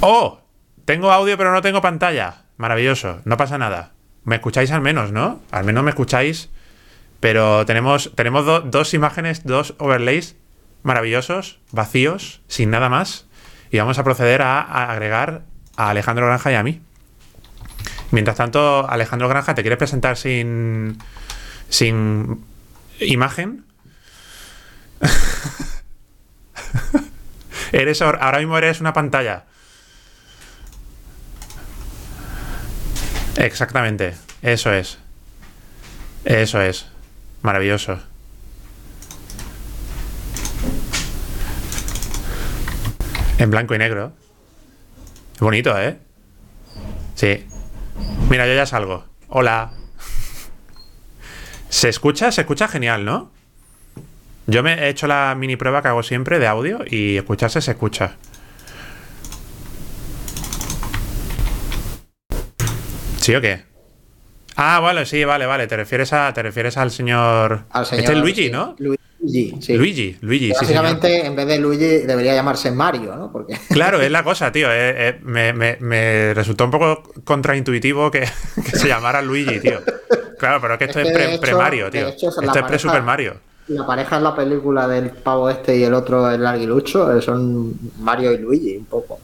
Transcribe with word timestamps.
¡Oh! 0.00 0.40
Tengo 0.86 1.12
audio 1.12 1.36
pero 1.36 1.52
no 1.52 1.62
tengo 1.62 1.82
pantalla. 1.82 2.44
Maravilloso, 2.56 3.20
no 3.24 3.36
pasa 3.36 3.58
nada. 3.58 3.92
Me 4.24 4.36
escucháis 4.36 4.70
al 4.70 4.80
menos, 4.80 5.12
¿no? 5.12 5.40
Al 5.50 5.64
menos 5.64 5.84
me 5.84 5.90
escucháis. 5.90 6.50
Pero 7.20 7.66
tenemos, 7.66 8.12
tenemos 8.14 8.70
dos 8.70 8.94
imágenes, 8.94 9.44
dos 9.44 9.74
overlays 9.78 10.36
maravillosos, 10.82 11.60
vacíos, 11.70 12.40
sin 12.48 12.70
nada 12.70 12.88
más. 12.88 13.26
Y 13.70 13.78
vamos 13.78 13.98
a 13.98 14.04
proceder 14.04 14.40
a, 14.42 14.90
agregar 14.90 15.42
a 15.76 15.90
Alejandro 15.90 16.26
Granja 16.26 16.50
y 16.50 16.54
a 16.54 16.62
mí. 16.62 16.80
Mientras 18.10 18.36
tanto, 18.36 18.88
Alejandro 18.88 19.28
Granja, 19.28 19.54
¿te 19.54 19.62
quieres 19.62 19.78
presentar 19.78 20.16
sin, 20.16 20.98
sin 21.68 22.42
imagen? 22.98 23.66
eres 27.72 28.02
ahora 28.02 28.38
mismo 28.38 28.56
eres 28.56 28.80
una 28.80 28.94
pantalla. 28.94 29.44
Exactamente, 33.36 34.14
eso 34.42 34.72
es. 34.72 34.98
Eso 36.24 36.60
es. 36.60 36.86
Maravilloso. 37.42 37.98
En 43.38 43.50
blanco 43.50 43.74
y 43.74 43.78
negro. 43.78 44.12
Bonito, 45.38 45.78
¿eh? 45.80 45.98
Sí. 47.14 47.46
Mira, 48.28 48.46
yo 48.46 48.54
ya 48.54 48.66
salgo. 48.66 49.06
Hola. 49.28 49.70
¿Se 51.70 51.88
escucha? 51.88 52.30
Se 52.32 52.42
escucha 52.42 52.68
genial, 52.68 53.04
¿no? 53.04 53.30
Yo 54.46 54.62
me 54.62 54.74
he 54.74 54.88
hecho 54.88 55.06
la 55.06 55.34
mini 55.38 55.56
prueba 55.56 55.80
que 55.80 55.88
hago 55.88 56.02
siempre 56.02 56.38
de 56.38 56.46
audio 56.46 56.80
y 56.86 57.16
escucharse 57.16 57.62
se 57.62 57.70
escucha. 57.70 58.16
¿Sí 63.30 63.36
o 63.36 63.40
qué? 63.40 63.62
Ah, 64.56 64.80
vale, 64.80 65.06
sí, 65.06 65.24
vale, 65.24 65.46
vale. 65.46 65.68
Te 65.68 65.76
refieres 65.76 66.12
a, 66.12 66.32
te 66.32 66.42
refieres 66.42 66.76
al 66.76 66.90
señor. 66.90 67.62
este 67.92 68.12
es 68.12 68.18
Luigi, 68.18 68.50
¿no? 68.50 68.74
Luigi, 68.76 69.56
sí. 69.60 69.76
Luigi, 69.76 70.16
Luigi. 70.20 70.50
Básicamente, 70.50 71.26
en 71.26 71.36
vez 71.36 71.46
de 71.46 71.60
Luigi, 71.60 71.98
debería 72.06 72.34
llamarse 72.34 72.72
Mario, 72.72 73.14
¿no? 73.14 73.30
Porque... 73.30 73.56
Claro, 73.70 74.00
es 74.00 74.10
la 74.10 74.24
cosa, 74.24 74.50
tío. 74.50 74.66
Eh, 74.72 75.20
eh, 75.22 75.76
me, 75.78 76.34
resultó 76.34 76.64
un 76.64 76.72
poco 76.72 77.04
contraintuitivo 77.22 78.10
que, 78.10 78.26
se 78.72 78.88
llamara 78.88 79.22
Luigi, 79.22 79.60
tío. 79.60 79.78
Claro, 80.36 80.60
pero 80.60 80.74
es 80.74 80.78
que 80.78 80.84
esto 80.86 80.98
es, 80.98 81.38
pre, 81.38 81.54
Mario, 81.54 81.88
tío. 81.88 82.08
esto 82.08 82.30
es 82.30 82.62
pre 82.64 82.78
Super 82.80 83.02
Mario. 83.02 83.34
La 83.68 83.86
pareja 83.86 84.16
en 84.16 84.24
la 84.24 84.34
película 84.34 84.88
del 84.88 85.10
pavo 85.10 85.48
este 85.48 85.76
y 85.76 85.84
el 85.84 85.94
otro, 85.94 86.28
el 86.28 86.42
larguilucho, 86.42 87.16
eh, 87.16 87.22
son 87.22 87.78
Mario 88.00 88.32
y 88.32 88.38
Luigi, 88.38 88.76
un 88.76 88.86
poco. 88.86 89.20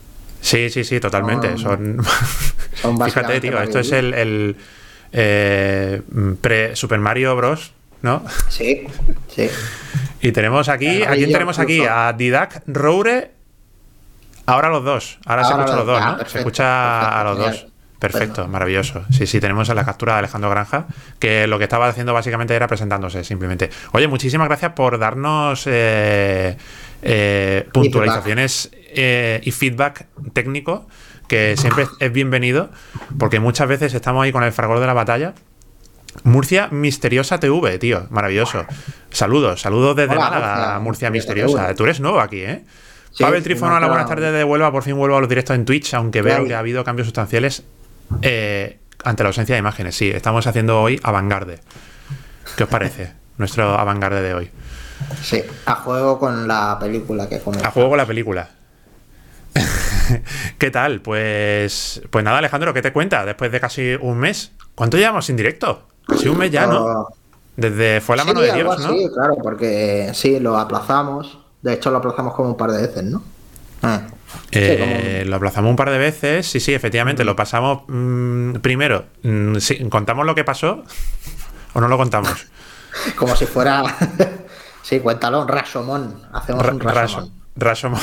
Sí, 0.46 0.70
sí, 0.70 0.84
sí, 0.84 1.00
totalmente. 1.00 1.58
Son. 1.58 1.98
son 2.74 3.00
Fíjate, 3.00 3.40
tío, 3.40 3.60
esto 3.60 3.80
es 3.80 3.90
el 3.90 4.56
eh, 5.12 6.02
pre-Super 6.40 7.00
Mario 7.00 7.34
Bros. 7.34 7.72
¿No? 8.02 8.22
Sí, 8.48 8.86
sí. 9.34 9.48
Y 10.20 10.30
tenemos 10.30 10.68
aquí, 10.68 11.02
¿a 11.02 11.12
quién 11.12 11.32
tenemos 11.32 11.58
aquí? 11.58 11.82
A 11.84 12.12
Didac 12.12 12.62
Roure. 12.66 13.32
Ahora 14.44 14.68
los 14.68 14.84
dos. 14.84 15.18
Ahora, 15.24 15.42
se 15.42 15.52
escucha 15.52 15.76
los 15.76 15.86
dos, 15.86 16.00
¿no? 16.00 16.18
se 16.26 16.38
escucha 16.38 17.20
a 17.20 17.24
los 17.24 17.38
dos. 17.38 17.66
Perfecto, 17.98 18.46
maravilloso. 18.46 19.04
Sí, 19.10 19.26
sí, 19.26 19.40
tenemos 19.40 19.68
la 19.68 19.84
captura 19.84 20.12
de 20.12 20.18
Alejandro 20.20 20.50
Granja, 20.50 20.86
que 21.18 21.46
lo 21.46 21.58
que 21.58 21.64
estaba 21.64 21.88
haciendo 21.88 22.12
básicamente 22.12 22.54
era 22.54 22.68
presentándose 22.68 23.24
simplemente. 23.24 23.70
Oye, 23.92 24.06
muchísimas 24.06 24.46
gracias 24.46 24.72
por 24.72 24.98
darnos 24.98 25.64
eh, 25.66 26.56
eh, 27.06 27.68
puntualizaciones 27.72 28.70
y 28.94 29.50
feedback 29.50 30.06
técnico 30.32 30.86
que 31.28 31.56
siempre 31.56 31.86
es 31.98 32.12
bienvenido, 32.12 32.70
porque 33.18 33.40
muchas 33.40 33.68
veces 33.68 33.94
estamos 33.94 34.24
ahí 34.24 34.32
con 34.32 34.44
el 34.44 34.52
fragor 34.52 34.80
de 34.80 34.86
la 34.86 34.94
batalla. 34.94 35.34
Murcia 36.24 36.68
Misteriosa 36.70 37.38
TV, 37.38 37.78
tío, 37.78 38.06
maravilloso. 38.10 38.64
Saludos, 39.10 39.60
saludos 39.60 39.96
desde 39.96 40.16
Málaga, 40.16 40.78
Murcia, 40.80 41.10
Misteriosa. 41.10 41.74
Tú 41.74 41.84
eres 41.84 42.00
nuevo 42.00 42.20
aquí, 42.20 42.40
¿eh? 42.40 42.64
Pavel 43.18 43.42
Trifono, 43.42 43.76
a 43.76 43.80
la 43.80 43.88
buenas 43.88 44.06
tardes 44.06 44.32
de 44.32 44.44
Huelva, 44.44 44.70
por 44.70 44.82
fin 44.82 44.96
vuelvo 44.96 45.16
a 45.16 45.20
los 45.20 45.28
directos 45.28 45.56
en 45.56 45.64
Twitch, 45.64 45.94
aunque 45.94 46.22
veo 46.22 46.44
que 46.44 46.54
ha 46.54 46.58
habido 46.58 46.84
cambios 46.84 47.06
sustanciales 47.06 47.62
eh, 48.22 48.78
ante 49.04 49.22
la 49.22 49.28
ausencia 49.28 49.54
de 49.54 49.60
imágenes. 49.60 49.94
Sí, 49.94 50.10
estamos 50.10 50.46
haciendo 50.46 50.80
hoy 50.82 51.00
Avangarde. 51.02 51.60
¿Qué 52.56 52.64
os 52.64 52.68
parece? 52.68 53.12
Nuestro 53.38 53.78
Avangarde 53.78 54.22
de 54.22 54.34
hoy. 54.34 54.50
Sí, 55.22 55.42
a 55.66 55.74
juego 55.76 56.18
con 56.18 56.48
la 56.48 56.78
película 56.80 57.28
que 57.28 57.36
A 57.36 57.70
juego 57.70 57.90
con 57.90 57.98
la 57.98 58.06
película. 58.06 58.48
¿Qué 60.58 60.70
tal? 60.70 61.00
Pues, 61.00 62.02
pues 62.10 62.24
nada, 62.24 62.38
Alejandro, 62.38 62.72
¿qué 62.74 62.82
te 62.82 62.92
cuenta 62.92 63.24
después 63.24 63.50
de 63.50 63.60
casi 63.60 63.94
un 64.00 64.18
mes? 64.18 64.52
¿Cuánto 64.74 64.96
llevamos 64.96 65.26
sin 65.26 65.36
directo? 65.36 65.88
Casi 66.06 66.28
un 66.28 66.38
mes 66.38 66.50
ya, 66.50 66.66
¿no? 66.66 67.08
Desde 67.56 68.00
fue 68.00 68.16
la 68.16 68.24
mano 68.24 68.40
de 68.40 68.52
Dios, 68.52 68.78
¿no? 68.78 68.92
Sí, 68.92 69.08
claro, 69.12 69.36
porque 69.42 70.10
sí, 70.14 70.38
lo 70.40 70.58
aplazamos. 70.58 71.38
De 71.62 71.72
hecho, 71.72 71.90
lo 71.90 71.98
aplazamos 71.98 72.34
como 72.34 72.50
un 72.50 72.56
par 72.56 72.70
de 72.70 72.86
veces, 72.86 73.02
¿no? 73.02 73.22
Ah. 73.82 74.02
Eh, 74.52 75.24
lo 75.26 75.36
aplazamos 75.36 75.70
un 75.70 75.76
par 75.76 75.90
de 75.90 75.98
veces, 75.98 76.46
sí, 76.46 76.60
sí, 76.60 76.74
efectivamente, 76.74 77.24
lo 77.24 77.34
pasamos 77.34 77.84
mm, 77.88 78.56
primero. 78.56 79.06
Mm, 79.22 79.56
¿Contamos 79.88 80.26
lo 80.26 80.34
que 80.34 80.44
pasó 80.44 80.84
o 81.72 81.80
no 81.80 81.88
lo 81.88 81.96
contamos? 81.96 82.46
como 83.16 83.34
si 83.36 83.46
fuera... 83.46 83.82
sí, 84.86 85.00
cuéntalo, 85.00 85.46
Rasomón. 85.46 86.22
Hacemos 86.32 86.64
un 86.66 86.80
Rasomón. 86.80 87.32
Rasomón. 87.56 88.00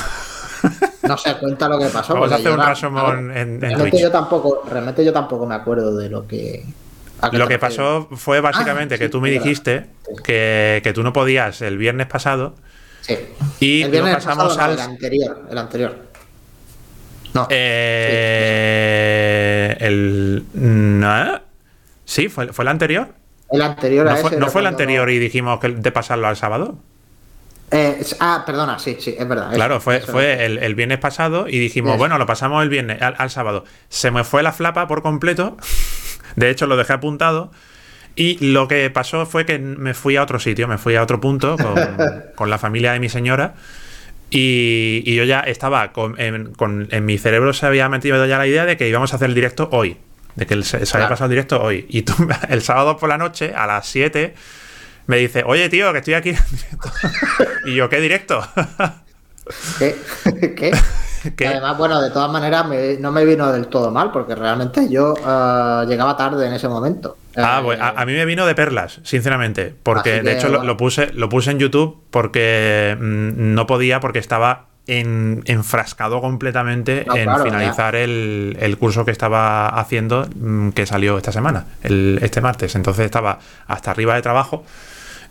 No 1.04 1.18
se 1.18 1.36
cuenta 1.36 1.68
lo 1.68 1.78
que 1.80 1.88
pasó. 1.88 2.14
Vamos 2.14 2.32
a 2.32 2.36
hacer 2.36 2.52
un 2.52 2.58
Rashomon 2.60 3.36
en, 3.36 3.60
realmente 3.60 4.00
Yo 4.00 4.10
tampoco, 4.12 4.64
realmente 4.70 5.04
yo 5.04 5.12
tampoco 5.12 5.46
me 5.46 5.56
acuerdo 5.56 5.96
de 5.98 6.10
lo 6.10 6.26
que. 6.28 6.64
Lo 7.32 7.48
que 7.48 7.58
pasó 7.60 8.10
fue 8.12 8.42
básicamente 8.42 8.96
ah, 8.96 8.98
que 8.98 9.08
tú 9.08 9.22
me 9.22 9.30
dijiste 9.30 9.86
que, 10.24 10.92
tú 10.94 11.04
no 11.04 11.14
podías 11.14 11.62
el 11.62 11.78
viernes 11.78 12.08
pasado. 12.08 12.56
Sí. 13.02 13.18
Y 13.60 13.84
el 13.84 13.92
viernes 13.92 14.16
pasamos 14.16 14.58
al. 14.58 14.74
El 14.74 14.80
anterior. 14.80 15.42
El 15.50 15.58
anterior. 15.58 15.96
No. 17.34 17.48
Eh, 17.50 18.58
el. 19.80 20.46
No. 20.54 21.42
Sí, 22.06 22.28
fue, 22.30 22.52
fue 22.54 22.64
el 22.64 22.70
anterior. 22.70 23.14
El 23.54 23.62
anterior 23.62 24.08
¿No 24.08 24.16
fue, 24.18 24.38
¿no 24.38 24.50
fue 24.50 24.62
el 24.62 24.68
anterior 24.68 25.08
y 25.12 25.20
dijimos 25.20 25.60
que 25.60 25.70
de 25.70 25.92
pasarlo 25.92 26.28
al 26.28 26.36
sábado? 26.36 26.76
Eh, 27.70 28.04
ah, 28.20 28.44
perdona, 28.46 28.80
sí, 28.80 28.98
sí, 29.00 29.16
es 29.18 29.28
verdad. 29.28 29.54
Claro, 29.54 29.80
fue, 29.80 30.00
fue 30.00 30.44
el, 30.44 30.76
viernes 30.76 30.98
pasado 30.98 31.48
y 31.48 31.60
dijimos, 31.60 31.98
bueno, 32.00 32.18
lo 32.18 32.26
pasamos 32.26 32.64
el 32.64 32.70
viernes 32.70 33.00
al, 33.00 33.30
sábado. 33.30 33.64
Se 33.90 34.10
me 34.10 34.24
fue 34.24 34.42
la 34.42 34.54
flapa 34.54 34.88
por 34.88 35.04
completo. 35.04 35.56
De 36.36 36.50
hecho, 36.50 36.66
lo 36.66 36.78
dejé 36.78 36.94
apuntado. 36.94 37.52
Y 38.16 38.44
lo 38.44 38.68
que 38.68 38.90
pasó 38.90 39.28
fue 39.28 39.46
que 39.46 39.60
me 39.60 39.94
fui 39.94 40.16
a 40.16 40.24
otro 40.24 40.40
sitio, 40.40 40.68
me 40.68 40.80
fui 40.80 40.96
a 40.96 41.04
otro 41.04 41.22
punto 41.22 41.56
con, 42.36 42.50
la 42.50 42.58
familia 42.58 42.94
de 42.94 43.00
mi 43.00 43.10
señora. 43.10 43.54
Y, 44.32 45.16
yo 45.16 45.26
ya 45.26 45.42
estaba 45.42 45.92
con, 45.94 46.20
en, 46.20 47.06
mi 47.06 47.18
cerebro 47.20 47.54
se 47.54 47.68
había 47.68 47.88
metido 47.88 48.26
ya 48.26 48.40
la 48.40 48.48
idea 48.48 48.66
de 48.66 48.78
que 48.78 48.90
íbamos 48.90 49.14
a 49.14 49.18
hacer 49.18 49.30
el 49.30 49.36
directo 49.36 49.70
hoy. 49.72 49.98
De 50.36 50.46
que 50.46 50.62
se, 50.64 50.78
había 50.78 51.10
pasado 51.10 51.26
el 51.26 51.32
directo 51.32 51.62
hoy. 51.62 51.86
Y 51.90 52.04
tú, 52.04 52.14
el 52.50 52.62
sábado 52.62 52.98
por 52.98 53.10
la 53.10 53.18
noche, 53.18 53.54
a 53.56 53.68
las 53.68 53.88
7 53.88 54.34
me 55.08 55.18
dice, 55.18 55.44
oye, 55.46 55.70
tío, 55.70 55.92
que 55.92 56.00
estoy 56.00 56.14
aquí 56.14 56.30
en 56.30 56.38
directo. 56.52 56.92
y 57.66 57.76
yo, 57.76 57.90
¿qué 57.90 58.00
directo? 58.00 58.42
¿Qué? 59.80 59.96
¿Qué? 60.56 60.72
Además, 61.48 61.78
bueno, 61.78 62.02
de 62.02 62.12
todas 62.12 62.32
maneras 62.32 62.66
no 63.00 63.12
me 63.12 63.26
vino 63.26 63.52
del 63.52 63.68
todo 63.68 63.92
mal, 63.92 64.12
porque 64.12 64.36
realmente 64.36 64.90
yo 64.90 65.14
eh, 65.18 65.86
llegaba 65.88 66.18
tarde 66.18 66.46
en 66.48 66.54
ese 66.54 66.68
momento. 66.68 67.18
Ah, 67.36 67.62
pues 67.64 67.80
a, 67.82 68.06
mí 68.06 68.14
me 68.14 68.26
vino 68.26 68.46
de 68.46 68.56
perlas, 68.56 69.00
sinceramente, 69.04 69.74
porque 69.84 70.22
de 70.22 70.34
hecho 70.34 70.50
lo, 70.50 70.78
puse, 70.78 71.12
lo 71.14 71.30
puse 71.30 71.52
en 71.52 71.60
YouTube 71.60 72.04
porque 72.12 72.98
mm, 73.00 73.54
no 73.54 73.66
podía, 73.66 74.00
porque 74.00 74.20
estaba 74.20 74.68
enfrascado 74.86 76.20
completamente 76.20 77.06
en 77.16 77.30
finalizar 77.44 77.96
el, 77.96 78.78
curso 78.80 79.06
que 79.06 79.12
estaba 79.12 79.68
haciendo, 79.70 80.28
mm, 80.36 80.70
que 80.70 80.86
salió 80.86 81.18
esta 81.18 81.32
semana, 81.32 81.66
el, 81.84 82.20
este 82.22 82.42
martes. 82.42 82.76
Entonces 82.76 83.06
estaba 83.06 83.40
hasta 83.68 83.92
arriba 83.92 84.16
de 84.16 84.22
trabajo 84.22 84.66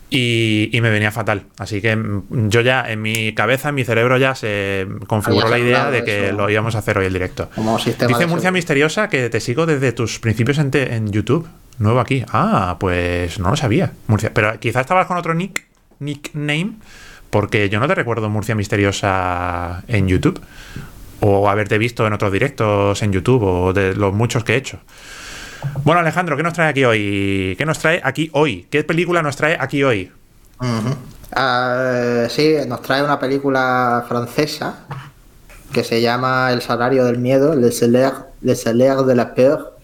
y, 0.09 0.79
me 0.81 0.91
venía 0.91 1.11
fatal. 1.11 1.44
Así 1.59 1.82
que 1.82 1.97
mm, 1.97 2.49
yo 2.49 2.62
ya 2.62 2.91
en 2.91 3.03
mi 3.03 3.35
cabeza, 3.35 3.71
en 3.71 3.75
mi 3.75 3.85
cerebro 3.85 4.17
ya 4.17 4.35
se 4.35 4.87
configuró 5.06 5.49
la 5.49 5.59
idea 5.59 5.91
de 5.91 6.05
que 6.05 6.32
lo 6.32 6.49
íbamos 6.49 6.75
a 6.75 6.79
hacer 6.79 6.97
hoy 6.99 7.06
el 7.06 7.12
directo. 7.12 7.50
Dice 8.09 8.27
Murcia 8.27 8.50
Misteriosa 8.50 9.09
que 9.09 9.29
te 9.29 9.41
sigo 9.41 9.67
desde 9.67 9.93
tus 9.93 10.19
principios 10.19 10.59
en, 10.59 10.71
en, 10.75 11.12
YouTube. 11.12 11.47
Nuevo 11.79 12.00
aquí. 12.00 12.25
Ah, 12.32 12.77
pues 12.79 13.38
no 13.38 13.50
lo 13.50 13.56
sabía. 13.56 13.93
Murcia. 14.06 14.32
Pero 14.32 14.59
quizás 14.61 14.82
estabas 14.82 15.06
con 15.06 15.17
otro 15.17 15.35
nick, 15.35 15.67
nickname, 15.99 16.75
porque 17.32 17.70
yo 17.70 17.81
no 17.81 17.88
te 17.88 17.94
recuerdo 17.94 18.29
Murcia 18.29 18.55
Misteriosa 18.55 19.82
en 19.88 20.06
YouTube. 20.06 20.38
O 21.20 21.49
haberte 21.49 21.79
visto 21.79 22.06
en 22.06 22.12
otros 22.12 22.31
directos 22.31 23.02
en 23.02 23.11
YouTube 23.11 23.43
o 23.43 23.73
de 23.73 23.94
los 23.94 24.12
muchos 24.12 24.44
que 24.44 24.52
he 24.52 24.56
hecho. 24.56 24.81
Bueno, 25.82 26.00
Alejandro, 26.00 26.37
¿qué 26.37 26.43
nos 26.43 26.52
trae 26.52 26.69
aquí 26.69 26.84
hoy? 26.84 27.55
¿Qué 27.56 27.64
nos 27.64 27.79
trae 27.79 28.02
aquí 28.05 28.29
hoy? 28.34 28.67
¿Qué 28.69 28.84
película 28.84 29.23
nos 29.23 29.37
trae 29.37 29.56
aquí 29.58 29.82
hoy? 29.82 30.12
Ah, 31.32 32.26
sí, 32.29 32.56
nos 32.67 32.82
trae 32.82 33.02
una 33.02 33.19
película 33.19 34.05
francesa 34.06 34.81
que 35.73 35.84
se 35.84 36.02
llama 36.02 36.52
El 36.52 36.61
salario 36.61 37.06
del 37.06 37.17
miedo, 37.17 37.55
Le 37.55 37.73
salaire, 37.73 38.17
le 38.43 38.55
salaire 38.56 39.05
de 39.05 39.14
la 39.14 39.34
peur, 39.34 39.79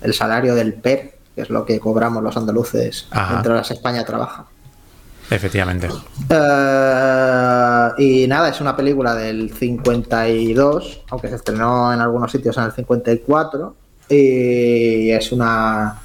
el 0.00 0.14
salario 0.14 0.54
del 0.54 0.72
PER, 0.72 1.18
que 1.34 1.42
es 1.42 1.50
lo 1.50 1.66
que 1.66 1.78
cobramos 1.80 2.22
los 2.22 2.34
andaluces 2.36 3.08
mientras 3.30 3.70
España 3.70 4.06
trabaja. 4.06 4.46
Efectivamente. 5.30 5.88
Eh, 6.28 7.88
y 7.98 8.26
nada, 8.26 8.50
es 8.50 8.60
una 8.60 8.76
película 8.76 9.14
del 9.14 9.52
52, 9.52 11.02
aunque 11.10 11.28
se 11.28 11.36
estrenó 11.36 11.92
en 11.92 12.00
algunos 12.00 12.30
sitios 12.30 12.56
en 12.58 12.64
el 12.64 12.72
54. 12.72 13.76
Y 14.08 15.10
es 15.10 15.32
una. 15.32 15.98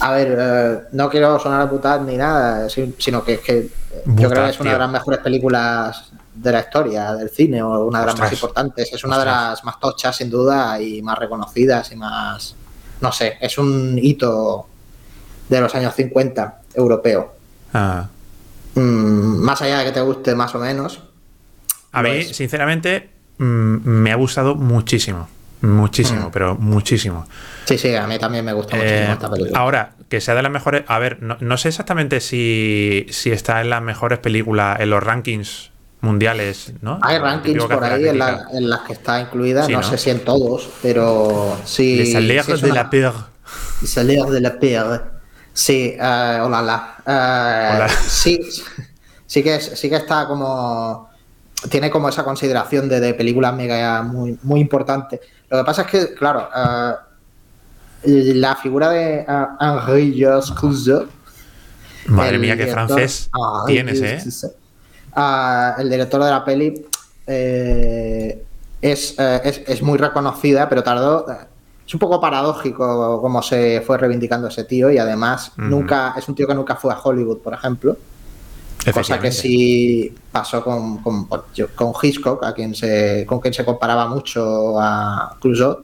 A 0.00 0.12
ver, 0.12 0.36
eh, 0.38 0.78
no 0.92 1.10
quiero 1.10 1.38
sonar 1.38 1.62
a 1.62 1.70
putar 1.70 2.00
ni 2.02 2.16
nada, 2.16 2.68
sino 2.68 3.24
que 3.24 3.34
es 3.34 3.40
que 3.40 3.68
yo 4.06 4.30
creo 4.30 4.44
que 4.44 4.50
es 4.50 4.60
una 4.60 4.72
de 4.72 4.78
las 4.78 4.90
mejores 4.90 5.20
películas 5.20 6.12
de 6.34 6.52
la 6.52 6.60
historia 6.60 7.14
del 7.14 7.30
cine, 7.30 7.62
o 7.62 7.84
una 7.84 8.00
de 8.00 8.06
las 8.06 8.18
más 8.18 8.32
importantes. 8.32 8.92
Es 8.92 9.04
una 9.04 9.18
de 9.18 9.24
las 9.26 9.64
más 9.64 9.80
tochas, 9.80 10.16
sin 10.16 10.30
duda, 10.30 10.80
y 10.80 11.02
más 11.02 11.18
reconocidas 11.18 11.90
y 11.92 11.96
más. 11.96 12.54
No 13.00 13.12
sé, 13.12 13.36
es 13.40 13.58
un 13.58 13.98
hito 14.00 14.66
de 15.48 15.60
los 15.60 15.74
años 15.74 15.94
50 15.94 16.60
europeo. 16.74 17.34
Ah. 17.74 18.08
Mm, 18.78 19.40
más 19.40 19.60
allá 19.60 19.80
de 19.80 19.86
que 19.86 19.92
te 19.92 20.00
guste 20.00 20.34
más 20.34 20.54
o 20.54 20.58
menos. 20.58 21.02
A 21.92 22.02
mí, 22.02 22.22
sinceramente, 22.22 23.10
mm, 23.38 23.44
me 23.84 24.12
ha 24.12 24.16
gustado 24.16 24.54
muchísimo. 24.54 25.28
Muchísimo, 25.60 26.28
mm. 26.28 26.30
pero 26.30 26.54
muchísimo. 26.54 27.26
Sí, 27.64 27.76
sí, 27.78 27.94
a 27.94 28.06
mí 28.06 28.18
también 28.18 28.44
me 28.44 28.52
gusta 28.52 28.76
muchísimo 28.76 29.00
eh, 29.00 29.12
esta 29.12 29.30
película. 29.30 29.58
Ahora, 29.58 29.92
que 30.08 30.20
sea 30.20 30.34
de 30.36 30.42
las 30.42 30.52
mejores. 30.52 30.84
A 30.86 30.98
ver, 31.00 31.20
no, 31.20 31.56
sé 31.56 31.68
exactamente 31.68 32.20
si, 32.20 33.06
está 33.24 33.60
en 33.60 33.70
las 33.70 33.82
mejores 33.82 34.20
películas, 34.20 34.78
en 34.80 34.90
los 34.90 35.02
rankings 35.02 35.72
mundiales, 36.00 36.74
¿no? 36.80 37.00
Hay 37.02 37.18
rankings 37.18 37.64
por 37.64 37.82
ahí 37.82 38.06
en, 38.06 38.18
las 38.18 38.80
que 38.82 38.92
está 38.92 39.20
incluida, 39.20 39.66
no, 39.66 39.82
sé 39.82 39.98
si 39.98 40.10
en 40.10 40.20
todos, 40.20 40.70
pero 40.80 41.58
sí. 41.64 41.96
Les 41.96 42.12
de 42.62 42.72
la 42.72 42.88
peur. 42.88 43.14
Les 43.82 43.94
de 43.94 44.40
la 44.40 44.60
peur. 44.60 45.17
Sí, 45.58 45.96
uh, 45.98 46.44
hola, 46.44 46.94
uh, 47.04 47.92
Sí, 48.06 48.38
sí 49.26 49.42
que, 49.42 49.60
sí 49.60 49.90
que 49.90 49.96
está 49.96 50.28
como. 50.28 51.10
Tiene 51.68 51.90
como 51.90 52.08
esa 52.08 52.22
consideración 52.22 52.88
de, 52.88 53.00
de 53.00 53.12
película 53.12 53.50
mega 53.50 54.02
muy, 54.02 54.38
muy 54.44 54.60
importante. 54.60 55.20
Lo 55.50 55.58
que 55.58 55.64
pasa 55.64 55.82
es 55.82 55.88
que, 55.88 56.14
claro, 56.14 56.48
uh, 56.54 56.94
la 58.04 58.54
figura 58.54 58.90
de 58.90 59.26
Henri 59.60 60.14
Georges 60.14 60.52
Clouseau. 60.52 61.08
Madre 62.06 62.38
mía, 62.38 62.56
qué 62.56 62.68
francés 62.68 63.28
tienes, 63.66 64.00
¿eh? 64.00 64.22
el 65.78 65.90
director 65.90 66.22
de 66.22 66.30
la 66.30 66.44
peli 66.44 66.86
eh, 67.26 68.44
es, 68.80 69.18
es, 69.18 69.62
es, 69.66 69.82
muy 69.82 69.98
reconocida, 69.98 70.68
pero 70.68 70.84
tardó 70.84 71.26
es 71.88 71.94
un 71.94 72.00
poco 72.00 72.20
paradójico 72.20 73.18
cómo 73.22 73.40
se 73.40 73.80
fue 73.80 73.96
reivindicando 73.96 74.48
ese 74.48 74.64
tío 74.64 74.90
y 74.90 74.98
además 74.98 75.52
nunca 75.56 76.14
es 76.18 76.28
un 76.28 76.34
tío 76.34 76.46
que 76.46 76.54
nunca 76.54 76.76
fue 76.76 76.92
a 76.92 77.00
Hollywood, 77.02 77.38
por 77.38 77.54
ejemplo. 77.54 77.96
Cosa 78.92 79.18
que 79.18 79.32
sí 79.32 80.14
pasó 80.30 80.62
con, 80.62 80.98
con, 80.98 81.24
con, 81.24 81.92
Hitchcock, 82.02 82.44
a 82.44 82.52
quien 82.52 82.74
se, 82.74 83.24
con 83.26 83.40
quien 83.40 83.54
se 83.54 83.64
comparaba 83.64 84.06
mucho 84.06 84.78
a 84.78 85.34
Clouseau. 85.40 85.82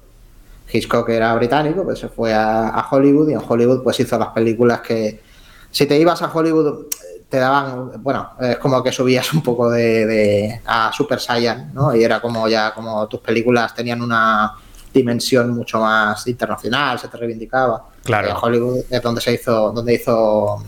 Hitchcock 0.70 1.08
era 1.08 1.34
británico, 1.36 1.84
pues 1.84 2.00
se 2.00 2.10
fue 2.10 2.34
a, 2.34 2.86
Hollywood 2.90 3.30
y 3.30 3.32
en 3.32 3.40
Hollywood 3.46 3.82
pues 3.82 3.98
hizo 3.98 4.18
las 4.18 4.28
películas 4.28 4.82
que 4.82 5.22
si 5.70 5.86
te 5.86 5.98
ibas 5.98 6.20
a 6.20 6.30
Hollywood 6.30 6.86
te 7.30 7.38
daban, 7.38 8.02
bueno, 8.02 8.28
es 8.40 8.58
como 8.58 8.82
que 8.82 8.92
subías 8.92 9.32
un 9.32 9.42
poco 9.42 9.70
de, 9.70 10.04
de 10.04 10.60
a 10.66 10.92
Super 10.92 11.18
Saiyan, 11.18 11.72
¿no? 11.72 11.96
Y 11.96 12.04
era 12.04 12.20
como 12.20 12.46
ya 12.46 12.74
como 12.74 13.06
tus 13.08 13.20
películas 13.20 13.74
tenían 13.74 14.02
una 14.02 14.54
dimensión 14.94 15.50
mucho 15.50 15.80
más 15.80 16.26
internacional, 16.26 16.98
se 16.98 17.08
te 17.08 17.16
reivindicaba. 17.16 17.88
Claro. 18.04 18.28
En 18.28 18.36
Hollywood 18.40 18.84
es 18.88 19.02
donde 19.02 19.20
se 19.20 19.34
hizo, 19.34 19.72
donde 19.72 19.94
hizo 19.94 20.64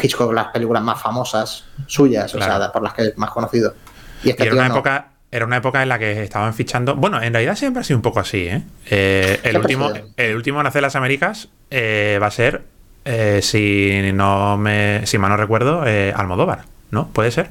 Hitchcock 0.00 0.32
las 0.32 0.48
películas 0.48 0.82
más 0.82 1.00
famosas 1.00 1.64
suyas, 1.86 2.32
o 2.34 2.38
sea, 2.38 2.70
por 2.70 2.82
las 2.82 2.92
que 2.92 3.02
es 3.08 3.18
más 3.18 3.30
conocido. 3.30 3.74
Y, 4.22 4.30
este 4.30 4.44
era 4.44 4.54
una 4.54 4.66
época 4.66 5.10
era 5.30 5.46
una 5.46 5.56
época 5.56 5.82
en 5.82 5.88
la 5.88 5.98
que 5.98 6.22
estaban 6.22 6.54
fichando. 6.54 6.94
Bueno, 6.94 7.20
en 7.20 7.32
realidad 7.32 7.56
siempre 7.56 7.80
ha 7.80 7.84
sido 7.84 7.98
un 7.98 8.02
poco 8.02 8.20
así, 8.20 8.46
¿eh? 8.46 8.62
eh 8.88 9.40
el, 9.42 9.56
último, 9.56 9.90
el 10.16 10.36
último 10.36 10.60
en 10.60 10.68
hacer 10.68 10.80
las 10.80 10.94
Américas 10.94 11.48
eh, 11.72 12.20
va 12.22 12.28
a 12.28 12.30
ser, 12.30 12.62
eh, 13.04 13.40
si 13.42 14.12
no 14.14 14.56
me, 14.56 15.04
si 15.06 15.18
mal 15.18 15.30
no 15.30 15.36
recuerdo, 15.36 15.82
Almodóvar, 16.14 16.66
¿no? 16.92 17.08
¿Puede 17.08 17.32
ser? 17.32 17.48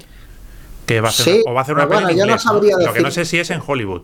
Que 0.85 1.01
va 1.01 1.09
a 1.09 1.11
ser, 1.11 1.41
o 1.45 1.53
va 1.53 1.59
a 1.59 1.63
hacer 1.63 1.75
una 1.75 1.89
película. 1.89 2.37
no 2.37 2.61
Lo 2.85 2.93
que 2.93 3.01
no 3.01 3.11
sé 3.11 3.25
si 3.25 3.37
es 3.39 3.49
en 3.49 3.61
Hollywood. 3.65 4.03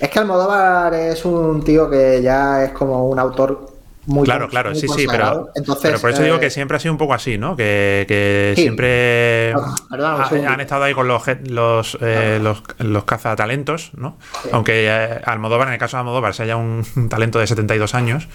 Es 0.00 0.08
que 0.10 0.18
Almodóvar 0.18 0.94
es 0.94 1.24
un 1.24 1.62
tío 1.62 1.88
que 1.90 2.22
ya 2.22 2.64
es 2.64 2.72
como 2.72 3.08
un 3.08 3.18
autor 3.18 3.76
muy 4.06 4.24
Claro, 4.24 4.48
claro, 4.48 4.74
sí, 4.74 4.86
sí, 4.88 5.06
pero, 5.10 5.50
pero 5.82 5.98
por 5.98 6.10
eso 6.10 6.22
digo 6.22 6.38
que 6.38 6.46
eh, 6.46 6.50
siempre 6.50 6.76
ha 6.76 6.80
sido 6.80 6.92
un 6.92 6.98
poco 6.98 7.12
así, 7.12 7.38
¿no? 7.38 7.56
Que, 7.56 8.52
siempre 8.56 9.52
han 9.52 10.60
estado 10.60 10.84
ahí 10.84 10.94
con 10.94 11.08
los, 11.08 11.22
los, 11.48 11.98
eh, 12.00 12.38
los, 12.40 12.62
los 12.78 13.04
cazatalentos, 13.04 13.90
¿no? 13.96 14.16
Aunque 14.52 14.86
eh, 14.86 15.20
Almodóvar, 15.24 15.68
en 15.68 15.74
el 15.74 15.80
caso 15.80 15.96
de 15.96 16.02
Almodóvar, 16.02 16.34
se 16.34 16.44
haya 16.44 16.56
un, 16.56 16.84
talento 17.10 17.40
de 17.40 17.48
72 17.48 17.94
años, 17.94 18.28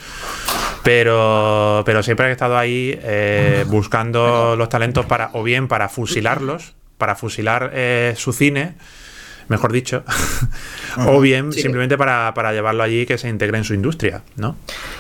pero, 0.84 1.84
pero 1.86 2.04
siempre 2.04 2.26
ha 2.26 2.32
estado 2.32 2.58
ahí 2.58 3.00
buscando 3.68 4.56
los 4.58 4.68
talentos 4.68 5.06
para, 5.06 5.30
o 5.34 5.44
bien 5.44 5.70
para 5.70 5.88
fusilarlos, 5.88 6.76
para 6.98 7.16
fusilar 7.16 7.72
su 8.16 8.34
cine 8.34 8.76
mejor 9.52 9.72
dicho, 9.72 10.04
o 11.08 11.20
bien 11.20 11.54
simplemente 11.54 11.98
para, 11.98 12.52
llevarlo 12.52 12.82
allí 12.82 13.06
que 13.06 13.18
se 13.18 13.30
integre 13.30 13.58
en 13.58 13.64
su 13.64 13.74
industria, 13.74 14.24
¿no? 14.38 14.56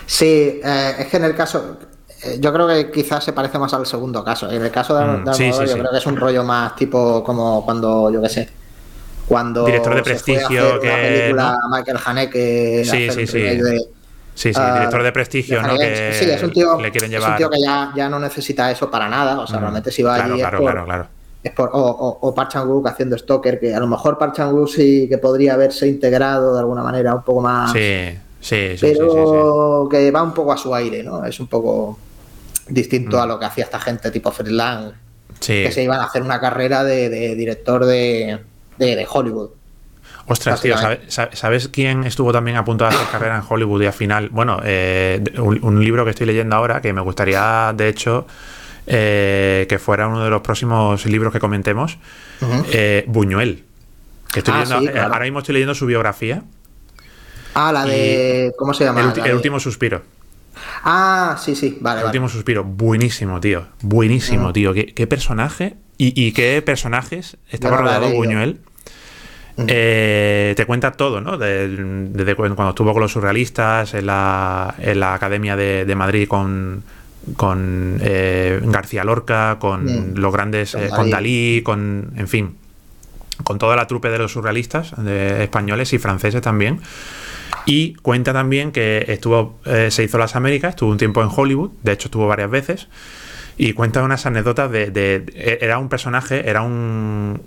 Sí, 0.06 0.60
eh, 0.64 0.96
es 1.00 1.08
que 1.08 1.18
en 1.18 1.24
el 1.24 1.36
caso, 1.36 1.78
eh, 2.24 2.38
yo 2.40 2.54
creo 2.54 2.68
que 2.68 2.92
quizás 2.92 3.24
se 3.24 3.34
parece 3.34 3.58
más 3.58 3.74
al 3.74 3.86
segundo 3.86 4.24
caso. 4.24 4.52
En 4.52 4.62
el 4.62 4.70
caso 4.70 4.96
de, 4.96 5.06
mm, 5.06 5.26
yo 5.26 5.78
creo 5.78 5.92
que 5.92 5.98
es 5.98 6.06
un 6.06 6.18
rollo 6.18 6.44
más 6.44 6.76
tipo 6.76 7.24
como 7.24 7.66
cuando, 7.66 8.12
yo 8.12 8.22
qué 8.22 8.30
sé, 8.30 8.50
cuando 9.28 9.66
director 9.66 9.96
de 9.96 10.04
prestigio 10.04 10.80
que 10.80 10.90
película 10.90 11.58
Michael 11.72 11.98
Haneke 12.06 12.84
sí, 12.86 13.10
sí, 13.10 13.28
sí. 13.28 13.60
Sí, 14.34 14.54
sí, 14.54 14.60
ah, 14.60 14.76
director 14.76 15.04
de 15.04 15.12
prestigio, 15.12 15.62
¿no? 15.62 15.78
Que 15.78 16.14
sí, 16.14 16.30
es 16.30 16.42
un 16.42 16.52
tío, 16.52 16.80
le 16.80 16.90
quieren 16.90 17.12
llevar. 17.12 17.30
Es 17.30 17.34
un 17.34 17.38
tío 17.38 17.50
que 17.50 17.62
ya, 17.62 17.92
ya 17.96 18.10
no 18.10 18.18
necesita 18.18 18.72
eso 18.72 18.90
para 18.90 19.10
nada. 19.10 19.40
O 19.40 19.46
sea, 19.46 19.58
mm, 19.58 19.62
realmente 19.62 19.92
si 19.92 20.04
va 20.04 20.16
claro, 20.16 20.34
allí. 20.34 20.42
Claro, 20.42 20.86
claro, 20.86 21.08
claro 21.50 21.72
o, 21.74 22.20
o, 22.22 22.36
Park 22.36 22.52
Chan-wook 22.52 22.88
haciendo 22.88 23.18
Stalker, 23.18 23.60
que 23.60 23.74
a 23.74 23.80
lo 23.80 23.88
mejor 23.88 24.18
Park 24.18 24.36
sí 24.68 25.08
que 25.10 25.18
podría 25.18 25.56
haberse 25.56 25.88
integrado 25.88 26.54
de 26.54 26.60
alguna 26.60 26.84
manera 26.84 27.16
un 27.16 27.24
poco 27.24 27.42
más. 27.42 27.72
Sí, 27.72 28.10
sí, 28.40 28.78
sí. 28.78 28.94
Pero 28.94 29.88
que 29.90 30.12
va 30.12 30.22
un 30.22 30.34
poco 30.34 30.54
a 30.54 30.58
su 30.58 30.74
aire, 30.74 31.02
¿no? 31.04 31.26
Es 31.26 31.40
un 31.40 31.48
poco 31.48 31.98
distinto 32.68 33.20
a 33.20 33.26
mm. 33.26 33.30
lo 33.30 33.40
que 33.40 33.46
hacía 33.46 33.64
esta 33.64 33.80
gente 33.80 34.12
tipo 34.12 34.32
Freeland, 34.32 34.94
que 35.40 35.72
se 35.72 35.84
iban 35.84 36.00
a 36.00 36.06
hacer 36.06 36.22
una 36.22 36.40
carrera 36.40 36.84
de, 36.84 37.36
director 37.36 37.86
de, 37.86 38.40
Hollywood. 39.10 39.50
Ostras, 40.28 40.62
tío, 40.62 40.76
¿sabes, 41.08 41.68
quién 41.70 42.04
estuvo 42.04 42.32
también 42.32 42.56
a 42.56 42.64
punto 42.64 42.84
de 42.84 42.92
hacer 42.92 43.08
carrera 43.12 43.38
en 43.38 43.44
Hollywood 43.48 43.82
y 43.82 43.86
al 43.88 43.94
final? 43.94 44.30
Bueno, 44.30 44.62
eh, 44.64 45.22
un 45.40 45.84
libro 45.84 46.06
que 46.06 46.12
estoy 46.12 46.28
leyendo 46.28 46.56
ahora 46.56 46.82
que 46.82 46.94
me 46.94 47.02
gustaría, 47.02 47.74
de 47.76 47.90
hecho, 47.90 48.28
eh, 48.94 49.68
que 49.70 49.80
fuera 49.80 50.08
uno 50.10 50.22
de 50.22 50.30
los 50.30 50.42
próximos 50.42 51.06
libros 51.06 51.32
que 51.32 51.40
comentemos, 51.40 51.98
eh, 52.74 53.06
Buñuel. 53.08 53.64
Que 54.34 54.40
estoy 54.40 54.54
ah, 54.54 54.66
leyendo, 54.66 54.92
eh, 54.92 55.00
Ahora 55.00 55.22
mismo 55.22 55.40
estoy 55.40 55.54
leyendo 55.54 55.74
su 55.76 55.86
biografía. 55.86 56.44
Ah, 57.54 57.72
la 57.72 57.86
de. 57.86 58.52
¿Cómo 58.58 58.74
se 58.74 58.84
llama? 58.84 59.14
El, 59.24 59.34
último 59.34 59.62
suspiro. 59.62 60.02
Ah, 60.84 61.38
sí, 61.40 61.56
sí, 61.56 61.78
vale. 61.80 62.02
El 62.02 62.08
último 62.08 62.28
suspiro. 62.28 62.66
Buenísimo, 62.66 63.40
tío. 63.40 63.66
Buenísimo, 63.82 64.52
tío. 64.52 64.74
¿Qué, 64.74 65.08
personaje 65.08 65.76
y, 65.98 66.34
qué 66.34 66.62
personajes 66.62 67.38
estaba 67.50 67.78
rodeado 67.78 68.10
Buñuel. 68.10 68.60
te 69.56 70.64
cuenta 70.68 70.92
todo, 70.92 71.22
¿no? 71.22 71.38
Desde 71.38 72.36
cuando 72.36 72.70
estuvo 72.70 72.92
con 72.92 73.02
los 73.02 73.14
surrealistas, 73.14 73.94
en 73.94 74.08
la, 74.08 74.76
en 74.80 75.00
la 75.00 75.14
Academia 75.14 75.56
de 75.56 75.96
Madrid 75.96 76.28
con, 76.28 76.84
con 77.36 78.00
eh, 78.02 78.60
García 78.64 79.04
Lorca, 79.04 79.58
con 79.60 79.86
mm. 79.86 80.18
los 80.18 80.34
grandes, 80.34 80.78
con, 80.90 81.08
eh, 81.08 81.12
Dalí, 81.12 81.62
con, 81.64 82.14
en 82.16 82.28
fin, 82.28 82.56
con 83.44 83.58
toda 83.58 83.76
la 83.76 83.88
trupe 83.88 84.10
de 84.10 84.18
los 84.18 84.32
surrealistas 84.32 84.94
de 84.98 85.44
españoles 85.44 85.94
y 85.94 86.00
franceses 86.00 86.42
también. 86.42 86.80
Y 87.66 87.94
cuenta 87.96 88.34
también 88.34 88.72
que 88.72 89.06
estuvo, 89.08 89.60
eh, 89.66 89.92
se 89.92 90.04
hizo 90.04 90.18
las 90.18 90.36
Américas, 90.36 90.72
estuvo 90.72 90.90
un 90.90 90.98
tiempo 90.98 91.22
en 91.22 91.30
Hollywood, 91.34 91.72
de 91.84 91.92
hecho 91.92 92.08
estuvo 92.08 92.28
varias 92.28 92.50
veces, 92.50 92.88
y 93.58 93.74
cuenta 93.74 94.02
unas 94.02 94.26
anécdotas 94.26 94.72
de, 94.72 95.60
era 95.62 95.78
un 95.78 95.90
personaje, 95.90 96.50
era 96.50 96.64
un, 96.64 97.40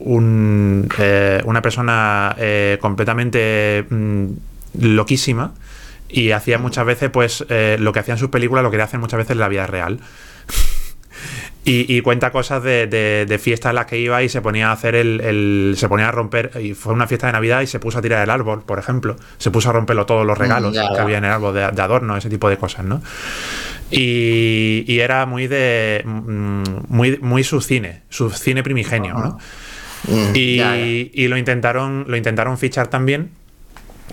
una 1.45 1.62
persona 1.62 2.37
completamente 2.81 3.85
mm, 3.90 4.26
loquísima 4.81 5.54
y 6.14 6.30
hacía 6.30 6.59
muchas 6.59 6.87
veces, 6.87 7.11
pues, 7.11 7.44
eh, 7.49 7.76
lo 7.80 7.92
que 7.92 7.99
hacían 7.99 8.18
sus 8.18 8.28
películas, 8.28 8.62
lo 8.62 8.71
que 8.71 8.80
hacen 8.80 9.00
muchas 9.00 9.18
veces 9.18 9.33
en 9.33 9.40
la 9.40 9.49
vida 9.49 9.66
real. 9.66 9.99
Y, 11.66 12.02
cuenta 12.02 12.30
cosas 12.30 12.62
de, 12.62 12.87
de, 12.87 13.38
fiestas 13.38 13.71
en 13.71 13.76
las 13.76 13.87
que 13.87 13.99
iba 13.99 14.23
y 14.23 14.28
se 14.28 14.42
ponía 14.42 14.68
a 14.68 14.73
hacer 14.73 14.94
el, 14.94 15.75
se 15.78 15.88
ponía 15.88 16.09
a 16.09 16.11
romper 16.11 16.50
y 16.61 16.75
fue 16.75 16.92
una 16.92 17.06
fiesta 17.06 17.28
de 17.28 17.33
navidad 17.33 17.62
y 17.62 17.66
se 17.66 17.78
puso 17.78 18.00
a 18.00 18.02
tirar 18.02 18.23
el 18.23 18.28
árbol 18.28 18.64
por 18.66 18.78
ejemplo. 18.78 19.16
Se 19.38 19.50
puso 19.50 19.71
a 19.71 19.73
romperlo 19.73 20.04
todos 20.04 20.26
los 20.26 20.37
mm, 20.37 20.42
regalos 20.42 20.75
que 20.75 21.00
había 21.00 21.16
en 21.16 21.25
el 21.25 21.30
árbol 21.30 21.54
de, 21.54 21.62
adorno 21.62 22.18
ese 22.18 22.28
tipo 22.28 22.50
de 22.50 22.59
cosas 22.59 22.85
no 22.85 23.00
y, 23.90 24.85
y, 24.87 24.99
era 24.99 25.25
muy 25.25 25.47
de 25.47 26.02
mm, 26.04 26.62
muy 26.88 27.18
muy 27.23 27.42
su 27.44 27.62
cine 27.62 28.02
su 28.11 28.28
cine 28.28 28.62
primigenio 28.62 29.14
no 29.14 29.38
mm, 30.09 30.33
y, 30.35 31.11
y, 31.14 31.28
lo 31.28 31.38
intentaron 31.38 32.04
lo 32.06 32.18
intentaron 32.18 32.59
fichar 32.59 32.88
también 32.88 33.30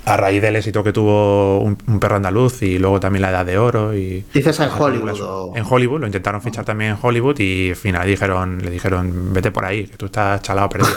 a 0.06 0.18
raíz 0.18 0.42
del 0.42 0.56
éxito 0.56 0.84
que 0.84 0.94
tuvo 0.94 1.60
un, 1.60 1.76
perro 1.76 2.16
andaluz 2.16 2.64
y 2.64 2.80
luego 2.80 3.00
también 3.00 3.22
la 3.22 3.30
Edad 3.30 3.46
de 3.46 3.58
Oro 3.58 3.94
y 3.94 4.26
dices 4.34 4.60
en 4.60 4.70
Hollywood 4.70 5.56
en 5.56 5.66
Hollywood 5.68 6.00
lo 6.02 6.06
intentaron 6.08 6.42
fichar 6.42 6.66
también 6.66 6.92
en 6.92 6.98
Hollywood 7.02 7.40
y 7.40 7.70
al 7.70 7.76
final 7.76 8.08
dijeron 8.08 8.60
le 8.64 8.72
dijeron 8.72 9.34
vete 9.34 9.52
por 9.52 9.66
ahí 9.66 9.86
que 9.86 9.98
tú 9.98 10.08
estás 10.08 10.42
chalado 10.42 10.70
perdido 10.70 10.96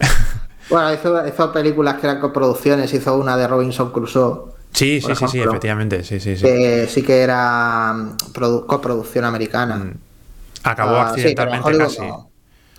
bueno 0.70 0.92
hizo, 0.92 1.52
películas 1.52 1.96
que 1.96 2.06
eran 2.06 2.20
coproducciones 2.20 2.92
hizo 2.92 3.16
una 3.16 3.36
de 3.36 3.46
Robinson 3.46 3.92
Crusoe 3.92 4.52
sí 4.72 5.00
sí 5.00 5.14
sí 5.14 5.28
sí 5.28 5.40
efectivamente 5.40 6.02
sí 6.02 6.18
sí 6.18 6.36
sí. 6.36 6.42
que 6.42 6.86
sí 6.88 7.02
que 7.02 7.22
era 7.22 7.92
mm, 7.92 8.16
coproducción 8.66 9.24
americana. 9.24 9.76
Mm. 9.76 9.94
acabó 10.64 10.96
ah, 10.96 11.10
accidentalmente 11.10 11.78
casi 11.78 12.02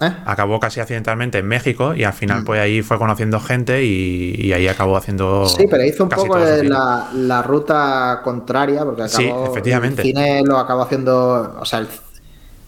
¿Eh? 0.02 0.12
Acabó 0.26 0.60
casi 0.60 0.80
accidentalmente 0.80 1.40
en 1.40 1.48
México 1.48 1.94
y 1.94 2.06
al 2.06 2.14
final, 2.14 2.42
mm. 2.42 2.46
pues 2.46 2.62
ahí 2.62 2.82
fue 2.82 2.98
conociendo 2.98 3.40
gente 3.40 3.84
y, 3.84 4.54
ahí 4.54 4.68
acabó 4.68 4.96
haciendo. 4.96 5.48
Sí, 5.48 5.68
pero 5.70 5.84
hizo 5.84 6.04
un 6.04 6.10
poco 6.10 6.38
la, 6.38 7.44
ruta 7.46 8.22
contraria, 8.24 8.86
porque 8.86 9.04
acabó, 9.04 9.48
efectivamente. 9.48 10.02
el 10.02 10.08
cine 10.08 10.44
lo 10.44 10.58
acabó 10.58 10.84
haciendo. 10.84 11.58
O 11.60 11.66
sea, 11.66 11.86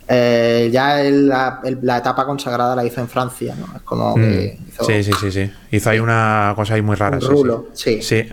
eh, 0.10 0.70
ya 0.74 1.02
la, 1.04 1.98
etapa 1.98 2.26
consagrada 2.26 2.76
la 2.76 2.84
hizo 2.84 3.00
en 3.00 3.08
Francia, 3.08 3.56
¿no? 3.58 3.78
Es 3.78 3.82
como 3.84 4.14
que 4.16 4.58
mm. 4.60 4.70
hizo, 4.70 4.84
Sí, 4.84 5.04
sí, 5.04 5.12
sí, 5.22 5.32
sí. 5.32 5.52
Hizo 5.72 5.90
ahí 5.90 6.00
una 6.00 6.52
cosa 6.56 6.74
ahí 6.74 6.82
muy 6.82 6.98
rara. 6.98 7.18
Un 7.18 7.24
rulo, 7.24 7.68
sí. 7.74 8.02
sí. 8.02 8.28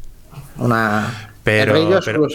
una. 0.58 1.33
Pero, 1.44 1.76
el 1.76 2.00
pero, 2.02 2.26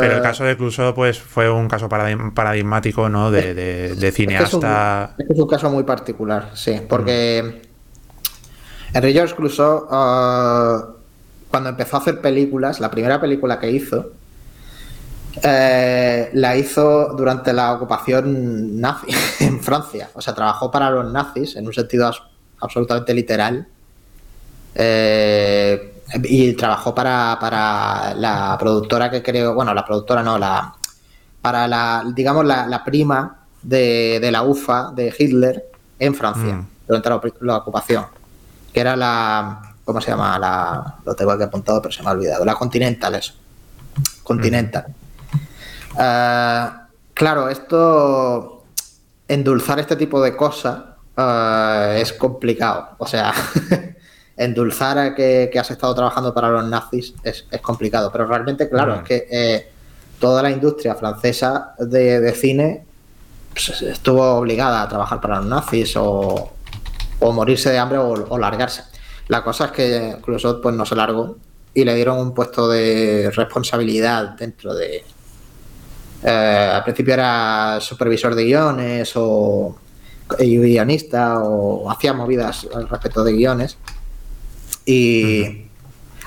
pero, 0.00 0.16
el 0.16 0.22
caso 0.22 0.44
de 0.44 0.56
Clouseau 0.56 0.94
pues 0.94 1.18
fue 1.18 1.50
un 1.50 1.68
caso 1.68 1.90
paradigmático 1.90 3.10
¿no? 3.10 3.30
de, 3.30 3.52
de, 3.54 4.12
cineasta. 4.12 5.14
Es, 5.18 5.38
un, 5.38 5.46
caso 5.46 5.68
muy 5.68 5.84
particular, 5.84 6.50
sí, 6.54 6.80
porque 6.88 7.42
mm. 7.44 8.96
Henry 8.96 9.12
George 9.12 9.34
Clouseau, 9.34 9.84
uh, 9.90 10.94
cuando 11.50 11.68
empezó 11.68 11.96
a 11.96 12.00
hacer 12.00 12.22
películas, 12.22 12.80
la 12.80 12.90
primera 12.90 13.20
película 13.20 13.60
que 13.60 13.70
hizo, 13.70 14.12
eh, 15.42 16.30
la 16.32 16.56
hizo 16.56 17.14
durante 17.16 17.52
la 17.52 17.72
ocupación 17.74 18.80
nazi 18.80 19.08
en 19.44 19.60
Francia. 19.60 20.10
O 20.14 20.20
sea, 20.20 20.34
trabajó 20.34 20.70
para 20.70 20.90
los 20.90 21.12
nazis 21.12 21.56
en 21.56 21.66
un 21.66 21.72
sentido 21.72 22.10
absolutamente 22.58 23.14
literal. 23.14 23.66
Eh, 24.74 25.89
y 26.24 26.52
trabajó 26.54 26.94
para, 26.94 27.38
para 27.40 28.14
la 28.14 28.56
productora 28.58 29.10
que 29.10 29.22
creo, 29.22 29.54
bueno, 29.54 29.72
la 29.74 29.84
productora 29.84 30.22
no, 30.22 30.38
la 30.38 30.74
para 31.40 31.66
la, 31.66 32.04
digamos, 32.14 32.44
la, 32.44 32.82
prima 32.84 33.46
de, 33.62 34.18
de, 34.20 34.30
la 34.30 34.42
UFA 34.42 34.92
de 34.94 35.14
Hitler 35.16 35.70
en 35.98 36.14
Francia, 36.14 36.54
mm. 36.54 36.66
durante 36.86 37.08
la, 37.40 37.56
ocupación, 37.56 38.06
que 38.72 38.80
era 38.80 38.94
la, 38.94 39.74
¿cómo 39.84 40.00
se 40.00 40.10
llama? 40.10 40.38
La, 40.38 40.96
lo 41.04 41.14
tengo 41.14 41.32
aquí 41.32 41.42
apuntado, 41.42 41.80
pero 41.80 41.92
se 41.92 42.02
me 42.02 42.10
ha 42.10 42.12
olvidado, 42.12 42.44
la 42.44 42.54
Continental, 42.54 43.14
eso. 43.14 43.34
Continental. 44.22 44.86
Mm. 44.88 45.98
Eh, 45.98 46.70
claro, 47.14 47.48
esto, 47.48 48.64
endulzar 49.26 49.80
este 49.80 49.96
tipo 49.96 50.22
de 50.22 50.36
cosas 50.36 50.78
eh, 51.16 51.98
es 52.02 52.12
complicado, 52.12 52.90
o 52.98 53.06
sea... 53.06 53.32
endulzar 54.40 54.96
a 54.98 55.14
que, 55.14 55.50
has 55.60 55.70
estado 55.70 55.94
trabajando 55.94 56.32
para 56.32 56.48
los 56.48 56.64
nazis 56.64 57.14
es, 57.22 57.44
complicado. 57.60 58.10
Pero 58.10 58.26
realmente, 58.26 58.70
claro, 58.70 58.96
es 58.96 59.02
que 59.02 59.26
eh, 59.30 59.68
toda 60.18 60.42
la 60.42 60.50
industria 60.50 60.94
francesa 60.94 61.74
de, 61.78 62.32
cine 62.32 62.84
pues, 63.52 63.82
estuvo 63.82 64.24
obligada 64.36 64.82
a 64.82 64.88
trabajar 64.88 65.20
para 65.20 65.36
los 65.36 65.46
nazis 65.46 65.94
o, 65.96 66.52
morirse 67.20 67.70
de 67.70 67.78
hambre 67.78 67.98
o, 67.98 68.38
largarse. 68.38 68.82
La 69.28 69.44
cosa 69.44 69.66
es 69.66 69.70
que 69.72 70.16
Clouseau 70.22 70.60
pues, 70.62 70.74
no 70.74 70.86
se 70.86 70.96
largó 70.96 71.36
y 71.74 71.84
le 71.84 71.94
dieron 71.94 72.18
un 72.18 72.32
puesto 72.32 72.68
de 72.68 73.30
responsabilidad 73.34 74.30
dentro 74.38 74.74
de... 74.74 75.04
Eh, 76.22 76.70
al 76.74 76.82
principio 76.82 77.14
era 77.14 77.78
supervisor 77.80 78.34
de 78.34 78.44
guiones 78.44 79.12
o 79.16 79.76
guionista 80.38 81.40
o 81.40 81.90
hacía 81.90 82.12
movidas 82.12 82.66
al 82.74 82.88
respecto 82.88 83.24
de 83.24 83.32
guiones 83.32 83.76
y 84.90 85.66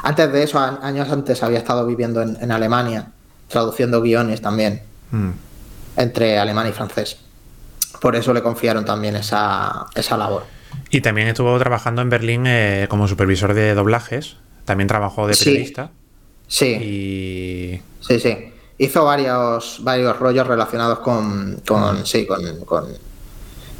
antes 0.04 0.32
de 0.32 0.44
eso, 0.44 0.58
años 0.58 1.10
antes, 1.10 1.44
había 1.44 1.58
estado 1.60 1.86
viviendo 1.86 2.22
en, 2.22 2.52
Alemania, 2.52 3.12
traduciendo 3.50 4.02
guiones 4.02 4.42
también, 4.42 4.82
mm. 5.12 5.30
entre 5.98 6.40
alemán 6.40 6.70
y 6.70 6.72
francés. 6.72 7.18
Por 8.02 8.16
eso 8.16 8.34
le 8.34 8.42
confiaron 8.42 8.86
también 8.86 9.18
esa, 9.18 9.86
labor. 10.18 10.46
Y 10.90 11.02
también 11.02 11.28
estuvo 11.28 11.58
trabajando 11.60 12.02
en 12.02 12.10
Berlín 12.10 12.46
eh, 12.48 12.88
como 12.90 13.08
supervisor 13.08 13.54
de 13.54 13.74
doblajes. 13.76 14.38
También 14.64 14.88
trabajó 14.88 15.28
de 15.28 15.36
periodista. 15.36 15.92
Sí. 16.48 17.82
Sí, 18.00 18.20
sí. 18.20 18.54
Hizo 18.78 19.04
varios, 19.04 19.80
varios 19.84 20.18
rollos 20.20 20.48
relacionados 20.48 21.00
con, 21.00 21.62
con 21.68 22.06
sí, 22.06 22.26
con, 22.26 22.42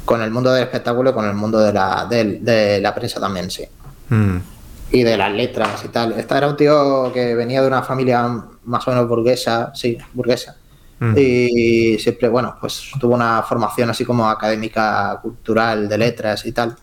con, 0.04 0.22
el 0.22 0.30
mundo 0.30 0.52
del 0.52 0.64
espectáculo 0.64 1.10
y 1.10 1.12
con 1.14 1.26
el 1.26 1.34
mundo 1.34 1.58
de 1.58 1.72
la, 1.72 2.06
de, 2.06 2.80
la 2.82 2.94
prensa 2.94 3.18
también, 3.18 3.50
sí. 3.50 3.64
Mm 4.10 4.53
y 4.90 5.02
de 5.02 5.16
las 5.16 5.32
letras 5.32 5.84
y 5.84 5.88
tal. 5.88 6.12
Esta 6.12 6.38
era 6.38 6.48
un 6.48 6.56
tío 6.56 7.12
que 7.12 7.34
venía 7.34 7.60
de 7.60 7.68
una 7.68 7.82
familia 7.82 8.26
más 8.64 8.86
o 8.86 8.90
menos 8.90 9.08
burguesa, 9.08 9.72
sí, 9.74 9.98
burguesa. 10.12 10.56
Mm. 11.00 11.14
Y 11.16 11.98
siempre, 11.98 12.28
bueno, 12.28 12.56
pues 12.60 12.90
tuvo 13.00 13.14
una 13.14 13.42
formación 13.42 13.90
así 13.90 14.04
como 14.04 14.28
académica, 14.28 15.18
cultural, 15.20 15.88
de 15.88 15.98
letras 15.98 16.46
y 16.46 16.52
tal. 16.52 16.76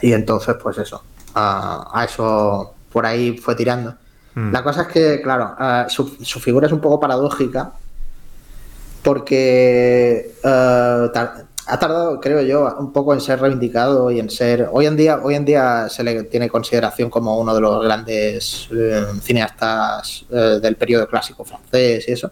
Y 0.00 0.12
entonces, 0.12 0.56
pues 0.62 0.78
eso, 0.78 1.02
a, 1.34 2.04
eso 2.04 2.74
por 2.92 3.06
ahí 3.06 3.38
fue 3.38 3.54
tirando. 3.54 3.94
Mm. 4.34 4.52
La 4.52 4.62
cosa 4.62 4.82
es 4.82 4.88
que, 4.88 5.22
claro, 5.22 5.54
su, 5.88 6.16
su, 6.22 6.40
figura 6.40 6.66
es 6.66 6.72
un 6.72 6.80
poco 6.80 7.00
paradójica 7.00 7.72
porque 9.02 10.34
uh, 10.44 11.08
ha 11.72 11.78
tardado, 11.78 12.20
creo 12.20 12.42
yo, 12.42 12.76
un 12.78 12.92
poco 12.92 13.14
en 13.14 13.20
ser 13.22 13.40
reivindicado 13.40 14.10
y 14.10 14.20
en 14.20 14.28
ser. 14.28 14.68
Hoy 14.72 14.84
en 14.84 14.94
día, 14.94 15.20
hoy 15.22 15.36
en 15.36 15.46
día 15.46 15.88
se 15.88 16.04
le 16.04 16.24
tiene 16.24 16.50
consideración 16.50 17.08
como 17.08 17.40
uno 17.40 17.54
de 17.54 17.62
los 17.62 17.82
grandes 17.82 18.68
eh, 18.70 19.06
cineastas 19.22 20.26
eh, 20.30 20.58
del 20.60 20.76
periodo 20.76 21.08
clásico 21.08 21.44
francés 21.46 22.04
y 22.06 22.12
eso. 22.12 22.30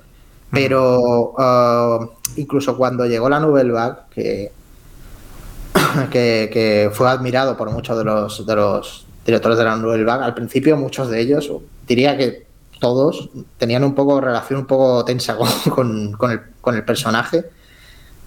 Pero 0.50 1.34
eh, 1.38 2.06
incluso 2.36 2.76
cuando 2.76 3.06
llegó 3.06 3.30
la 3.30 3.40
Nouvelle 3.40 3.70
Vague, 3.70 3.96
que, 6.10 6.50
que, 6.52 6.90
fue 6.92 7.08
admirado 7.08 7.56
por 7.56 7.70
muchos 7.70 7.96
de 7.96 8.04
los, 8.04 8.44
de 8.44 8.54
los 8.54 9.06
directores 9.24 9.56
de 9.56 9.64
la 9.64 9.74
Nouvelle 9.74 10.04
Vague, 10.04 10.22
al 10.22 10.34
principio 10.34 10.76
muchos 10.76 11.08
de 11.08 11.18
ellos, 11.18 11.50
diría 11.86 12.14
que 12.18 12.46
todos, 12.78 13.30
tenían 13.56 13.84
un 13.84 13.94
poco 13.94 14.20
relación 14.20 14.60
un 14.60 14.66
poco 14.66 15.02
tensa 15.02 15.38
con, 15.74 16.12
con, 16.12 16.30
el, 16.30 16.40
con 16.60 16.76
el 16.76 16.84
personaje 16.84 17.46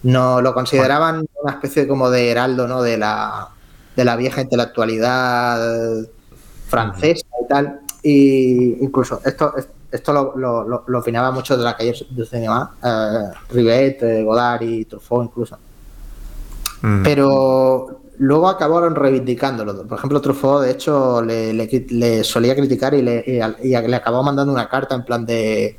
no 0.04 0.40
lo 0.40 0.54
consideraban 0.54 1.26
una 1.42 1.52
especie 1.52 1.88
como 1.88 2.10
de 2.10 2.30
heraldo, 2.30 2.68
¿no? 2.68 2.82
De 2.82 2.96
la, 2.96 3.48
de 3.96 4.04
la 4.04 4.16
vieja 4.16 4.42
intelectualidad 4.42 6.06
francesa 6.68 7.26
y 7.42 7.48
tal. 7.48 7.80
Y 8.02 8.84
incluso 8.84 9.20
esto, 9.24 9.54
esto 9.90 10.12
lo, 10.12 10.36
lo, 10.36 10.84
lo 10.86 10.98
opinaba 10.98 11.30
mucho 11.30 11.56
de 11.56 11.64
la 11.64 11.76
calle 11.76 11.94
de 12.10 12.26
cinema, 12.26 12.76
eh, 12.84 13.30
Rivet, 13.50 14.02
eh, 14.02 14.22
Godard 14.22 14.62
y 14.62 14.84
Truffaut 14.84 15.24
incluso. 15.24 15.58
Mm. 16.82 17.02
Pero 17.02 18.00
luego 18.18 18.48
acabaron 18.48 18.94
reivindicándolo. 18.94 19.86
Por 19.86 19.96
ejemplo, 19.96 20.20
Truffaut, 20.20 20.62
de 20.62 20.72
hecho, 20.72 21.22
le, 21.22 21.54
le, 21.54 22.24
solía 22.24 22.54
criticar 22.54 22.92
y 22.92 23.00
le, 23.00 23.24
y 23.62 23.70
le 23.70 23.96
acabó 23.96 24.22
mandando 24.22 24.52
una 24.52 24.68
carta 24.68 24.94
en 24.94 25.04
plan 25.04 25.24
de 25.24 25.78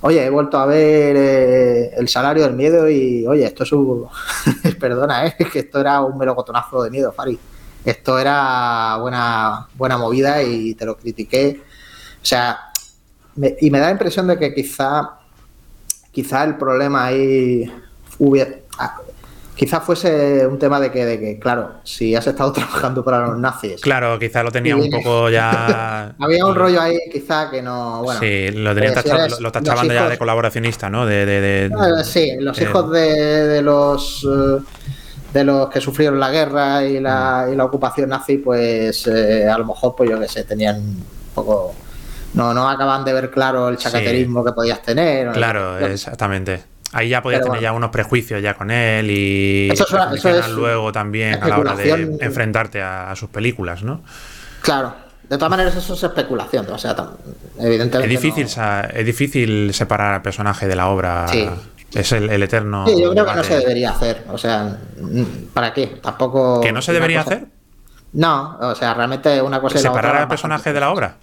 oye, 0.00 0.24
he 0.24 0.30
vuelto 0.30 0.58
a 0.58 0.66
ver 0.66 1.16
eh, 1.16 1.90
el 1.96 2.08
salario 2.08 2.44
del 2.44 2.54
miedo 2.54 2.88
y, 2.88 3.26
oye, 3.26 3.44
esto 3.44 3.64
es 3.64 3.72
un... 3.72 4.06
Perdona, 4.80 5.26
¿eh? 5.26 5.36
que 5.36 5.58
esto 5.60 5.80
era 5.80 6.00
un 6.00 6.16
melocotonazo 6.18 6.82
de 6.82 6.90
miedo, 6.90 7.12
Fari. 7.12 7.38
Esto 7.84 8.18
era 8.18 8.96
buena, 9.00 9.66
buena 9.74 9.96
movida 9.96 10.42
y 10.42 10.74
te 10.74 10.84
lo 10.84 10.96
critiqué. 10.96 11.62
O 12.22 12.24
sea, 12.26 12.58
y 13.60 13.70
me 13.70 13.78
da 13.78 13.86
la 13.86 13.92
impresión 13.92 14.26
de 14.26 14.38
que 14.38 14.54
quizá, 14.54 15.18
quizá 16.12 16.44
el 16.44 16.56
problema 16.56 17.06
ahí 17.06 17.72
hubiera... 18.18 18.56
Quizás 19.58 19.82
fuese 19.82 20.46
un 20.46 20.56
tema 20.56 20.78
de 20.78 20.92
que, 20.92 21.04
de 21.04 21.18
que, 21.18 21.38
claro, 21.40 21.80
si 21.82 22.14
has 22.14 22.24
estado 22.28 22.52
trabajando 22.54 23.04
para 23.04 23.26
los 23.26 23.38
nazis. 23.38 23.80
Claro, 23.80 24.16
quizás 24.16 24.44
lo 24.44 24.52
tenía 24.52 24.76
un 24.76 24.88
poco 24.88 25.28
ya. 25.30 26.14
Había 26.20 26.46
un 26.46 26.54
rollo 26.54 26.80
ahí, 26.80 26.96
quizá 27.12 27.50
que 27.50 27.60
no. 27.60 28.00
Bueno, 28.04 28.20
sí, 28.20 28.52
lo, 28.52 28.72
tenía 28.72 28.90
eh, 28.90 29.28
lo, 29.40 29.50
tachaban 29.50 29.88
ya 29.88 30.08
de 30.08 30.16
colaboracionista, 30.16 30.88
¿no? 30.88 31.04
De, 31.04 31.26
de, 31.26 31.66
eh, 31.66 32.04
sí, 32.04 32.36
los 32.38 32.60
hijos 32.60 32.92
de, 32.92 33.60
los. 33.60 34.24
Eh, 34.24 34.62
de 35.32 35.44
los 35.44 35.68
que 35.70 35.80
sufrieron 35.80 36.20
la 36.20 36.30
guerra 36.30 36.84
y 36.84 37.00
la, 37.00 37.46
mm. 37.48 37.52
y 37.52 37.56
la 37.56 37.64
ocupación 37.64 38.10
nazi, 38.10 38.38
pues 38.38 39.08
a 39.08 39.58
lo 39.58 39.64
mejor, 39.64 39.96
pues 39.96 40.08
yo 40.08 40.20
qué 40.20 40.28
sé, 40.28 40.44
tenían 40.44 40.76
un 40.76 41.04
poco. 41.34 41.74
No, 42.34 42.54
no 42.54 42.68
acaban 42.68 43.04
de 43.04 43.12
ver 43.12 43.30
claro 43.32 43.68
el 43.68 43.76
chacaterismo 43.76 44.44
que 44.44 44.52
podías 44.52 44.80
tener. 44.82 45.32
Claro, 45.32 45.84
exactamente. 45.84 46.77
Ahí 46.92 47.10
ya 47.10 47.22
podías 47.22 47.42
tener 47.42 47.60
ya 47.60 47.72
unos 47.72 47.90
prejuicios 47.90 48.42
ya 48.42 48.54
con 48.54 48.70
él 48.70 49.10
y 49.10 49.68
eso, 49.70 49.84
es, 50.28 50.48
luego 50.48 50.90
también 50.90 51.42
a 51.42 51.48
la 51.48 51.58
hora 51.58 51.74
de 51.74 52.16
enfrentarte 52.20 52.80
a, 52.80 53.14
sus 53.14 53.28
películas, 53.28 53.82
¿no? 53.82 54.02
Claro. 54.62 54.94
De 55.28 55.36
todas 55.36 55.50
maneras, 55.50 55.76
eso 55.76 55.92
es 55.92 56.02
especulación. 56.02 56.66
O 56.70 56.78
sea, 56.78 56.96
evidentemente. 57.58 58.14
Es 58.14 58.20
difícil, 58.22 58.46
es 58.94 59.06
difícil 59.06 59.74
separar 59.74 60.14
al 60.14 60.22
personaje 60.22 60.66
de 60.66 60.76
la 60.76 60.88
obra. 60.88 61.26
Es 61.92 62.12
el, 62.12 62.42
eterno. 62.42 62.86
Sí, 62.86 63.00
yo 63.00 63.10
creo 63.10 63.26
que 63.26 63.34
no 63.34 63.44
se 63.44 63.58
debería 63.58 63.90
hacer. 63.90 64.24
O 64.30 64.38
sea, 64.38 64.78
¿para 65.52 65.74
qué? 65.74 65.98
Tampoco. 66.02 66.60
¿Que 66.62 66.72
no 66.72 66.80
se 66.80 66.94
debería 66.94 67.20
hacer? 67.20 67.46
No, 68.14 68.56
o 68.60 68.74
sea, 68.74 68.94
realmente 68.94 69.42
una 69.42 69.60
cosa. 69.60 69.78
¿Separar 69.78 70.16
al 70.16 70.28
personaje 70.28 70.72
de 70.72 70.80
la 70.80 70.90
obra? 70.90 71.16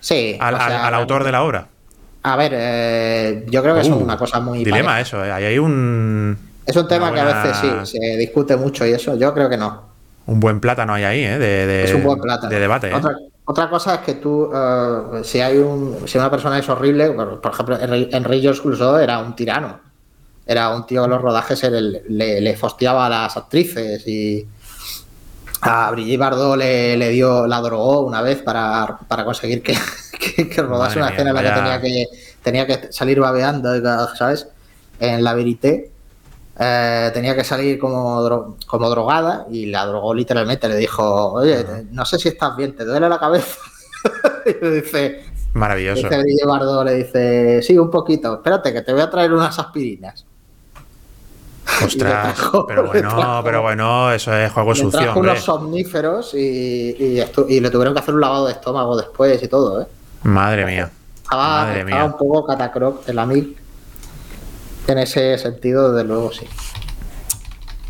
Sí. 0.00 0.38
al 0.40 0.94
autor 0.94 1.24
de 1.24 1.32
la 1.32 1.42
obra. 1.42 1.68
A 2.22 2.36
ver, 2.36 2.52
eh, 2.54 3.46
yo 3.48 3.62
creo 3.62 3.74
que 3.74 3.80
es 3.80 3.88
uh, 3.88 3.94
una 3.94 4.16
cosa 4.16 4.40
muy. 4.40 4.64
Dilema 4.64 5.00
eso, 5.00 5.24
eh, 5.24 5.32
ahí 5.32 5.44
hay 5.44 5.58
un. 5.58 6.36
Es 6.64 6.76
un 6.76 6.86
tema 6.86 7.12
que 7.12 7.20
a 7.20 7.24
veces 7.24 7.56
sí, 7.56 7.98
se 7.98 8.16
discute 8.16 8.56
mucho 8.56 8.86
y 8.86 8.92
eso, 8.92 9.16
yo 9.16 9.34
creo 9.34 9.48
que 9.48 9.56
no. 9.56 9.90
Un 10.26 10.38
buen 10.38 10.60
plátano 10.60 10.94
hay 10.94 11.02
ahí, 11.02 11.24
¿eh? 11.24 11.38
De, 11.38 11.84
es 11.84 11.94
un 11.94 12.04
buen 12.04 12.20
plátano. 12.20 12.48
De 12.48 12.60
debate. 12.60 12.90
¿eh? 12.90 13.00
Otra, 13.44 13.68
cosa 13.68 13.96
es 13.96 14.00
que 14.02 14.14
tú, 14.14 14.50
si 15.24 15.40
hay 15.40 15.58
un, 15.58 16.06
si 16.06 16.16
una 16.16 16.30
persona 16.30 16.58
es 16.58 16.68
horrible, 16.68 17.10
por, 17.10 17.52
ejemplo, 17.52 17.76
Enrique 17.80 18.48
incluso 18.48 18.98
era 18.98 19.18
un 19.18 19.34
tirano. 19.34 19.80
Era 20.46 20.70
un 20.70 20.86
tío 20.86 21.04
en 21.04 21.10
los 21.10 21.20
rodajes, 21.20 21.62
le, 21.64 22.02
le, 22.08 22.40
le 22.40 22.56
fosteaba 22.56 23.06
a 23.06 23.08
las 23.08 23.36
actrices 23.36 24.06
y 24.06 24.46
a 25.62 25.90
Brigitte 25.92 26.18
Bardot 26.18 26.56
le, 26.56 27.08
dio, 27.10 27.46
la 27.46 27.60
drogó 27.60 28.00
una 28.00 28.20
vez 28.20 28.42
para, 28.42 28.98
conseguir 29.24 29.62
que, 29.62 29.74
que, 30.22 30.62
rodase 30.62 30.98
una 30.98 31.10
escena 31.10 31.30
en 31.30 31.36
la 31.36 31.42
que 31.42 31.50
tenía 31.50 31.80
que 31.80 32.06
tenía 32.42 32.66
que 32.66 32.92
salir 32.92 33.20
babeando, 33.20 33.70
¿sabes? 34.16 34.48
En 34.98 35.22
la 35.22 35.34
verité. 35.34 35.90
Eh, 36.58 37.10
tenía 37.14 37.34
que 37.34 37.44
salir 37.44 37.78
como, 37.78 38.56
como 38.66 38.90
drogada 38.90 39.46
y 39.50 39.66
la 39.66 39.86
drogó 39.86 40.14
literalmente. 40.14 40.68
Le 40.68 40.76
dijo, 40.76 41.32
oye, 41.32 41.64
no 41.90 42.04
sé 42.04 42.18
si 42.18 42.28
estás 42.28 42.56
bien, 42.56 42.76
¿te 42.76 42.84
duele 42.84 43.08
la 43.08 43.18
cabeza? 43.18 43.56
y 44.46 44.64
le 44.64 44.82
dice... 44.82 45.24
Maravilloso. 45.54 46.08
Dice 46.08 46.18
Brigitte 46.18 46.46
Bardot, 46.46 46.86
le 46.86 46.94
dice, 46.94 47.62
sí, 47.62 47.76
un 47.76 47.90
poquito, 47.90 48.34
espérate 48.34 48.72
que 48.72 48.80
te 48.80 48.92
voy 48.92 49.02
a 49.02 49.10
traer 49.10 49.32
unas 49.32 49.58
aspirinas. 49.58 50.24
Ostras, 51.84 52.38
pero 52.68 52.86
bueno, 52.86 53.40
pero 53.44 53.62
bueno, 53.62 54.12
eso 54.12 54.34
es 54.34 54.50
juego 54.50 54.74
sucio. 54.74 54.98
Trajo 54.98 55.20
unos 55.20 55.40
somníferos 55.40 56.34
y, 56.34 56.96
y, 57.48 57.60
le 57.60 57.70
tuvieron 57.70 57.92
que 57.92 58.00
hacer 58.00 58.14
un 58.14 58.20
lavado 58.20 58.46
de 58.46 58.52
estómago 58.52 58.96
después 58.96 59.42
y 59.42 59.48
todo, 59.48 59.82
¿eh? 59.82 59.86
Madre 60.22 60.66
mía. 60.66 60.90
Estaba, 61.22 61.64
Madre 61.64 61.80
estaba 61.80 62.04
un 62.04 62.16
poco 62.16 62.46
catacroc 62.46 63.08
el 63.08 63.18
amigo. 63.18 63.52
En 64.86 64.98
ese 64.98 65.38
sentido, 65.38 65.92
desde 65.92 66.08
luego, 66.08 66.32
sí. 66.32 66.46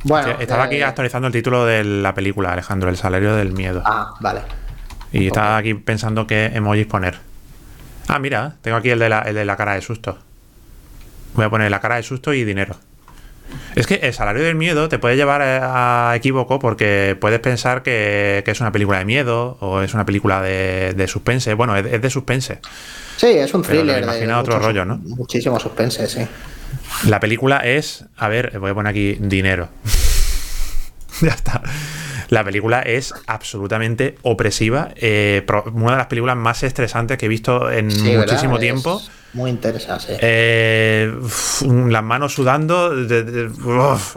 Bueno, 0.05 0.37
estaba 0.41 0.65
aquí 0.65 0.77
eh, 0.77 0.85
actualizando 0.85 1.29
el 1.29 1.33
título 1.33 1.65
de 1.65 1.85
la 1.85 2.15
película, 2.15 2.53
Alejandro, 2.53 2.91
El 2.91 2.97
salario 2.97 3.35
del 3.37 3.53
miedo. 3.53 3.83
Ah, 3.85 4.15
vale. 4.21 4.43
Y 5.13 5.27
estaba 5.27 5.57
aquí 5.57 5.75
pensando 5.75 6.27
qué 6.27 6.47
emojis 6.55 6.87
poner. 6.87 7.19
Ah, 8.09 8.19
mira, 8.19 8.57
tengo 8.63 8.77
aquí 8.77 8.91
el 8.91 8.99
de, 8.99 9.09
la, 9.09 9.21
el 9.21 9.35
de 9.35 9.45
la 9.45 9.57
cara 9.57 9.75
de 9.75 9.81
susto. 9.81 10.19
Voy 11.35 11.45
a 11.45 11.51
poner 11.51 11.71
la 11.71 11.81
cara 11.81 11.97
de 11.97 12.03
susto 12.03 12.35
y 12.35 12.45
dinero. 12.45 12.77
Es 13.75 13.87
que 13.87 13.95
el 13.97 14.13
salario 14.13 14.43
del 14.43 14.55
miedo 14.55 14.89
te 14.89 14.99
puede 14.99 15.17
llevar 15.17 15.43
a 15.43 16.13
equívoco 16.15 16.59
porque 16.59 17.17
puedes 17.21 17.41
pensar 17.41 17.83
que, 17.83 18.45
es 18.47 18.61
una 18.61 18.73
película 18.73 18.99
de 18.99 19.05
miedo 19.05 19.57
o 19.61 19.81
es 19.81 19.95
una 19.95 20.05
película 20.05 20.43
de, 20.43 21.07
suspense. 21.09 21.55
Bueno, 21.55 21.77
es, 21.77 22.01
de 22.01 22.11
suspense. 22.11 22.61
Sí, 23.17 23.29
es 23.29 23.53
un 23.55 23.63
thriller. 23.63 24.03
Imagina 24.03 24.41
otro 24.41 24.59
rollo, 24.59 24.85
¿no? 24.85 24.99
Muchísimo 24.99 25.59
suspense, 25.59 26.07
sí. 26.07 26.27
La 27.07 27.21
película 27.21 27.59
es, 27.59 28.05
a 28.17 28.29
ver, 28.29 28.59
voy 28.59 28.71
a 28.71 28.75
poner 28.75 28.91
aquí 28.91 29.17
dinero. 29.21 29.69
ya 31.21 31.31
está. 31.31 31.63
La 32.33 32.43
película 32.43 32.81
es 32.81 33.13
absolutamente 33.27 34.15
opresiva. 34.23 34.89
Eh, 34.97 35.45
una 35.75 35.91
de 35.91 35.97
las 35.99 36.07
películas 36.07 36.35
más 36.35 36.63
estresantes 36.63 37.19
que 37.19 37.27
he 37.27 37.29
visto 37.29 37.71
en 37.71 37.89
muchísimo 37.89 38.59
tiempo. 38.59 39.03
Muy 39.35 39.51
interesante. 39.51 40.17
Eh, 40.19 41.15
las 41.61 42.03
manos 42.03 42.33
sudando. 42.33 42.95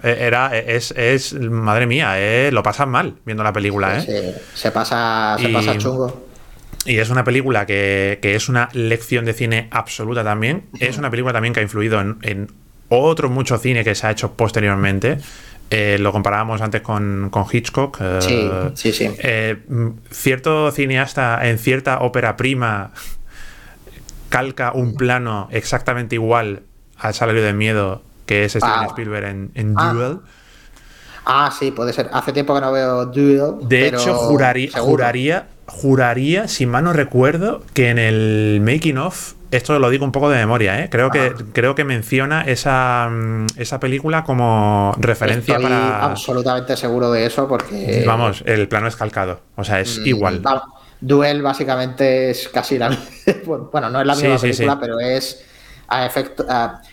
era, 0.02 0.58
es, 0.58 0.92
es, 0.92 1.34
madre 1.34 1.88
mía, 1.88 2.14
eh, 2.18 2.54
lo 2.54 2.64
pasas 2.64 2.88
mal 2.88 3.16
viendo 3.26 3.44
la 3.44 3.52
película. 3.52 4.00
Eh. 4.00 4.34
se 4.54 4.72
pasa, 4.72 5.36
se 5.38 5.50
pasa 5.50 5.78
chungo. 5.78 6.26
Y 6.86 7.00
es 7.00 7.10
una 7.10 7.26
película 7.26 7.66
que, 7.66 8.18
es 8.22 8.48
una 8.48 8.70
lección 8.72 9.26
de 9.26 9.34
cine 9.34 9.68
absoluta 9.72 10.24
también. 10.24 10.68
Es 10.80 10.98
una 10.98 11.10
película 11.10 11.34
también 11.34 11.54
que 11.54 11.60
ha 11.60 11.64
influido 11.64 12.00
en, 12.00 12.18
en 12.22 12.48
otro 12.88 13.30
mucho 13.30 13.58
cine 13.58 13.84
que 13.84 13.94
se 13.94 14.08
ha 14.08 14.12
hecho 14.12 14.38
posteriormente. 14.38 15.18
Eh, 15.72 15.98
lo 16.00 16.12
comparábamos 16.12 16.62
antes 16.62 16.82
con, 16.82 17.32
Hitchcock. 17.52 17.98
Eh, 18.00 18.20
sí, 18.22 18.50
sí, 18.76 18.94
sí. 18.94 19.16
Eh, 19.18 19.58
cierto 20.12 20.72
cineasta 20.72 21.48
en 21.48 21.58
cierta 21.58 22.00
ópera 22.00 22.38
prima 22.38 22.92
calca 24.30 24.72
un 24.74 24.96
plano 24.96 25.48
exactamente 25.52 26.16
igual 26.16 26.64
al 26.98 27.14
salario 27.14 27.44
de 27.44 27.54
miedo 27.54 28.04
que 28.26 28.46
es 28.46 28.54
Steven 28.54 28.72
ah. 28.74 28.86
Spielberg 28.90 29.26
en, 29.54 29.76
ah. 29.78 29.94
Duel. 29.94 30.20
Ah, 31.26 31.52
sí, 31.58 31.72
puede 31.72 31.94
ser. 31.94 32.10
Hace 32.14 32.32
tiempo 32.32 32.54
que 32.54 32.62
no 32.62 32.72
veo 32.72 33.06
Duel. 33.08 33.68
De 33.68 33.88
hecho, 33.88 34.14
juraría, 34.14 34.70
juraría, 34.80 35.48
juraría, 35.68 36.48
si 36.48 36.66
mal 36.66 36.84
no 36.84 36.94
recuerdo, 36.94 37.64
que 37.74 37.90
en 37.90 38.00
el 38.00 38.62
making 38.62 38.98
of 38.98 39.34
esto 39.52 39.78
lo 39.80 39.90
digo 39.90 40.06
un 40.06 40.12
poco 40.12 40.30
de 40.30 40.38
memoria, 40.38 40.84
¿eh? 40.84 40.90
creo, 40.90 41.10
que, 41.10 41.34
creo 41.54 41.76
que 41.76 41.84
menciona 41.84 42.42
esa, 42.42 43.10
mm, 43.10 43.48
esa 43.58 43.80
película 43.80 44.24
como 44.24 44.94
referencia 44.98 45.56
Estoy 45.56 45.64
para. 45.64 46.04
absolutamente 46.04 46.76
seguro 46.76 47.12
de 47.12 47.26
eso 47.26 47.48
porque. 47.48 48.04
Vamos, 48.06 48.44
el 48.46 48.68
plano 48.68 48.88
es 48.88 48.96
calcado. 48.96 49.40
O 49.56 49.64
sea, 49.64 49.80
es 49.80 50.00
mm, 50.00 50.08
igual. 50.08 50.42
Duel 51.00 51.42
básicamente 51.42 52.32
es 52.32 52.50
casi 52.50 52.78
la. 52.78 52.90
bueno, 53.46 53.90
no 53.90 54.02
es 54.02 54.08
la 54.08 54.16
misma 54.16 54.38
película, 54.38 54.80
pero 54.80 55.00
es 55.00 55.46
a 55.88 56.06
efecto. 56.06 56.46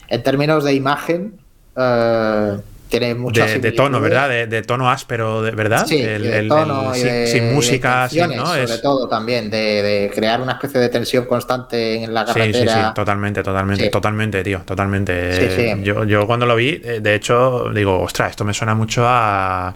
en 0.08 0.22
términos 0.22 0.64
de 0.64 0.74
imagen. 0.74 1.40
Eh, 1.76 2.58
tiene 2.92 3.14
mucho 3.14 3.42
de, 3.46 3.72
tono, 3.72 4.02
¿verdad? 4.02 4.28
De, 4.46 4.62
tono 4.62 4.90
áspero, 4.90 5.40
¿verdad? 5.40 5.86
Sí, 5.86 6.02
el, 6.02 6.46
tono 6.46 6.92
sin, 6.94 7.54
música, 7.54 8.08
¿no? 8.36 8.46
Sobre 8.46 8.78
todo 8.78 9.08
también, 9.08 9.48
de, 9.50 10.10
crear 10.14 10.42
una 10.42 10.52
especie 10.52 10.78
de 10.78 10.90
tensión 10.90 11.24
constante 11.24 12.04
en 12.04 12.12
la 12.12 12.26
carretera. 12.26 12.52
Sí, 12.52 12.68
sí, 12.68 12.86
sí, 12.86 12.94
totalmente, 12.94 13.42
totalmente, 13.42 13.88
totalmente, 13.88 14.44
tío, 14.44 14.60
totalmente. 14.60 15.80
Yo, 15.82 16.04
yo 16.04 16.26
cuando 16.26 16.44
lo 16.44 16.54
vi, 16.54 16.82
eh, 16.84 17.00
de 17.00 17.14
hecho, 17.14 17.70
digo, 17.74 17.98
ostras, 18.00 18.30
esto 18.30 18.44
me 18.44 18.52
suena 18.52 18.74
mucho 18.74 19.04
a 19.06 19.74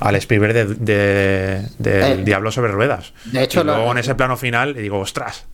al 0.00 0.16
Spielberg 0.16 0.54
de, 0.54 1.68
de, 1.78 2.12
eh, 2.12 2.22
Diablo 2.24 2.50
sobre 2.50 2.72
ruedas. 2.72 3.12
De 3.26 3.44
hecho, 3.44 3.60
y 3.60 3.64
luego 3.64 3.92
en 3.92 3.98
ese 3.98 4.14
plano 4.14 4.36
final 4.36 4.74
digo, 4.74 4.98
ostras. 4.98 5.44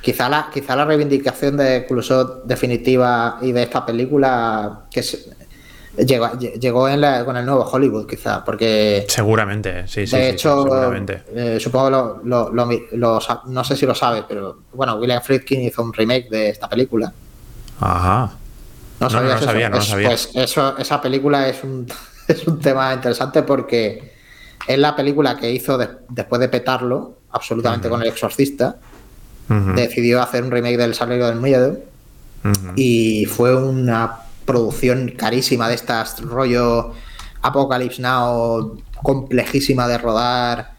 Quizá 0.00 0.30
la, 0.30 0.48
quizá 0.52 0.74
la 0.74 0.86
reivindicación 0.86 1.58
de 1.58 1.76
incluso 1.84 2.42
definitiva 2.44 3.38
y 3.42 3.52
de 3.52 3.62
esta 3.62 3.84
película, 3.84 4.86
que 4.90 5.00
es, 5.00 5.28
Llegó, 5.96 6.38
llegó 6.38 6.88
en 6.88 7.00
la, 7.00 7.24
con 7.24 7.36
el 7.36 7.44
nuevo 7.44 7.62
Hollywood, 7.62 8.06
quizá, 8.06 8.44
porque. 8.44 9.04
Seguramente, 9.08 9.88
sí, 9.88 10.06
sí. 10.06 10.16
De 10.16 10.30
hecho, 10.30 10.64
eh, 11.34 11.58
supongo 11.58 12.20
lo, 12.24 12.50
lo, 12.52 13.20
no 13.46 13.64
sé 13.64 13.76
si 13.76 13.86
lo 13.86 13.94
sabes, 13.94 14.24
pero 14.28 14.60
bueno, 14.72 14.94
William 14.94 15.20
Friedkin 15.20 15.62
hizo 15.62 15.82
un 15.82 15.92
remake 15.92 16.28
de 16.30 16.50
esta 16.50 16.68
película. 16.68 17.12
Ajá. 17.80 18.30
No, 19.00 19.10
sabía, 19.10 19.68
no 19.68 19.80
sabía. 19.80 20.08
Pues 20.08 20.30
eso, 20.34 20.76
esa 20.78 21.00
película 21.00 21.48
es 21.48 21.64
un, 21.64 21.86
es 22.28 22.46
un 22.46 22.60
tema 22.60 22.94
interesante 22.94 23.42
porque 23.42 24.12
es 24.66 24.78
la 24.78 24.94
película 24.94 25.36
que 25.36 25.50
hizo 25.50 25.76
después 26.08 26.40
de 26.40 26.48
petarlo, 26.48 27.18
absolutamente 27.32 27.88
con 27.88 28.00
el 28.02 28.08
exorcista. 28.08 28.76
Decidió 29.74 30.22
hacer 30.22 30.44
un 30.44 30.52
remake 30.52 30.76
del 30.76 30.94
Salario 30.94 31.26
del 31.26 31.40
Miedo. 31.40 31.78
Y 32.76 33.24
fue 33.24 33.56
una 33.56 34.20
producción 34.44 35.12
carísima 35.16 35.68
de 35.68 35.74
estas, 35.74 36.20
rollo 36.20 36.92
Apocalypse 37.42 38.02
Now, 38.02 38.76
complejísima 39.02 39.88
de 39.88 39.98
rodar. 39.98 40.72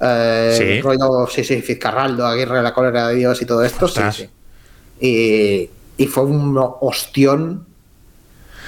Eh, 0.00 0.56
¿Sí? 0.58 0.80
rollo, 0.82 1.26
sí, 1.28 1.44
sí, 1.44 1.62
Fitzcarraldo, 1.62 2.26
Aguirre, 2.26 2.62
La 2.62 2.74
cólera 2.74 3.08
de 3.08 3.16
Dios 3.16 3.40
y 3.40 3.46
todo 3.46 3.64
esto, 3.64 3.88
sí, 3.88 4.00
sí. 4.12 4.28
Y, 5.00 5.70
y, 6.02 6.06
fue 6.06 6.24
un 6.24 6.56
ostión 6.58 7.66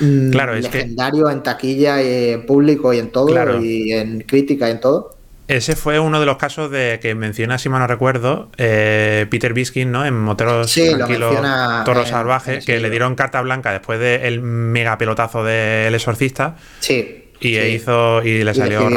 mm, 0.01 0.31
claro, 0.31 0.55
legendario 0.55 1.31
en 1.31 1.43
taquilla 1.43 2.03
y 2.03 2.33
en 2.33 2.47
público 2.47 2.93
y 2.93 2.99
en 2.99 3.11
todo, 3.11 3.61
y 3.61 3.93
en 3.93 4.21
crítica 4.21 4.69
y 4.69 4.73
en 4.73 4.81
todo. 4.81 5.16
Ese 5.49 5.77
fue 5.77 6.01
uno 6.01 6.19
de 6.19 6.27
los 6.27 6.39
casos 6.39 6.71
de 6.71 6.99
que 7.01 7.15
menciona, 7.15 7.59
si 7.59 7.69
mal 7.69 7.81
no 7.81 7.87
recuerdo, 7.87 8.51
eh, 8.57 9.27
Peter 9.31 9.53
Biskin, 9.53 9.93
¿no? 9.93 10.05
En 10.05 10.19
Moteros 10.19 10.73
Tranquilos, 10.73 11.37
Toro 11.85 12.05
Salvaje, 12.05 12.61
que 12.61 12.81
le 12.81 12.91
dieron 12.91 13.15
carta 13.15 13.41
blanca 13.43 13.73
después 13.73 14.01
del 14.01 14.41
mega 14.41 14.99
pelotazo 14.99 15.45
del 15.45 15.95
Exorcista. 15.95 16.57
Sí. 16.81 17.23
Y 17.39 17.59
hizo 17.59 18.23
y 18.23 18.43
le 18.43 18.55
salió. 18.55 18.89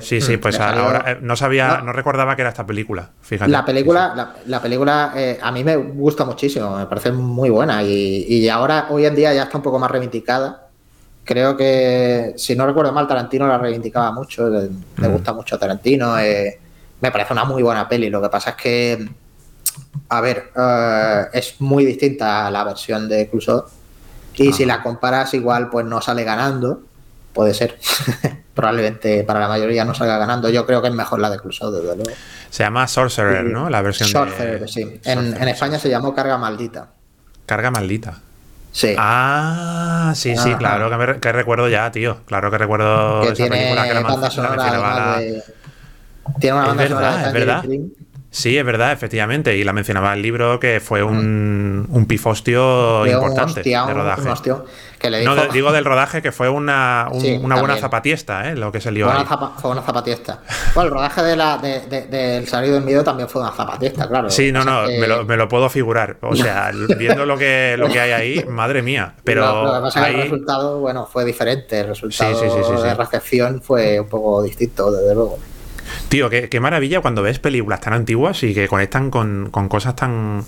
sí, 0.00 0.20
sí, 0.20 0.36
mm, 0.36 0.40
pues 0.40 0.60
ahora 0.60 1.04
eh, 1.06 1.18
no 1.22 1.34
sabía, 1.34 1.80
no, 1.82 1.92
recordaba 1.92 2.36
que 2.36 2.42
era 2.42 2.50
esta 2.50 2.66
película. 2.66 3.10
Fíjate. 3.22 3.50
La 3.50 3.64
película, 3.64 4.34
la, 4.46 4.62
película 4.62 5.12
eh, 5.16 5.38
a 5.40 5.50
mí 5.50 5.64
me 5.64 5.76
gusta 5.76 6.26
muchísimo, 6.26 6.76
me 6.76 6.86
parece 6.86 7.10
muy 7.10 7.48
buena 7.48 7.82
y, 7.82 8.26
y 8.28 8.48
ahora 8.50 8.88
hoy 8.90 9.06
en 9.06 9.14
día 9.14 9.32
ya 9.32 9.44
está 9.44 9.56
un 9.56 9.62
poco 9.62 9.78
más 9.78 9.90
reivindicada 9.90 10.69
creo 11.24 11.56
que, 11.56 12.34
si 12.36 12.56
no 12.56 12.66
recuerdo 12.66 12.92
mal, 12.92 13.06
Tarantino 13.06 13.46
la 13.46 13.58
reivindicaba 13.58 14.12
mucho, 14.12 14.48
le, 14.48 14.68
mm. 14.68 15.12
gusta 15.12 15.32
mucho 15.32 15.56
a 15.56 15.58
Tarantino, 15.58 16.18
eh, 16.18 16.58
me 17.00 17.10
parece 17.10 17.32
una 17.32 17.44
muy 17.44 17.62
buena 17.62 17.88
peli, 17.88 18.10
lo 18.10 18.20
que 18.20 18.28
pasa 18.28 18.50
es 18.50 18.56
que, 18.56 19.08
a 20.08 20.20
ver, 20.20 20.50
eh, 20.56 21.24
es 21.32 21.60
muy 21.60 21.84
distinta 21.84 22.46
a 22.46 22.50
la 22.50 22.64
versión 22.64 23.08
de 23.08 23.28
Clouseau, 23.28 23.64
y 24.36 24.52
si 24.52 24.64
la 24.64 24.82
comparas 24.82 25.34
igual, 25.34 25.68
pues 25.68 25.84
no 25.84 26.00
sale 26.00 26.24
ganando, 26.24 26.82
puede 27.32 27.54
ser, 27.54 27.78
probablemente 28.54 29.22
para 29.24 29.40
la 29.40 29.48
mayoría 29.48 29.84
no 29.84 29.94
salga 29.94 30.18
ganando, 30.18 30.48
yo 30.48 30.66
creo 30.66 30.80
que 30.82 30.88
es 30.88 30.94
mejor 30.94 31.20
la 31.20 31.30
de 31.30 31.38
Clouseau, 31.38 31.70
desde 31.70 31.94
luego. 31.94 32.10
Se 32.48 32.64
llama 32.64 32.88
Sorcerer, 32.88 33.44
¿no? 33.44 33.70
La 33.70 33.82
versión 33.82 34.08
Sorcerer, 34.08 34.68
sí. 34.68 35.00
En, 35.04 35.36
en 35.36 35.48
España 35.48 35.78
se 35.78 35.88
llamó 35.88 36.14
Carga 36.14 36.38
Maldita. 36.38 36.92
Carga 37.46 37.70
Maldita. 37.70 38.20
Sí. 38.72 38.94
Ah, 38.96 40.12
sí, 40.14 40.36
sí, 40.36 40.54
claro 40.54 40.90
que, 41.20 41.32
recuerdo 41.32 41.68
ya, 41.68 41.90
tío. 41.90 42.18
Claro 42.26 42.50
que 42.50 42.58
recuerdo 42.58 43.22
esa 43.24 43.48
película 43.48 43.86
que 43.86 43.94
la, 43.94 44.00
banda 44.00 44.30
sonora 44.30 45.20
Tiene 46.38 46.56
una 46.56 46.66
banda 46.66 46.84
es 46.84 46.90
verdad, 46.90 47.26
es 47.26 47.32
verdad. 47.32 47.64
Sí, 48.32 48.56
es 48.56 48.64
verdad, 48.64 48.92
efectivamente. 48.92 49.56
Y 49.56 49.64
la 49.64 49.72
mencionaba 49.72 50.14
el 50.14 50.22
libro 50.22 50.60
que 50.60 50.78
fue 50.80 51.02
un, 51.02 51.86
un 51.90 52.06
pifostio 52.06 53.04
importante 53.06 53.62
de 53.62 53.92
rodaje. 53.92 54.22
no, 55.24 55.46
digo 55.46 55.72
del 55.72 55.84
rodaje 55.84 56.22
que 56.22 56.30
fue 56.30 56.48
una, 56.48 57.08
una 57.10 57.56
buena 57.58 57.76
zapatiesta, 57.76 58.48
¿eh? 58.48 58.54
lo 58.54 58.70
que 58.70 58.80
se 58.80 58.92
lió 58.92 59.10
fue 59.60 59.72
una 59.72 59.82
zapatiesta. 59.82 60.40
Bueno, 60.74 60.88
el 60.88 60.94
rodaje 60.94 61.22
de 61.22 61.36
la, 61.36 61.58
de, 61.58 61.80
del 62.06 62.46
salido 62.46 62.76
en 62.76 62.86
vídeo 62.86 63.02
también 63.02 63.28
fue 63.28 63.42
una 63.42 63.50
zapatiesta, 63.50 64.06
claro. 64.06 64.30
Sí, 64.30 64.52
no, 64.52 64.64
no, 64.64 64.82
me, 64.82 65.08
lo, 65.08 65.24
me, 65.24 65.36
lo, 65.36 65.48
puedo 65.48 65.68
figurar. 65.68 66.16
O 66.20 66.36
sea, 66.36 66.70
viendo 66.98 67.26
lo 67.26 67.36
que, 67.36 67.74
lo 67.76 67.88
que 67.88 67.98
hay 67.98 68.12
ahí, 68.12 68.44
madre 68.48 68.82
mía. 68.82 69.14
Pero 69.24 69.64
lo 69.64 69.74
que 69.74 69.80
pasa 69.80 70.08
es 70.08 70.14
que 70.14 70.20
el 70.20 70.22
resultado, 70.22 70.78
bueno, 70.78 71.04
fue 71.04 71.24
diferente. 71.24 71.80
El 71.80 71.88
resultado 71.88 72.82
de 72.82 72.94
recepción 72.94 73.60
fue 73.60 73.98
un 73.98 74.08
poco 74.08 74.42
distinto, 74.42 74.92
desde 74.92 75.14
luego. 75.14 75.38
Tío, 76.08 76.28
qué, 76.30 76.60
maravilla 76.60 77.00
cuando 77.00 77.22
ves 77.22 77.38
películas 77.38 77.80
tan 77.80 77.92
antiguas 77.92 78.42
y 78.42 78.54
que 78.54 78.68
conectan 78.68 79.10
con, 79.10 79.50
con 79.50 79.68
cosas 79.68 79.96
tan 79.96 80.44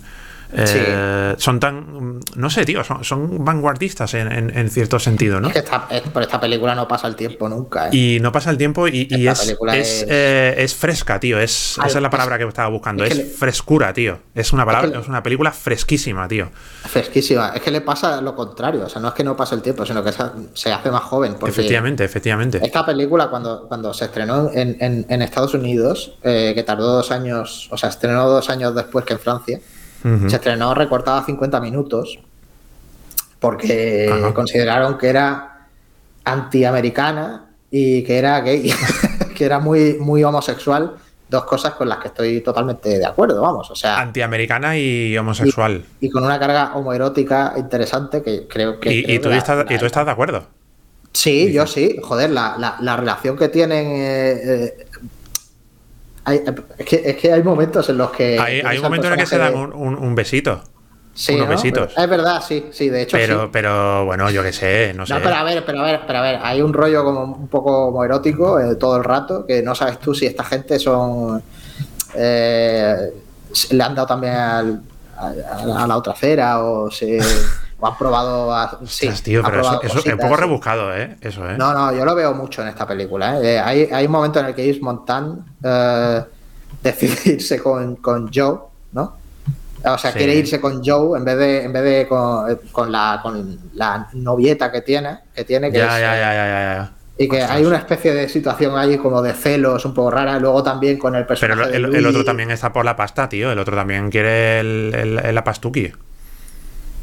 eh, 0.54 1.34
son 1.38 1.60
tan. 1.60 2.20
No 2.36 2.50
sé, 2.50 2.64
tío, 2.64 2.82
son, 2.84 3.44
vanguardistas 3.44 4.14
en, 4.14 4.70
cierto 4.70 4.98
sentido, 4.98 5.40
¿no? 5.40 5.48
Es 5.48 5.62
que 5.62 6.10
por 6.10 6.22
esta 6.22 6.40
película 6.40 6.74
no 6.74 6.86
pasa 6.86 7.06
el 7.06 7.16
tiempo 7.16 7.48
nunca. 7.48 7.88
¿eh? 7.88 7.90
Y 7.92 8.20
no 8.20 8.32
pasa 8.32 8.50
el 8.50 8.58
tiempo 8.58 8.86
y, 8.88 9.08
es, 9.10 10.06
eh, 10.08 10.54
es, 10.58 10.74
fresca, 10.74 11.18
tío. 11.18 11.38
Es, 11.38 11.78
esa 11.78 11.86
es 11.86 12.02
la 12.02 12.10
palabra 12.10 12.38
que 12.38 12.44
estaba 12.44 12.68
buscando. 12.68 13.04
Es, 13.04 13.36
frescura, 13.36 13.92
tío. 13.92 14.18
Es 14.34 14.52
una, 14.52 14.66
palabra, 14.66 15.00
es, 15.00 15.08
una 15.08 15.22
película 15.22 15.52
fresquísima, 15.52 16.28
tío. 16.28 16.50
Fresquísima. 16.84 17.52
Es 17.54 17.62
que 17.62 17.70
le 17.70 17.80
pasa 17.80 18.20
lo 18.20 18.34
contrario. 18.34 18.84
O 18.86 18.88
sea, 18.88 19.00
no 19.00 19.08
es 19.08 19.14
que 19.14 19.24
no 19.24 19.36
pase 19.36 19.54
el 19.54 19.62
tiempo, 19.62 19.86
sino 19.86 20.04
que 20.04 20.12
se 20.54 20.72
hace 20.72 20.90
más 20.90 21.02
joven. 21.02 21.36
efectivamente, 21.46 22.04
efectivamente. 22.04 22.60
Esta 22.62 22.84
película, 22.84 23.28
cuando, 23.28 23.66
cuando 23.68 23.94
se 23.94 24.04
estrenó 24.04 24.50
en, 24.52 25.22
Estados 25.22 25.54
Unidos, 25.54 26.18
que 26.22 26.62
tardó 26.66 26.96
dos 26.96 27.10
años, 27.10 27.68
o 27.70 27.78
sea, 27.78 27.88
estrenó 27.88 28.28
dos 28.28 28.50
años 28.50 28.74
después 28.74 29.04
que 29.04 29.14
en 29.14 29.18
Francia. 29.18 29.60
Se 30.02 30.36
estrenó 30.36 30.74
recortada 30.74 31.18
a 31.18 31.24
50 31.24 31.60
minutos 31.60 32.18
porque 33.38 34.32
consideraron 34.34 34.98
que 34.98 35.08
era 35.08 35.66
antiamericana 36.24 37.46
y 37.70 38.02
que 38.04 38.18
era 38.18 38.40
gay, 38.40 38.72
que 39.36 39.44
era 39.44 39.58
muy, 39.58 39.98
muy 39.98 40.22
homosexual. 40.22 40.96
Dos 41.28 41.44
cosas 41.44 41.72
con 41.72 41.88
las 41.88 41.98
que 41.98 42.08
estoy 42.08 42.42
totalmente 42.42 42.98
de 42.98 43.06
acuerdo, 43.06 43.40
vamos. 43.40 43.70
O 43.70 43.74
sea. 43.74 43.98
Antiamericana 44.00 44.76
y 44.76 45.16
homosexual. 45.16 45.82
Y, 45.98 46.10
con 46.10 46.24
una 46.24 46.38
carga 46.38 46.74
homoerótica 46.74 47.54
interesante 47.56 48.22
que 48.22 48.46
creo 48.46 48.78
que. 48.78 48.92
¿Y, 48.92 49.18
tú, 49.18 49.30
estás, 49.30 49.64
¿y 49.70 49.78
tú 49.78 49.86
estás 49.86 50.04
de 50.04 50.12
acuerdo? 50.12 50.44
Sí, 51.12 51.52
yo 51.52 51.66
sí. 51.66 51.96
Joder, 52.02 52.30
la, 52.30 52.76
la, 52.80 52.96
relación 52.96 53.38
que 53.38 53.48
tienen 53.48 53.86
eh, 53.86 54.32
eh, 54.44 54.86
es, 56.26 56.86
que, 56.86 57.02
es, 57.04 57.16
que, 57.16 57.32
hay 57.32 57.42
momentos 57.42 57.88
en 57.88 57.98
los 57.98 58.10
que. 58.12 58.38
Hay, 58.38 58.60
hay 58.60 58.76
un 58.76 58.84
momento 58.84 59.08
en 59.08 59.14
el 59.14 59.18
que 59.18 59.26
se 59.26 59.38
dan 59.38 59.54
un, 59.54 59.72
un, 59.72 60.14
besito. 60.14 60.62
Sí, 61.14 61.34
unos 61.34 61.48
besitos. 61.48 61.92
Es 61.96 62.08
verdad, 62.08 62.42
sí, 62.46 62.66
sí, 62.70 62.88
de 62.88 63.02
hecho. 63.02 63.16
Pero, 63.16 63.50
pero 63.52 64.04
bueno, 64.06 64.30
yo 64.30 64.42
qué 64.42 64.52
sé, 64.52 64.94
no 64.94 65.04
sé. 65.04 65.12
No, 65.12 65.20
pero 65.20 65.34
a 65.34 65.42
ver, 65.42 65.64
pero 65.64 65.80
a 65.80 65.84
ver, 65.84 66.00
pero 66.06 66.18
a 66.20 66.22
ver, 66.22 66.40
hay 66.42 66.62
un 66.62 66.72
rollo 66.72 67.04
como 67.04 67.24
un 67.24 67.48
poco 67.48 68.02
erótico 68.04 68.58
eh, 68.58 68.76
todo 68.76 68.96
el 68.96 69.04
rato, 69.04 69.44
que 69.44 69.62
no 69.62 69.74
sabes 69.74 69.98
tú 69.98 70.14
si 70.14 70.26
esta 70.26 70.44
gente 70.44 70.78
son. 70.78 71.42
Eh, 72.14 73.12
le 73.70 73.82
han 73.82 73.94
dado 73.94 74.06
también 74.06 74.34
a, 74.34 74.64
la 75.86 75.96
otra 75.96 76.14
cera 76.14 76.62
o 76.62 76.90
se. 76.90 77.18
o 77.82 77.86
han 77.88 77.98
probado. 77.98 78.54
A, 78.54 78.78
sí, 78.86 79.08
tío, 79.24 79.42
pero 79.42 79.60
eso, 79.60 79.80
es 79.82 80.06
un 80.06 80.18
poco 80.18 80.36
rebuscado, 80.36 80.94
¿eh? 80.96 81.16
Eso, 81.20 81.50
¿eh? 81.50 81.56
No, 81.58 81.74
no, 81.74 81.92
yo 81.92 82.04
lo 82.04 82.14
veo 82.14 82.32
mucho 82.32 82.62
en 82.62 82.68
esta 82.68 82.86
película. 82.86 83.40
¿eh? 83.42 83.58
hay, 83.58 83.88
hay, 83.92 84.06
un 84.06 84.12
momento 84.12 84.38
en 84.38 84.46
el 84.46 84.54
que 84.54 84.64
Yves 84.64 84.80
Montan 84.80 85.44
eh, 85.64 86.22
decide 86.80 87.16
irse 87.34 87.60
con, 87.60 87.96
con, 87.96 88.30
Joe, 88.32 88.60
¿no? 88.92 89.16
O 89.84 89.98
sea, 89.98 90.12
quiere 90.12 90.36
irse 90.36 90.60
con 90.60 90.80
Joe 90.84 91.18
en 91.18 91.24
vez 91.24 91.36
de, 91.36 91.64
en 91.64 91.72
vez 91.72 91.82
de 91.82 92.06
con, 92.06 92.56
con, 92.70 92.92
la, 92.92 93.18
con 93.20 93.58
la 93.74 94.08
novieta 94.12 94.70
que 94.70 94.82
tiene. 94.82 95.18
Que 95.34 95.42
tiene 95.42 95.72
que 95.72 95.78
ya, 95.78 95.98
ya, 95.98 96.14
ya, 96.14 96.34
ya, 96.34 96.46
ya, 96.46 96.92
Y 97.18 97.28
que 97.28 97.42
hay 97.42 97.64
una 97.64 97.78
especie 97.78 98.14
de 98.14 98.28
situación 98.28 98.78
ahí 98.78 98.96
como 98.96 99.20
de 99.22 99.32
celos 99.32 99.84
un 99.84 99.92
poco 99.92 100.12
rara. 100.12 100.38
Luego 100.38 100.62
también 100.62 100.98
con 100.98 101.16
el 101.16 101.26
personaje. 101.26 101.68
Pero 101.72 101.88
el, 101.88 101.96
el 101.96 102.06
otro 102.06 102.24
también 102.24 102.52
está 102.52 102.72
por 102.72 102.84
la 102.84 102.94
pasta, 102.94 103.28
tío. 103.28 103.50
El 103.50 103.58
otro 103.58 103.74
también 103.74 104.08
quiere 104.08 104.60
el, 104.60 105.20
el, 105.24 105.34
la 105.34 105.42
pastuki. 105.42 105.92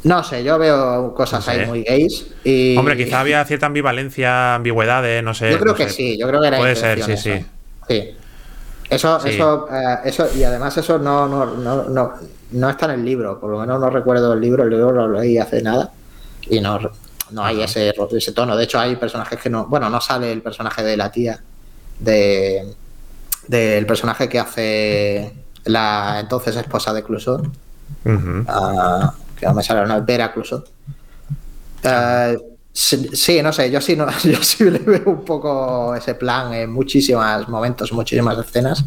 No 0.02 0.24
sé, 0.24 0.42
yo 0.42 0.58
veo 0.58 1.14
cosas 1.14 1.46
ahí 1.48 1.66
muy 1.66 1.82
gays. 1.82 2.26
Y... 2.42 2.76
Hombre, 2.76 2.96
quizá 2.96 3.20
había 3.20 3.44
cierta 3.44 3.66
ambivalencia, 3.66 4.54
ambigüedades, 4.54 5.22
no 5.22 5.34
sé. 5.34 5.50
Yo 5.50 5.58
creo 5.58 5.74
que 5.74 5.88
sí, 5.88 6.18
yo 6.18 6.26
creo 6.26 6.40
que 6.40 6.48
era 6.48 6.58
Puede 6.58 6.76
ser, 6.76 7.02
sí, 7.02 7.16
sí. 7.16 7.44
Sí. 7.88 8.10
Eso, 8.88 9.24
eso, 9.24 9.68
eh, 9.70 9.98
eso, 10.04 10.28
y 10.34 10.42
además 10.42 10.76
eso 10.76 10.98
no, 10.98 11.28
no, 11.28 11.46
no, 11.46 11.84
no, 11.84 12.12
no 12.50 12.70
está 12.70 12.86
en 12.86 12.92
el 12.92 13.04
libro, 13.04 13.38
por 13.38 13.50
lo 13.50 13.60
menos 13.60 13.78
no 13.78 13.88
recuerdo 13.88 14.32
el 14.32 14.40
libro, 14.40 14.64
el 14.64 14.70
libro 14.70 14.90
lo 14.90 15.20
leí 15.20 15.38
hace 15.38 15.62
nada 15.62 15.92
y 16.48 16.60
no, 16.60 16.80
no 17.30 17.44
hay 17.44 17.62
ese, 17.62 17.94
ese 18.12 18.32
tono. 18.32 18.56
De 18.56 18.64
hecho, 18.64 18.80
hay 18.80 18.96
personajes 18.96 19.38
que 19.38 19.48
no, 19.48 19.66
bueno, 19.66 19.88
no 19.90 20.00
sale 20.00 20.32
el 20.32 20.42
personaje 20.42 20.82
de 20.82 20.96
la 20.96 21.12
tía, 21.12 21.40
de 22.00 22.74
del 23.46 23.84
personaje 23.86 24.28
que 24.28 24.38
hace 24.38 25.32
la 25.64 26.18
entonces 26.20 26.54
esposa 26.56 26.92
de 26.92 27.02
Clouseau 27.02 27.42
que 29.40 29.46
no 29.46 29.54
me 29.54 29.62
sale 29.62 29.82
una 29.82 29.98
Vera 30.00 30.32
sí, 32.72 33.42
no 33.42 33.52
sé, 33.52 33.70
yo 33.70 33.80
sí, 33.80 33.96
no, 33.96 34.06
yo 34.24 34.42
sí 34.42 34.70
le 34.70 34.78
veo 34.78 35.02
un 35.06 35.24
poco 35.24 35.94
ese 35.94 36.14
plan 36.14 36.52
en 36.54 36.70
muchísimos 36.70 37.48
momentos, 37.48 37.92
muchísimas 37.92 38.38
escenas. 38.38 38.84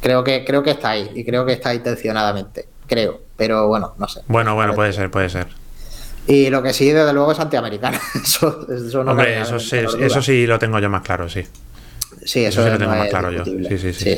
Creo 0.00 0.24
que, 0.24 0.44
creo 0.44 0.62
que 0.62 0.72
está 0.72 0.90
ahí 0.90 1.10
y 1.14 1.24
creo 1.24 1.46
que 1.46 1.52
está 1.52 1.72
intencionadamente, 1.72 2.66
creo, 2.88 3.20
pero 3.36 3.68
bueno, 3.68 3.94
no 3.98 4.08
sé. 4.08 4.22
Bueno, 4.26 4.54
bueno, 4.54 4.74
puede 4.74 4.92
ser, 4.92 5.10
puede 5.10 5.28
ser. 5.28 5.46
Y 6.26 6.50
lo 6.50 6.62
que 6.62 6.72
sí, 6.72 6.90
desde 6.90 7.12
luego, 7.12 7.32
es 7.32 7.40
antiamericana. 7.40 8.00
Eso, 8.22 8.66
eso 8.70 9.02
no 9.02 9.12
Hombre, 9.12 9.40
eso, 9.40 9.58
sí, 9.58 9.76
eso 9.76 10.22
sí 10.22 10.46
lo 10.46 10.58
tengo 10.58 10.78
yo 10.78 10.88
más 10.88 11.02
claro, 11.02 11.28
sí. 11.28 11.44
Sí, 12.24 12.44
eso, 12.44 12.62
sí 12.62 12.70
lo 12.70 12.78
tengo 12.78 12.94
más 12.94 13.08
claro 13.08 13.32
yo. 13.32 13.44
Sí, 13.44 13.78
sí, 13.78 13.92
sí. 13.92 14.10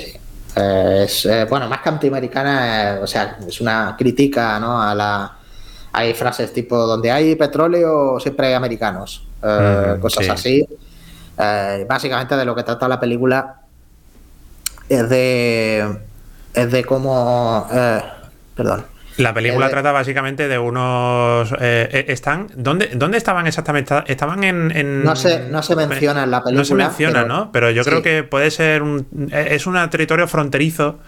Eh, 0.57 1.03
es, 1.05 1.27
eh, 1.27 1.47
bueno, 1.49 1.69
más 1.69 1.81
que 1.81 1.89
antiamericana, 1.89 2.97
eh, 2.97 2.99
o 3.03 3.07
sea, 3.07 3.39
es 3.47 3.61
una 3.61 3.97
crítica 3.99 4.61
¿no? 4.61 4.81
a 4.81 4.95
la 4.95 5.33
hay 5.95 6.13
frases 6.13 6.53
tipo, 6.53 6.77
donde 6.77 7.11
hay 7.13 7.37
petróleo 7.37 8.19
siempre 8.19 8.49
hay 8.49 8.55
americanos, 8.55 9.27
eh, 9.43 9.97
cosas 10.01 10.29
así. 10.29 10.67
Eh, 11.39 11.87
básicamente 11.89 12.37
de 12.37 12.45
lo 12.45 12.55
que 12.55 12.65
trata 12.65 12.89
la 12.89 12.99
película 12.99 13.61
es 14.89 15.09
de, 15.09 15.99
es 16.53 16.73
de 16.73 16.85
cómo... 16.85 17.69
Eh, 17.73 18.03
perdón. 18.57 18.85
La 19.19 19.33
película 19.33 19.71
trata 19.71 19.93
básicamente 19.93 20.49
de 20.49 20.59
unos. 20.59 21.53
están. 21.61 22.49
¿dónde, 22.57 22.91
¿Dónde 22.97 23.17
estaban 23.17 23.47
exactamente? 23.47 23.95
Estaban 24.09 24.43
en. 24.43 25.05
no, 25.05 25.15
se, 25.15 25.49
no 25.49 25.63
se 25.63 25.77
menciona 25.77 26.25
en 26.25 26.33
la 26.33 26.43
película. 26.43 26.63
No 26.63 26.65
se 26.65 26.75
menciona, 26.75 27.25
¿no? 27.25 27.53
Pero 27.53 27.71
yo 27.71 27.85
creo 27.85 28.03
que 28.03 28.25
puede 28.25 28.51
ser 28.51 28.83
un. 28.83 29.07
Es 29.31 29.69
un 29.69 29.75
territorio 29.89 30.27
fronterizo. 30.27 30.99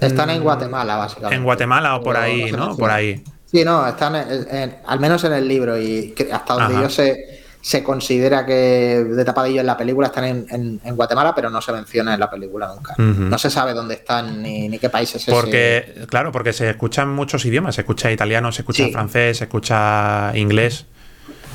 Están 0.00 0.30
en 0.30 0.42
Guatemala, 0.42 0.96
básicamente. 0.96 1.36
En 1.36 1.44
Guatemala 1.44 1.94
o 1.94 2.02
por 2.02 2.16
ahí, 2.16 2.50
¿no? 2.50 2.76
Por 2.76 2.90
ahí. 2.90 3.22
Sí, 3.52 3.64
no, 3.64 3.86
están 3.86 4.14
al 4.14 5.00
menos 5.00 5.22
en 5.24 5.34
el 5.34 5.46
libro 5.46 5.78
y 5.78 6.14
hasta 6.32 6.54
donde 6.54 6.80
yo 6.80 6.88
sé, 6.88 7.42
se 7.60 7.84
considera 7.84 8.44
que 8.44 9.04
de 9.04 9.24
tapadillo 9.24 9.60
en 9.60 9.66
la 9.66 9.76
película 9.76 10.08
están 10.08 10.24
en, 10.24 10.80
Guatemala, 10.96 11.32
pero 11.34 11.48
no 11.48 11.62
se 11.62 11.70
menciona 11.72 12.14
en 12.14 12.20
la 12.20 12.28
película 12.28 12.66
nunca. 12.74 12.94
No 12.98 13.38
se 13.38 13.50
sabe 13.50 13.72
dónde 13.72 13.94
están 13.94 14.42
ni, 14.42 14.78
qué 14.78 14.90
países 14.90 15.28
es 15.28 15.32
Porque, 15.32 16.04
claro, 16.08 16.32
porque 16.32 16.52
se 16.52 16.70
escuchan 16.70 17.10
muchos 17.10 17.44
idiomas. 17.44 17.76
Se 17.76 17.82
escucha 17.82 18.10
italiano, 18.10 18.50
se 18.50 18.62
escucha 18.62 18.88
francés, 18.90 19.38
se 19.38 19.44
escucha 19.44 20.32
inglés. 20.34 20.86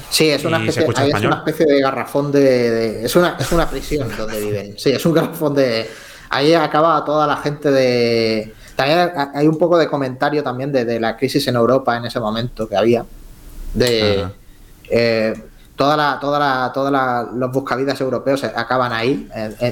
Sí, 0.10 0.30
es 0.30 0.46
una, 0.46 0.60
especie, 0.60 0.84
es 0.84 1.24
una 1.26 1.36
especie 1.36 1.66
de 1.66 1.82
garrafón 1.82 2.32
de, 2.32 3.04
es, 3.04 3.14
una, 3.18 3.36
es 3.38 3.52
una 3.52 3.70
prisión 3.70 4.10
donde 4.18 4.40
viven. 4.40 4.76
Sí, 4.78 4.92
es 4.92 5.06
un 5.06 5.14
garrafón 5.16 5.54
de. 5.56 5.90
Ahí 6.30 6.54
acaba 6.54 7.04
toda 7.04 7.28
la 7.28 7.38
gente 7.38 7.70
de. 7.70 8.54
También 8.78 9.12
hay 9.34 9.48
un 9.48 9.58
poco 9.58 9.78
de 9.78 9.88
comentario 9.88 10.44
también 10.44 10.72
de, 10.72 11.00
la 11.00 11.18
crisis 11.18 11.48
en 11.48 11.56
Europa 11.56 11.98
en 11.98 12.06
ese 12.06 12.20
momento 12.20 12.70
que 12.70 12.78
había. 12.78 13.04
De 13.74 14.28
toda 15.76 15.98
la, 15.98 16.20
toda 16.22 16.40
la, 16.40 16.72
todos 16.74 16.94
los 17.36 17.52
buscavidas 17.52 18.00
europeos 18.00 18.44
acaban 18.44 18.94
ahí, 18.94 19.28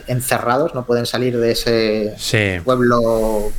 encerrados, 0.07 0.73
no 0.73 0.85
pueden 0.85 1.05
salir 1.05 1.37
de 1.37 1.51
ese 1.51 2.61
pueblo 2.63 3.51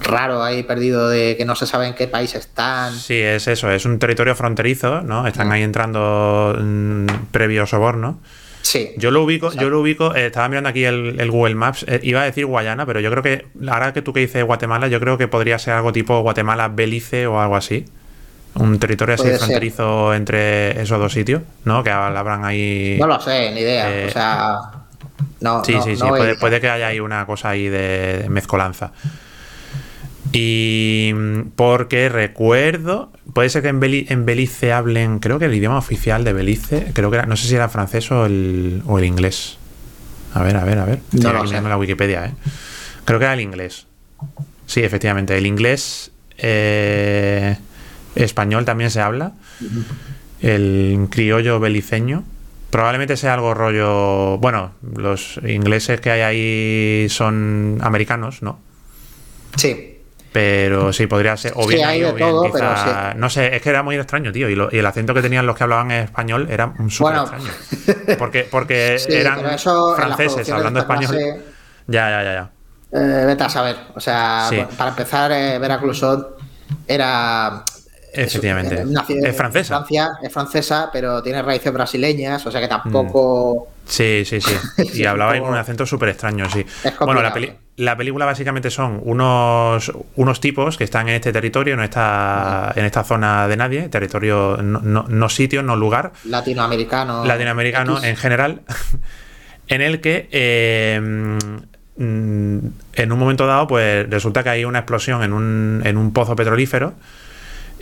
raro 0.00 0.42
ahí 0.42 0.62
perdido 0.62 1.08
de 1.08 1.36
que 1.36 1.44
no 1.44 1.54
se 1.54 1.66
sabe 1.66 1.86
en 1.86 1.94
qué 1.94 2.08
país 2.08 2.34
están. 2.34 2.94
Sí, 2.94 3.20
es 3.20 3.46
eso, 3.46 3.70
es 3.70 3.84
un 3.84 3.98
territorio 3.98 4.34
fronterizo, 4.34 5.02
¿no? 5.02 5.26
Están 5.26 5.48
mm. 5.48 5.52
ahí 5.52 5.62
entrando 5.62 6.56
mm, 6.58 7.06
previo 7.30 7.66
soborno. 7.66 8.20
Sí. 8.64 8.92
Yo 8.96 9.10
lo 9.10 9.22
ubico, 9.22 9.52
yo 9.52 9.68
lo 9.68 9.80
ubico, 9.80 10.14
eh, 10.14 10.26
estaba 10.26 10.48
mirando 10.48 10.70
aquí 10.70 10.84
el, 10.86 11.30
Google 11.30 11.54
Maps, 11.54 11.84
eh, 11.86 12.00
iba 12.02 12.22
a 12.22 12.24
decir 12.24 12.46
Guayana, 12.46 12.86
pero 12.86 12.98
yo 12.98 13.10
creo 13.10 13.22
que, 13.22 13.46
ahora 13.68 13.92
que 13.92 14.00
tú 14.00 14.14
que 14.14 14.20
dices 14.20 14.42
Guatemala, 14.42 14.88
yo 14.88 14.98
creo 15.00 15.18
que 15.18 15.28
podría 15.28 15.58
ser 15.58 15.74
algo 15.74 15.92
tipo 15.92 16.18
Guatemala, 16.22 16.68
Belice 16.68 17.26
o 17.26 17.38
algo 17.38 17.56
así. 17.56 17.84
Un 18.54 18.78
territorio 18.78 19.16
así 19.16 19.28
fronterizo 19.30 20.14
entre 20.14 20.80
esos 20.80 20.98
dos 20.98 21.12
sitios, 21.12 21.42
¿no? 21.64 21.82
Que 21.82 21.90
habrán 21.90 22.44
ahí. 22.44 22.96
No 23.00 23.06
lo 23.06 23.20
sé, 23.20 23.50
ni 23.52 23.60
idea. 23.60 23.86
o 23.86 23.90
eh, 23.90 24.10
sea. 24.10 24.58
No, 25.40 25.62
sí, 25.62 25.76
sí, 25.84 25.96
sí. 25.96 26.04
puede, 26.40 26.60
que 26.60 26.70
haya 26.70 26.86
ahí 26.86 27.00
una 27.00 27.26
cosa 27.26 27.50
ahí 27.50 27.68
de 27.68 28.26
mezcolanza. 28.30 28.92
Y 30.36 31.14
porque 31.54 32.08
recuerdo, 32.08 33.12
puede 33.32 33.48
ser 33.50 33.62
que 33.62 33.68
en, 33.68 34.26
Belice 34.26 34.72
hablen, 34.72 35.20
creo 35.20 35.38
que 35.38 35.44
el 35.44 35.54
idioma 35.54 35.78
oficial 35.78 36.24
de 36.24 36.32
Belice, 36.32 36.90
creo 36.92 37.08
que 37.10 37.18
era, 37.18 37.26
no 37.26 37.36
sé 37.36 37.46
si 37.46 37.54
era 37.54 37.68
francés 37.68 38.10
o 38.10 38.26
el, 38.26 38.82
o 38.84 38.98
el 38.98 39.04
inglés. 39.04 39.58
A 40.34 40.42
ver, 40.42 40.56
a 40.56 40.64
ver, 40.64 40.78
a 40.80 40.86
ver. 40.86 40.98
No 41.12 41.32
lo 41.32 41.46
sé. 41.46 41.60
la 41.60 41.78
Wikipedia, 41.78 42.26
¿eh? 42.26 42.32
Creo 43.04 43.20
que 43.20 43.26
era 43.26 43.34
el 43.34 43.40
inglés. 43.40 43.86
Sí, 44.66 44.82
efectivamente, 44.82 45.38
el 45.38 45.46
inglés. 45.46 46.10
Eh, 46.36 47.56
español 48.16 48.64
también 48.64 48.90
se 48.90 49.00
habla, 49.00 49.34
el 50.40 51.06
criollo 51.10 51.60
beliceño. 51.60 52.24
Probablemente 52.70 53.16
sea 53.16 53.34
algo 53.34 53.54
rollo. 53.54 54.38
Bueno, 54.38 54.72
los 54.96 55.38
ingleses 55.46 56.00
que 56.00 56.10
hay 56.10 56.20
ahí 56.22 57.08
son 57.08 57.78
americanos, 57.82 58.42
¿no? 58.42 58.58
Sí. 59.56 59.93
Pero 60.34 60.92
sí, 60.92 61.06
podría 61.06 61.36
ser. 61.36 61.52
O 61.54 61.64
bien, 61.64 61.80
No 63.16 63.30
sé, 63.30 63.54
es 63.54 63.62
que 63.62 63.70
era 63.70 63.84
muy 63.84 63.94
extraño, 63.94 64.32
tío. 64.32 64.50
Y, 64.50 64.76
el 64.76 64.84
acento 64.86 65.14
que 65.14 65.22
tenían 65.22 65.46
los 65.46 65.56
que 65.56 65.62
hablaban 65.62 65.92
en 65.92 66.02
español 66.02 66.48
era 66.50 66.74
súper 66.88 67.18
extraño. 67.18 67.50
Porque, 68.18 68.48
porque 68.50 68.96
eran 69.08 69.38
franceses 69.96 70.50
hablando 70.50 70.80
español. 70.80 71.16
Ya, 71.86 72.10
ya, 72.10 72.24
ya, 72.24 72.32
ya. 72.34 72.50
Eh, 72.98 73.26
vete 73.26 73.44
a 73.44 73.48
saber. 73.48 73.76
O 73.94 74.00
sea, 74.00 74.50
para 74.76 74.90
empezar, 74.90 75.30
eh, 75.30 75.56
Veracruz 75.60 76.02
era 76.88 77.64
Efectivamente. 78.12 78.84
Es, 79.22 79.36
francesa. 79.36 79.76
Francia, 79.76 80.10
es 80.20 80.32
francesa, 80.32 80.90
pero 80.92 81.22
tiene 81.22 81.42
raíces 81.42 81.72
brasileñas, 81.72 82.44
o 82.44 82.50
sea 82.50 82.60
que 82.60 82.68
tampoco. 82.68 83.68
Mm. 83.68 83.88
Sí, 83.88 84.24
sí, 84.24 84.40
sí. 84.40 84.54
Y 84.94 85.04
hablaba 85.04 85.38
con 85.38 85.50
un 85.50 85.56
acento 85.56 85.86
súper 85.86 86.08
extraño, 86.08 86.50
sí. 86.50 86.66
Bueno, 87.00 87.22
la, 87.22 87.32
película 87.96 88.24
básicamente 88.24 88.70
son 88.70 89.00
unos, 89.02 89.92
unos 90.16 90.40
tipos 90.40 90.76
que 90.76 90.84
están 90.84 91.08
en 91.08 91.16
este 91.16 91.32
territorio, 91.32 91.74
en 91.74 91.80
esta, 91.80 92.72
en 92.76 92.84
esta 92.84 93.04
zona 93.04 93.48
de 93.48 93.56
nadie, 93.56 93.88
territorio, 93.88 94.58
no, 94.58 95.28
sitio, 95.28 95.62
no 95.62 95.76
lugar. 95.76 96.12
Latinoamericano. 96.24 97.24
Latinoamericano 97.24 98.02
en 98.02 98.16
general, 98.16 98.62
en 99.68 99.80
el 99.80 100.00
que. 100.00 100.28
Eh, 100.30 101.00
mm, 101.96 102.58
en 102.96 103.12
un 103.12 103.18
momento 103.18 103.46
dado, 103.46 103.66
pues 103.66 104.08
resulta 104.10 104.42
que 104.42 104.50
hay 104.50 104.64
una 104.64 104.80
explosión 104.80 105.22
en 105.22 105.32
un, 105.32 105.82
en 105.84 105.96
un 105.96 106.12
pozo 106.12 106.34
petrolífero 106.34 106.94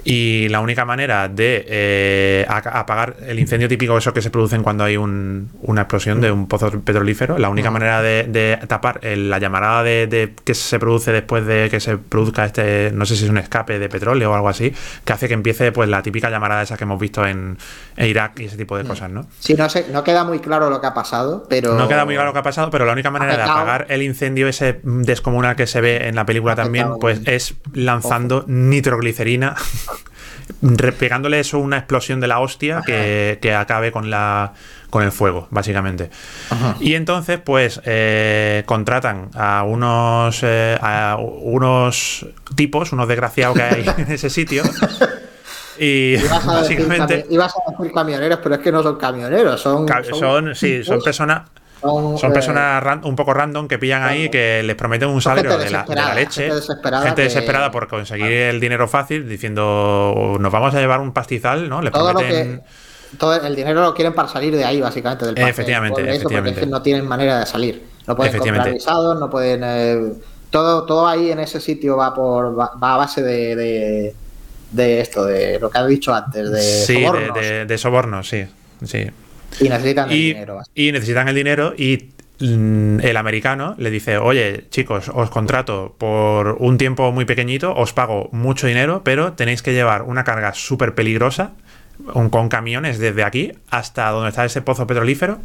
y 0.05 0.49
la 0.49 0.61
única 0.61 0.85
manera 0.85 1.29
de 1.29 1.65
eh, 1.69 2.47
apagar 2.49 3.17
el 3.27 3.39
incendio 3.39 3.69
típico, 3.69 3.97
eso 3.97 4.13
que 4.13 4.21
se 4.21 4.31
producen 4.31 4.63
cuando 4.63 4.83
hay 4.83 4.97
una 4.97 5.83
explosión 5.83 6.21
de 6.21 6.33
un 6.33 6.49
pozo 6.49 6.71
petrolífero, 6.81 7.39
la 7.39 7.49
única 7.49 7.71
manera 7.71 8.03
de, 8.03 8.59
tapar 8.67 9.01
la 9.05 9.39
llamarada 9.39 9.83
de, 9.83 10.35
que 10.45 10.55
se 10.55 10.79
produce 10.79 11.13
después 11.13 11.47
de 11.47 11.69
que 11.71 11.79
se 11.79 11.99
produzca 11.99 12.45
este, 12.45 12.91
no 12.93 13.07
sé 13.07 13.17
si 13.17 13.25
es 13.25 13.31
un 13.31 13.39
escape 13.39 13.79
de 13.79 13.89
petróleo 13.89 14.33
o 14.33 14.35
algo 14.35 14.49
así, 14.49 14.75
que 15.05 15.13
hace 15.13 15.29
que 15.29 15.35
empiece 15.35 15.71
pues 15.71 15.89
la 15.89 16.03
típica 16.03 16.31
llamarada 16.31 16.63
esa 16.63 16.77
que 16.77 16.85
hemos 16.85 16.99
visto 16.99 17.25
en, 17.25 17.59
Irak 17.97 18.41
y 18.41 18.47
ese 18.47 18.57
tipo 18.57 18.77
de 18.77 18.85
cosas, 18.85 19.11
¿no? 19.11 19.27
Sí, 19.39 19.55
no, 19.55 19.69
sé, 19.69 19.87
no 19.93 20.03
queda 20.03 20.25
muy 20.25 20.41
claro 20.41 20.71
lo 20.71 20.81
que 20.81 20.87
ha 20.87 20.95
pasado, 20.95 21.47
pero... 21.49 21.75
No 21.75 21.87
queda 21.89 22.05
muy 22.05 22.15
claro 22.15 22.31
lo 22.31 22.33
que 22.33 22.39
ha 22.41 22.43
pasado, 22.43 22.71
pero 22.71 22.85
la 22.87 22.93
única 22.93 23.11
manera 23.11 23.37
de 23.37 23.43
apagar 23.43 23.87
el 23.91 24.03
incendio 24.03 24.49
ese 24.49 24.81
descomunal 24.83 25.55
que 25.55 25.67
se 25.67 25.81
ve 25.81 26.09
en 26.09 26.15
la 26.17 26.27
película 26.27 26.57
también, 26.57 26.99
pues 26.99 27.21
es 27.27 27.55
lanzando 27.75 28.45
nitroglicerina 28.49 29.55
pegándole 30.99 31.41
eso 31.41 31.59
una 31.59 31.79
explosión 31.79 32.21
de 32.21 32.27
la 32.27 32.41
hostia 32.41 32.83
que, 32.85 33.55
acabe 33.57 33.93
con 33.93 34.11
la 34.11 34.53
con 34.91 35.03
el 35.03 35.13
fuego, 35.13 35.49
básicamente. 35.51 36.11
Y 36.81 36.95
entonces, 36.95 37.41
pues, 37.43 37.81
eh, 37.85 38.63
contratan 38.67 39.31
a 39.35 39.63
unos 39.63 40.41
eh, 40.43 40.79
a 40.81 41.17
unos 41.19 42.27
tipos, 42.55 42.93
unos 42.93 43.09
desgraciados 43.09 43.57
que 43.57 43.63
hay 43.63 43.85
en 43.99 44.13
ese 44.13 44.29
sitio. 44.29 44.63
Y 45.79 46.17
básicamente. 46.17 47.27
ibas 47.31 47.55
a 47.57 47.71
decir 47.71 47.93
camioneros, 47.93 48.39
pero 48.43 48.57
es 48.57 48.61
que 48.61 48.71
no 48.71 48.83
son 48.83 48.97
camioneros, 48.97 49.61
son. 49.61 49.89
son, 50.13 50.55
sí, 50.55 50.85
son 50.85 51.01
personas 51.01 51.43
son 51.83 52.31
eh, 52.31 52.33
personas 52.33 52.83
un 53.05 53.17
poco 53.17 53.35
random 53.35 53.67
que 53.67 53.79
pillan 53.79 54.03
ahí 54.03 54.29
que 54.29 54.63
les 54.63 54.77
prometen 54.77 55.09
un 55.09 55.21
salario 55.21 55.59
de 55.59 55.71
la, 55.71 56.15
leche. 56.15 56.51
Gente 57.03 57.23
desesperada, 57.23 57.71
por 57.71 57.89
conseguir 57.89 58.31
el 58.31 58.61
dinero 58.61 58.87
fácil, 58.89 59.29
diciendo 59.29 60.37
nos 60.39 60.53
vamos 60.53 60.75
a 60.75 60.81
llevar 60.81 61.01
un 61.01 61.13
pastizal, 61.13 61.69
¿no? 61.69 61.83
Les 61.83 61.93
todo 61.93 62.13
prometen. 62.13 62.63
todo 63.19 63.35
el 63.35 63.57
dinero 63.57 63.83
lo 63.83 63.95
quieren 63.95 64.15
para 64.15 64.29
salir 64.29 64.55
de 64.55 64.65
ahí, 64.65 64.81
básicamente, 64.81 65.27
del 65.27 65.37
Efectivamente, 65.39 66.03
efectivamente. 66.03 66.61
Porque 66.61 66.71
no 66.71 66.83
tienen 66.83 67.07
manera 67.07 67.41
de 67.41 67.47
salir. 67.47 67.85
No 68.07 68.17
pueden 68.17 68.39
comprar 68.39 68.73
visados, 68.73 69.19
no 69.19 69.31
pueden. 69.31 69.63
Eh, 69.65 70.13
todo, 70.51 70.85
todo 70.85 71.09
ahí 71.09 71.31
en 71.31 71.41
ese 71.41 71.61
sitio 71.61 71.97
va 71.97 72.15
por 72.15 72.59
va, 72.59 72.71
a 72.81 72.97
base 72.97 73.23
de, 73.23 74.15
de, 74.71 75.01
esto, 75.01 75.25
de 75.25 75.59
lo 75.59 75.71
que 75.71 75.79
has 75.79 75.87
dicho 75.87 76.15
antes, 76.15 76.51
de 76.51 76.61
sí, 76.61 77.05
De, 77.35 77.65
de, 77.65 77.79
sobornos, 77.79 78.29
sí. 78.29 78.47
sí. 78.85 79.11
Y 79.61 79.69
necesitan 79.69 80.11
el 80.11 80.17
dinero. 80.17 80.63
Y 80.75 80.93
necesitan 80.93 81.29
el 81.29 81.35
dinero 81.35 81.75
y 81.77 82.11
el 82.43 83.17
americano 83.17 83.75
le 83.79 83.91
dice, 83.91 84.19
oye 84.19 84.67
chicos, 84.71 85.11
os 85.15 85.31
contrato 85.31 85.95
por 85.97 86.57
un 86.59 86.77
tiempo 86.77 87.13
muy 87.13 87.25
pequeñito, 87.25 87.73
os 87.75 87.93
pago 87.93 88.29
mucho 88.33 88.67
dinero, 88.67 89.03
pero 89.05 89.35
tenéis 89.35 89.63
que 89.63 89.73
llevar 89.73 90.03
una 90.03 90.25
carga 90.25 90.53
súper 90.53 90.95
peligrosa 90.95 91.53
con 92.31 92.49
camiones 92.49 92.99
desde 92.99 93.23
aquí 93.23 93.53
hasta 93.71 94.11
donde 94.11 94.31
está 94.31 94.45
ese 94.45 94.61
pozo 94.61 94.87
petrolífero 94.87 95.39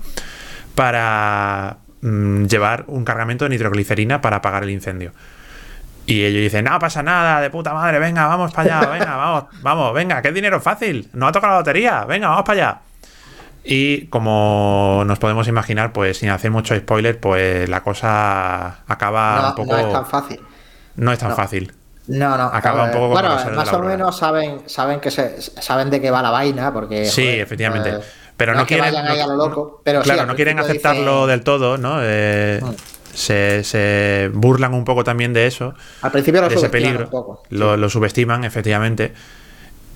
para 0.74 1.78
mm, 2.02 2.46
llevar 2.46 2.86
un 2.88 3.06
cargamento 3.06 3.46
de 3.46 3.50
nitroglicerina 3.50 4.22
para 4.22 4.38
apagar 4.38 4.64
el 4.64 4.72
incendio. 4.72 5.12
Y 6.08 6.24
ellos 6.24 6.42
dicen, 6.42 6.66
no 6.66 6.80
pasa 6.80 7.04
nada, 7.04 7.42
de 7.42 7.50
puta 7.50 7.74
madre, 7.74 8.00
venga, 8.00 8.28
vamos 8.28 8.54
para 8.54 8.78
allá, 8.78 8.90
venga, 8.90 9.16
vamos, 9.18 9.44
vamos, 9.62 9.94
venga, 9.94 10.22
qué 10.22 10.32
dinero 10.32 10.62
fácil, 10.62 11.10
no 11.14 11.28
ha 11.28 11.32
tocado 11.34 11.54
la 11.54 11.60
lotería, 11.60 12.06
venga, 12.06 12.30
vamos 12.30 12.46
para 12.46 12.62
allá. 12.62 12.82
Y 13.70 14.06
como 14.08 15.04
nos 15.06 15.20
podemos 15.20 15.48
imaginar, 15.50 15.92
pues 15.92 16.20
sin 16.20 16.30
hacer 16.30 16.52
mucho 16.52 16.76
spoiler, 16.76 17.20
pues 17.20 17.68
la 17.68 17.84
cosa 17.84 18.84
acaba 18.88 19.50
un 19.50 19.56
poco. 19.56 19.74
No 19.74 19.80
es 19.80 19.92
tan 19.92 20.06
fácil. 20.06 20.40
No 20.96 21.12
es 21.12 21.20
tan 21.20 21.36
fácil. 21.36 21.74
No, 22.08 22.38
no. 22.38 22.46
Acaba 22.46 22.86
un 22.86 22.92
poco 22.92 23.10
Bueno, 23.10 23.36
más 23.54 23.74
o 23.74 23.80
menos 23.80 24.18
saben, 24.18 24.62
saben 24.68 25.02
que 25.02 25.12
se, 25.12 25.42
saben 25.42 25.90
de 25.90 26.00
qué 26.00 26.10
va 26.10 26.22
la 26.22 26.30
vaina, 26.30 26.72
porque. 26.74 27.06
Sí, 27.06 27.28
efectivamente. 27.28 27.90
Eh, 27.90 28.00
pero 28.38 28.54
no, 28.54 28.66
quieren. 28.66 28.94
pero 29.84 30.02
claro, 30.02 30.26
no 30.26 30.36
quieren 30.36 30.60
aceptarlo 30.60 31.28
del 31.28 31.44
todo, 31.44 31.78
¿no? 31.78 31.98
Eh, 32.02 32.62
mm. 32.64 32.70
se, 33.14 33.64
se, 33.66 34.30
burlan 34.32 34.74
un 34.76 34.86
poco 34.86 35.04
también 35.04 35.34
de 35.34 35.48
eso. 35.48 35.74
Al 36.02 36.12
principio 36.12 36.42
lo 36.42 36.48
de 36.48 36.56
ese 36.56 36.70
peligro. 36.70 37.06
Un 37.06 37.10
poco, 37.10 37.44
lo, 37.50 37.76
lo, 37.76 37.90
subestiman, 37.90 38.46
efectivamente. 38.46 39.14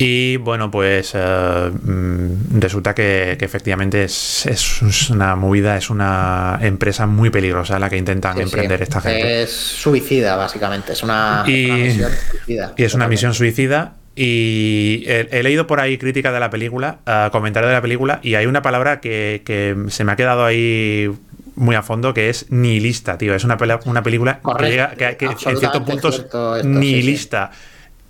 Y 0.04 0.36
bueno, 0.38 0.68
pues 0.68 1.12
eh, 1.14 1.70
mm, 1.70 2.58
resulta 2.58 2.92
que, 2.92 3.38
efectivamente 3.40 4.02
es, 4.02 5.08
una 5.10 5.36
movida, 5.36 5.76
es 5.76 5.90
una 5.90 6.58
empresa 6.60 7.06
muy 7.06 7.30
peligrosa 7.30 7.78
la 7.78 7.88
que 7.88 7.98
intentan 7.98 8.40
emprender 8.40 8.82
esta 8.82 9.00
gente. 9.00 9.44
Es 9.44 9.52
suicida, 9.52 10.34
básicamente, 10.34 10.94
es 10.94 11.04
una, 11.04 11.44
misión 11.46 12.10
suicida. 12.30 12.74
Y 12.76 12.82
es 12.82 12.94
una 12.94 13.06
misión 13.06 13.32
suicida 13.32 13.94
Y 14.16 15.04
he, 15.06 15.40
leído 15.44 15.68
por 15.68 15.78
ahí 15.78 15.98
crítica 15.98 16.32
de 16.32 16.40
la 16.40 16.50
película, 16.50 16.98
uh, 17.06 17.30
comentarios 17.30 17.70
de 17.70 17.74
la 17.74 17.82
película, 17.82 18.18
y 18.24 18.34
hay 18.34 18.46
una 18.46 18.60
palabra 18.60 19.00
que, 19.00 19.42
que, 19.44 19.76
se 19.88 20.02
me 20.02 20.10
ha 20.10 20.16
quedado 20.16 20.44
ahí 20.44 21.12
muy 21.54 21.76
a 21.76 21.82
fondo, 21.82 22.12
que 22.12 22.28
es 22.28 22.50
nihilista, 22.50 23.18
tío. 23.18 23.36
Es 23.36 23.44
una, 23.44 23.56
una 23.84 24.02
película 24.02 24.40
que, 24.58 24.64
llega, 24.64 24.96
que, 24.96 25.16
en 25.20 25.38
ciertos 25.38 25.82
puntos 25.82 26.26
nihilista. 26.64 27.52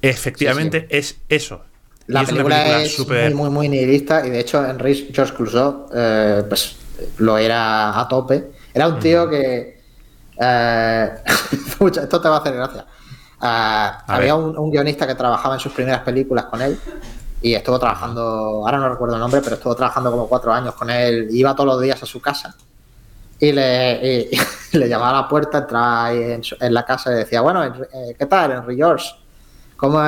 Efectivamente, 0.01 0.87
es 0.89 1.21
eso. 1.29 1.65
La 2.07 2.25
película, 2.25 2.83
es 2.83 2.99
muy, 2.99 3.35
muy, 3.35 3.51
muy, 3.51 3.69
nihilista, 3.69 4.27
y 4.27 4.31
de 4.31 4.41
hecho, 4.41 4.65
Enrique 4.65 5.11
George 5.13 5.35
Clouseau, 5.35 5.87
eh, 5.95 6.43
pues 6.49 6.77
lo 7.19 7.39
era 7.39 7.99
a 7.99 8.09
tope. 8.09 8.51
Era 8.75 8.89
un 8.89 8.99
tío 8.99 9.29
que. 9.29 9.81
Eh, 10.41 11.11
esto 11.81 12.21
te 12.21 12.29
va 12.29 12.37
a 12.37 12.41
hacer 12.41 12.55
gracia. 12.55 12.87
Uh, 13.41 14.13
había 14.13 14.37
un, 14.37 14.71
guionista 14.71 15.07
que 15.07 15.17
trabajaba 15.17 15.55
en 15.55 15.61
sus 15.61 15.73
primeras 15.73 16.03
películas 16.03 16.45
con 16.45 16.63
él 16.63 16.79
y 17.41 17.55
estuvo 17.55 17.77
trabajando, 17.77 18.23
ahora 18.23 18.79
no 18.79 18.89
recuerdo 18.89 19.17
el 19.17 19.21
nombre, 19.21 19.41
pero 19.43 19.57
estuvo 19.57 19.75
trabajando 19.75 20.13
como 20.13 20.29
cuatro 20.29 20.53
años 20.53 20.75
con 20.75 20.89
él. 20.91 21.27
Iba 21.31 21.55
todos 21.55 21.67
los 21.67 21.83
días 21.83 22.01
a 22.01 22.07
su 22.07 22.21
casa 22.21 22.55
y 23.41 23.51
le, 23.51 24.31
le 24.73 24.89
llamaba 24.89 25.19
a 25.19 25.23
la 25.23 25.29
puerta, 25.29 25.59
entraba 25.59 26.13
en, 26.13 26.43
en, 26.61 26.75
la 26.75 26.85
casa 26.85 27.11
y 27.11 27.17
decía, 27.17 27.41
bueno, 27.41 27.65
eh, 27.65 28.15
¿qué 28.17 28.27
tal, 28.27 28.53
Henry 28.53 28.77
George? 28.77 29.09
¿Cómo, 29.83 29.99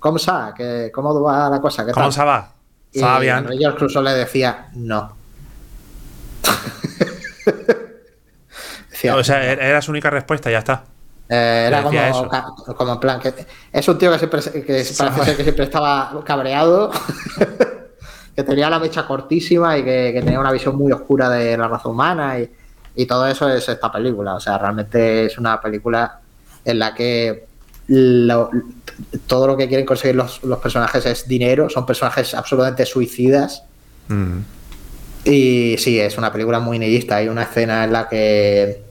cómo 0.00 0.16
está? 0.16 0.52
¿Cómo 0.92 1.22
va 1.22 1.48
la 1.48 1.60
cosa? 1.60 1.86
¿Qué 1.86 1.92
¿Cómo 1.92 2.10
se 2.10 2.24
va? 2.24 2.50
Y 2.90 3.00
Henry 3.00 3.58
George 3.58 3.76
incluso 3.76 4.02
le 4.02 4.10
decía, 4.10 4.70
no. 4.74 5.14
o 9.14 9.22
sea, 9.22 9.52
era 9.52 9.80
su 9.80 9.92
única 9.92 10.10
respuesta, 10.10 10.50
ya 10.50 10.58
está. 10.58 10.82
Eh, 11.28 11.66
era 11.68 11.84
como, 11.84 11.96
como, 12.74 12.94
en 12.94 12.98
plan, 12.98 13.20
que 13.20 13.32
es 13.72 13.86
un 13.86 13.98
tío 13.98 14.10
que 14.10 14.18
siempre 14.18 14.40
que 14.42 14.84
parece 14.98 15.24
ser 15.24 15.36
que 15.36 15.44
siempre 15.44 15.66
estaba 15.66 16.20
cabreado, 16.24 16.90
que 18.34 18.42
tenía 18.42 18.68
la 18.68 18.80
mecha 18.80 19.06
cortísima 19.06 19.78
y 19.78 19.84
que, 19.84 20.20
tenía 20.24 20.40
una 20.40 20.50
visión 20.50 20.74
muy 20.74 20.90
oscura 20.90 21.28
de 21.28 21.56
la 21.56 21.68
raza 21.68 21.88
humana 21.88 22.40
y, 22.40 22.50
todo 23.06 23.28
eso 23.28 23.48
es 23.48 23.68
esta 23.68 23.92
película. 23.92 24.34
O 24.34 24.40
sea, 24.40 24.58
realmente 24.58 25.26
es 25.26 25.38
una 25.38 25.60
película 25.60 26.18
en 26.64 26.80
la 26.80 26.92
que 26.92 27.46
todo 29.26 29.46
lo 29.46 29.56
que 29.56 29.68
quieren 29.68 29.86
conseguir 29.86 30.16
los, 30.16 30.40
personajes 30.62 31.06
es 31.06 31.28
dinero, 31.28 31.68
son 31.68 31.86
personajes 31.86 32.34
absolutamente 32.34 32.86
suicidas. 32.86 33.64
Mm. 34.08 34.38
Y 35.24 35.76
sí, 35.78 35.98
es 35.98 36.18
una 36.18 36.32
película 36.32 36.60
muy 36.60 36.78
nihilista. 36.78 37.16
Hay 37.16 37.28
una 37.28 37.44
escena 37.44 37.84
en 37.84 37.92
la 37.92 38.08
que, 38.08 38.82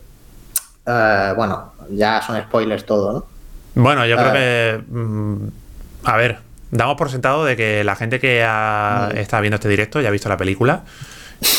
eh, 0.85 1.33
bueno, 1.35 1.73
ya 1.91 2.21
son 2.21 2.41
spoilers 2.41 2.85
todo, 2.85 3.13
¿no? 3.13 3.25
Bueno, 3.75 4.05
yo 4.05 4.15
creo 4.17 4.31
eh. 4.35 4.81
que. 4.87 4.93
Mm, 4.93 5.47
a 6.03 6.17
ver, 6.17 6.39
damos 6.71 6.97
por 6.97 7.09
sentado 7.09 7.45
de 7.45 7.55
que 7.55 7.83
la 7.83 7.95
gente 7.95 8.19
que 8.19 8.43
ha, 8.45 9.09
mm. 9.13 9.17
está 9.17 9.39
viendo 9.41 9.55
este 9.55 9.69
directo 9.69 10.01
ya 10.01 10.09
ha 10.09 10.11
visto 10.11 10.29
la 10.29 10.37
película. 10.37 10.83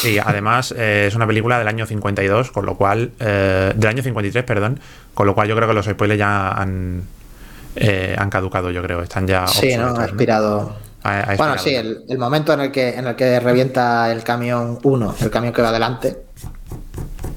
Y 0.05 0.19
además 0.19 0.73
eh, 0.77 1.07
es 1.09 1.15
una 1.15 1.27
película 1.27 1.59
del 1.59 1.69
año 1.69 1.87
52, 1.87 2.51
con 2.51 2.67
lo 2.67 2.77
cual. 2.77 3.13
Eh, 3.21 3.73
del 3.75 3.89
año 3.89 4.03
53, 4.03 4.45
perdón. 4.45 4.81
Con 5.15 5.27
lo 5.27 5.35
cual 5.35 5.49
yo 5.49 5.57
creo 5.57 5.69
que 5.69 5.75
los 5.75 5.87
spoilers 5.87 6.19
ya 6.19 6.51
han, 6.51 7.05
han 7.77 8.31
caducado, 8.31 8.71
yo 8.71 8.83
creo. 8.83 9.03
Están 9.03 9.27
ya. 9.27 9.47
Sí, 9.47 9.77
¿no? 9.77 9.97
Ha 9.99 10.05
expirado. 10.05 10.77
bueno, 11.37 11.59
sí, 11.59 11.75
el, 11.75 12.19
momento 12.19 12.53
en 12.53 12.61
el 12.61 12.73
que 12.73 12.91
en 12.91 13.07
el 13.07 13.17
que 13.17 13.41
revienta 13.41 14.11
el 14.11 14.23
camión 14.23 14.79
1, 14.83 15.17
el 15.21 15.31
camión 15.31 15.53
que 15.53 15.63
va 15.63 15.69
adelante, 15.69 16.25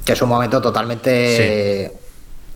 que 0.06 0.14
es 0.14 0.22
un 0.22 0.30
momento 0.30 0.62
totalmente 0.62 1.92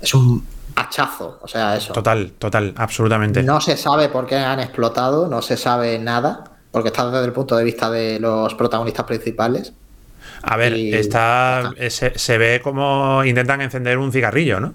es 0.01 0.13
un 0.13 0.45
hachazo, 0.75 1.39
o 1.41 1.47
sea, 1.47 1.75
eso. 1.75 1.93
Total, 1.93 2.31
total, 2.37 2.73
absolutamente. 2.77 3.43
No 3.43 3.61
se 3.61 3.77
sabe 3.77 4.09
por 4.09 4.25
qué 4.25 4.37
han 4.37 4.59
explotado, 4.59 5.27
no 5.27 5.41
se 5.41 5.57
sabe 5.57 5.99
nada, 5.99 6.43
porque 6.71 6.89
está 6.89 7.09
desde 7.09 7.25
el 7.25 7.33
punto 7.33 7.55
de 7.55 7.63
vista 7.63 7.89
de 7.89 8.19
los 8.19 8.55
protagonistas 8.55 9.05
principales. 9.05 9.73
A 10.43 10.57
ver, 10.57 10.73
está, 10.73 11.71
se, 11.89 12.37
ve 12.37 12.61
como 12.63 13.23
intentan 13.23 13.61
encender 13.61 13.97
un 13.97 14.11
cigarrillo, 14.11 14.59
¿no? 14.59 14.73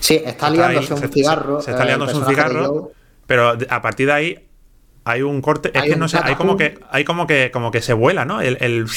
Sí, 0.00 0.22
está, 0.24 0.50
liándose 0.50 0.94
un 0.94 1.12
cigarro. 1.12 1.60
Se, 1.60 1.72
está 1.72 1.84
liándose 1.84 2.16
un 2.16 2.26
cigarro, 2.26 2.92
pero 3.26 3.56
a 3.68 3.82
partir 3.82 4.06
de 4.06 4.12
ahí 4.12 4.48
hay 5.04 5.22
un 5.22 5.40
corte. 5.40 5.70
Es 5.74 5.82
que 5.82 5.96
no 5.96 6.08
sé, 6.08 6.18
hay 6.22 6.34
como 6.34 6.56
que, 6.56 6.78
hay 6.90 7.04
como 7.04 7.26
que, 7.26 7.50
como 7.52 7.70
que 7.70 7.82
se 7.82 7.92
vuela, 7.92 8.24
¿no? 8.24 8.40
el 8.40 8.88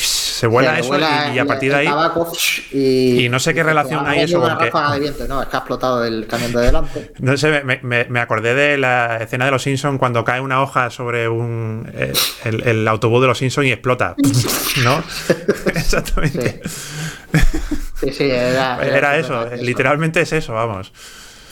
se 0.41 0.47
vuela 0.47 0.79
eso 0.79 0.97
y, 0.97 1.37
a 1.37 1.45
partir 1.45 1.71
de 1.71 1.77
ahí. 1.77 1.87
Y, 2.71 3.29
no 3.29 3.39
sé 3.39 3.53
qué 3.53 3.61
relación 3.61 4.07
hay 4.07 4.21
eso. 4.21 4.39
Una 4.41 4.55
de 4.93 4.99
viento, 4.99 5.27
no, 5.27 5.39
es 5.39 5.47
que 5.47 5.55
ha 5.55 5.59
explotado 5.59 6.03
el 6.03 6.25
camión 6.25 6.51
de 6.51 6.61
delante. 6.61 7.11
No 7.19 7.37
sé, 7.37 7.61
me, 7.63 8.19
acordé 8.19 8.55
de 8.55 8.75
la 8.79 9.17
escena 9.17 9.45
de 9.45 9.51
los 9.51 9.61
Simpsons 9.61 9.99
cuando 9.99 10.25
cae 10.25 10.41
una 10.41 10.63
hoja 10.63 10.89
sobre 10.89 11.29
un 11.29 11.87
el, 12.43 12.87
autobús 12.87 13.21
de 13.21 13.27
los 13.27 13.37
Simpsons 13.37 13.67
y 13.67 13.71
explota. 13.71 14.15
¿No? 14.83 15.03
Exactamente. 15.75 16.61
Sí, 17.99 18.11
sí, 18.11 18.23
era, 18.31 18.83
era, 18.83 19.17
eso, 19.19 19.45
literalmente 19.61 20.21
es 20.21 20.33
eso, 20.33 20.53
vamos. 20.53 20.91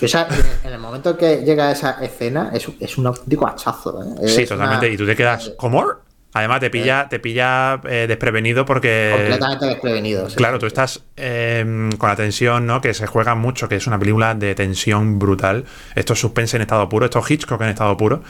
en 0.01 0.73
el 0.73 0.79
momento 0.79 1.15
que 1.15 1.43
llega 1.45 1.71
esa 1.71 2.03
escena, 2.03 2.49
es, 2.53 2.67
es 2.79 2.97
un 2.97 3.05
auténtico 3.05 3.45
hachazo. 3.45 4.01
¿eh? 4.19 4.27
Sí, 4.27 4.47
totalmente. 4.47 4.91
Y 4.91 4.97
tú 4.97 5.05
te 5.05 5.15
quedas, 5.15 5.53
¿cómo? 5.57 6.08
Además, 6.31 6.59
te 6.59 6.69
pilla, 6.69 7.07
te 7.09 7.19
pilla 7.19 7.81
eh, 7.85 8.05
desprevenido 8.07 8.63
porque. 8.63 9.11
Completamente 9.15 9.65
desprevenido. 9.65 10.27
Claro, 10.35 10.59
tú 10.59 10.67
estás 10.67 11.03
em, 11.15 11.91
con 11.93 12.09
la 12.09 12.15
tensión, 12.15 12.67
¿no? 12.67 12.81
Que 12.81 12.93
se 12.93 13.07
juega 13.07 13.33
mucho, 13.33 13.67
que 13.67 13.77
es 13.77 13.87
una 13.87 13.97
película 13.97 14.35
de 14.35 14.53
tensión 14.53 15.17
brutal. 15.17 15.65
Esto 15.95 16.13
es 16.13 16.19
suspense 16.19 16.57
en 16.57 16.61
estado 16.61 16.87
puro, 16.87 17.05
esto 17.05 17.19
es 17.19 17.31
Hitchcock 17.31 17.59
en 17.61 17.69
estado 17.69 17.97
puro. 17.97 18.21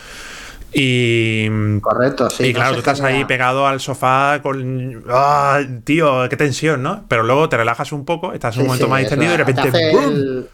Y. 0.71 1.49
Correcto, 1.81 2.29
sí. 2.29 2.45
Y 2.45 2.53
claro, 2.53 2.73
tú 2.73 2.79
estás 2.79 3.01
ahí 3.01 3.25
pegado 3.25 3.67
al 3.67 3.81
sofá 3.81 4.39
con. 4.41 5.03
¡Ah, 5.09 5.61
tío! 5.83 6.29
¡Qué 6.29 6.37
tensión, 6.37 6.81
¿no? 6.81 7.03
Pero 7.09 7.23
luego 7.23 7.49
te 7.49 7.57
relajas 7.57 7.91
un 7.91 8.05
poco, 8.05 8.31
estás 8.31 8.55
un 8.57 8.67
momento 8.67 8.87
más 8.87 8.99
distendido 9.01 9.33
y 9.33 9.37
de 9.37 9.43
repente 9.43 9.67
el, 9.67 10.49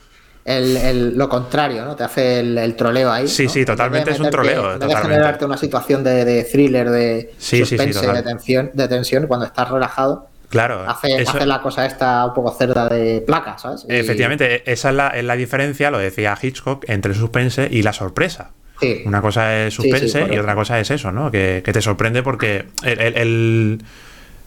lo 0.45 1.27
contrario, 1.27 1.85
¿no? 1.85 1.95
Te 1.95 2.03
hace 2.03 2.39
el, 2.39 2.75
troleo 2.75 3.11
ahí. 3.11 3.27
Sí, 3.27 3.49
sí, 3.49 3.65
totalmente 3.65 4.11
es 4.11 4.19
un 4.19 4.29
troleo. 4.29 4.73
En 4.73 4.79
vez 4.79 4.89
de 4.89 4.95
generarte 4.95 5.45
una 5.45 5.57
situación 5.57 6.03
de, 6.03 6.43
thriller, 6.43 6.89
de 6.89 7.33
suspense, 7.37 8.05
de, 8.05 8.23
tensión, 8.23 8.71
de 8.73 8.87
tensión, 8.87 9.27
cuando 9.27 9.45
estás 9.45 9.69
relajado. 9.69 10.29
Claro. 10.49 10.85
Hace, 10.87 11.21
hace, 11.27 11.45
la 11.47 11.61
cosa 11.61 11.85
esta 11.85 12.23
un 12.27 12.33
poco 12.35 12.51
cerda 12.51 12.87
de 12.87 13.21
placa, 13.25 13.57
¿sabes? 13.57 13.85
Efectivamente, 13.89 14.71
esa 14.71 14.89
es 14.89 14.95
la, 14.95 15.07
es 15.09 15.23
la, 15.23 15.35
diferencia, 15.35 15.89
lo 15.89 15.97
decía 15.97 16.37
Hitchcock, 16.39 16.85
entre 16.87 17.13
el 17.13 17.17
suspense 17.17 17.67
y 17.69 17.81
la 17.81 17.93
sorpresa. 17.93 18.51
Sí. 18.79 19.01
Una 19.05 19.21
cosa 19.21 19.65
es 19.65 19.73
suspense 19.73 20.27
y 20.31 20.37
otra 20.37 20.53
cosa 20.53 20.79
es 20.79 20.91
eso, 20.91 21.11
¿no? 21.11 21.31
Que, 21.31 21.63
te 21.65 21.81
sorprende 21.81 22.21
porque 22.21 22.65
el, 22.83 23.79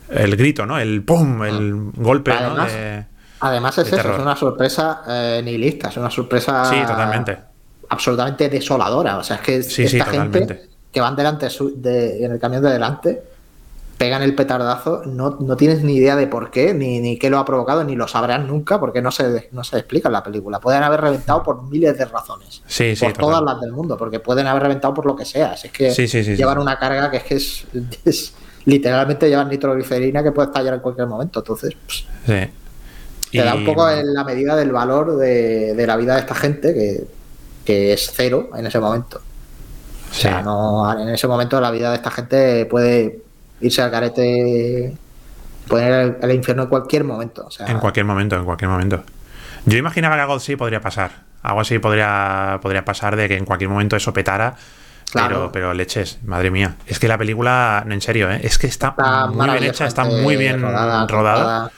el, 0.09 0.37
grito, 0.37 0.65
¿no? 0.65 0.79
El 0.79 1.03
pum, 1.03 1.43
el 1.43 1.75
ah. 1.75 1.93
golpe, 1.97 2.31
¿no? 2.31 2.67
Además 3.40 3.79
es 3.79 3.92
eso, 3.92 4.12
es 4.14 4.18
una 4.18 4.37
sorpresa 4.37 5.03
eh, 5.07 5.40
nihilista, 5.44 5.88
es 5.88 5.96
una 5.96 6.11
sorpresa 6.11 6.64
sí, 6.64 6.81
totalmente. 6.87 7.38
absolutamente 7.88 8.48
desoladora. 8.48 9.18
O 9.18 9.22
sea, 9.22 9.37
es 9.37 9.42
que 9.42 9.57
esta 9.85 10.05
gente 10.07 10.68
que 10.92 11.01
van 11.01 11.14
delante 11.14 11.48
de, 11.77 12.24
en 12.24 12.33
el 12.33 12.40
camión 12.40 12.62
de 12.62 12.70
delante, 12.70 13.22
pegan 13.98 14.22
el 14.22 14.35
petardazo, 14.35 15.03
no, 15.05 15.38
no 15.40 15.57
tienes 15.57 15.83
ni 15.83 15.96
idea 15.96 16.14
de 16.16 16.29
por 16.29 16.51
qué, 16.51 16.72
ni, 16.72 17.01
ni 17.01 17.18
qué 17.18 17.31
lo 17.31 17.38
ha 17.38 17.44
provocado, 17.44 17.83
ni 17.85 17.96
lo 17.96 18.07
sabrán 18.07 18.46
nunca, 18.46 18.79
porque 18.79 19.03
no 19.03 19.11
se, 19.11 19.48
no 19.53 19.64
se 19.64 19.77
explica 19.79 20.09
en 20.09 20.12
la 20.12 20.22
película. 20.22 20.61
Pueden 20.61 20.85
haber 20.85 21.01
reventado 21.01 21.42
por 21.42 21.62
miles 21.64 21.98
de 21.98 22.05
razones. 22.05 22.62
Sí, 22.66 22.94
por 22.98 23.12
todas 23.12 23.42
las 23.42 23.61
del 23.61 23.72
mundo, 23.72 23.96
porque 23.96 24.20
pueden 24.20 24.46
haber 24.46 24.62
reventado 24.62 24.94
por 24.94 25.05
lo 25.05 25.16
que 25.16 25.24
sea. 25.24 25.55
Es 25.55 25.70
que 25.72 25.90
llevan 25.90 26.59
una 26.59 26.79
carga 26.79 27.11
que 27.11 27.16
es 27.18 27.24
que 27.24 27.35
es, 28.11 28.35
literalmente 28.64 29.29
llevan 29.29 29.48
nitroglicerina 29.48 30.22
que 30.22 30.31
puede 30.31 30.48
estallar 30.48 30.74
en 30.74 30.81
cualquier 30.81 31.09
momento. 31.09 31.40
Entonces, 31.40 31.77
pues, 31.85 32.07
sí. 32.24 32.51
Te 33.31 33.43
da 33.43 33.55
un 33.55 33.64
poco 33.64 33.91
en 33.91 34.14
la 34.14 34.25
medida 34.25 34.57
del 34.57 34.73
valor 34.73 35.17
de, 35.17 35.85
la 35.87 35.97
vida 35.97 36.14
de 36.14 36.21
esta 36.21 36.35
gente, 36.35 37.07
que, 37.64 37.93
es 37.93 38.11
cero 38.14 38.51
en 38.57 38.67
ese 38.67 38.81
momento. 38.81 39.21
O 40.11 40.14
sea, 40.14 40.41
no, 40.43 40.99
en 40.99 41.11
ese 41.11 41.29
momento 41.29 41.61
la 41.61 41.71
vida 41.71 41.91
de 41.91 41.97
esta 41.97 42.11
gente 42.11 42.64
puede 42.64 43.23
irse 43.61 43.83
al 43.83 43.91
carete, 43.91 44.97
puede 45.67 45.87
ir 45.87 46.17
al, 46.23 46.33
infierno 46.33 46.62
en 46.62 46.69
cualquier 46.69 47.05
momento. 47.05 47.49
en 47.67 47.79
cualquier 47.79 48.07
momento, 48.07 48.37
en 48.37 48.45
cualquier 48.45 48.71
momento. 48.71 49.03
Yo 49.67 49.77
imaginaba 49.77 50.14
que 50.17 50.23
algo 50.23 50.35
así 50.35 50.57
podría 50.57 50.81
pasar. 50.81 51.29
Algo 51.43 51.61
así 51.61 51.79
podría, 51.79 52.59
podría 52.62 52.85
pasar 52.85 53.17
de 53.17 53.29
que 53.29 53.37
en 53.37 53.45
cualquier 53.45 53.71
momento 53.71 53.97
eso 53.97 54.12
petara. 54.12 54.57
Pero, 55.12 55.51
pero 55.53 55.73
leches, 55.73 56.19
madre 56.25 56.51
mía. 56.51 56.77
Es 56.87 56.99
que 56.99 57.09
la 57.09 57.17
película, 57.17 57.85
en 57.88 58.01
serio, 58.01 58.31
¿eh? 58.31 58.41
es 58.43 58.59
que 58.59 58.67
está, 58.67 58.95
muy 59.33 59.49
bien 59.51 59.64
hecha, 59.64 59.87
está 59.87 60.05
muy 60.05 60.37
bien 60.37 60.61
rodada. 60.61 61.71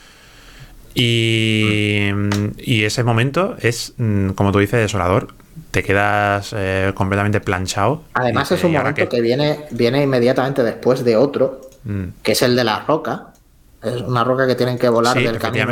Y, 0.93 2.83
ese 2.83 3.03
momento 3.03 3.55
es, 3.59 3.93
mm, 3.97 4.29
como 4.31 4.51
tú 4.51 4.59
dices, 4.59 4.79
desolador. 4.79 5.33
Te 5.71 5.83
quedas 5.83 6.53
eh, 6.55 6.91
completamente 6.95 7.39
planchado. 7.39 8.03
Además, 8.13 8.51
es 8.51 8.63
un 8.63 8.73
momento 8.73 9.07
que... 9.07 9.21
viene, 9.21 9.65
viene 9.71 10.03
inmediatamente 10.03 10.63
después 10.63 11.03
de 11.03 11.15
otro, 11.15 11.61
mm. 11.83 12.03
que 12.23 12.33
es 12.33 12.41
el 12.41 12.55
de 12.55 12.63
la 12.63 12.79
roca. 12.79 13.27
Es 13.81 14.01
una 14.01 14.23
roca 14.23 14.47
que 14.47 14.55
tienen 14.55 14.77
que 14.77 14.89
volar 14.89 15.17
del 15.17 15.39
camino. 15.39 15.67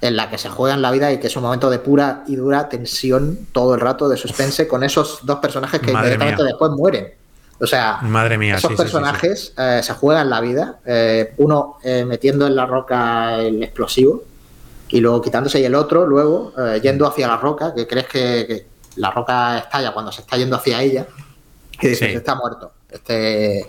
en 0.00 0.16
la 0.16 0.30
que 0.30 0.38
se 0.38 0.48
juegan 0.48 0.82
la 0.82 0.90
vida 0.90 1.12
y 1.12 1.18
que 1.18 1.28
es 1.28 1.36
un 1.36 1.42
momento 1.42 1.70
de 1.70 1.78
pura 1.78 2.24
y 2.26 2.36
dura 2.36 2.68
tensión 2.68 3.46
todo 3.52 3.74
el 3.74 3.80
rato 3.80 4.08
de 4.08 4.16
suspense 4.16 4.68
con 4.68 4.84
esos 4.84 5.20
dos 5.22 5.38
personajes 5.38 5.80
que 5.80 5.92
inmediatamente 5.92 6.42
después 6.44 6.70
mueren. 6.72 7.14
O 7.58 7.66
sea, 7.66 7.98
Madre 8.02 8.38
mía, 8.38 8.56
esos 8.56 8.74
personajes 8.74 9.54
eh, 9.56 9.80
se 9.82 9.92
juegan 9.94 10.28
la 10.28 10.40
vida, 10.40 10.80
eh, 10.84 11.32
uno 11.36 11.76
metiendo 11.84 12.46
en 12.46 12.56
la 12.56 12.66
roca 12.66 13.38
el 13.38 13.62
explosivo 13.62 14.24
y 14.92 15.00
luego 15.00 15.20
quitándose 15.20 15.58
y 15.58 15.64
el 15.64 15.74
otro 15.74 16.06
luego 16.06 16.52
yendo 16.80 17.06
hacia 17.06 17.26
la 17.26 17.36
roca, 17.36 17.74
que 17.74 17.86
crees 17.86 18.06
que, 18.06 18.66
la 18.96 19.10
roca 19.10 19.58
estalla 19.58 19.92
cuando 19.92 20.12
se 20.12 20.20
está 20.20 20.36
yendo 20.36 20.56
hacia 20.56 20.82
ella 20.82 21.06
y 21.80 21.88
dices, 21.88 22.14
está 22.14 22.34
muerto. 22.34 22.72
Este, 22.90 23.66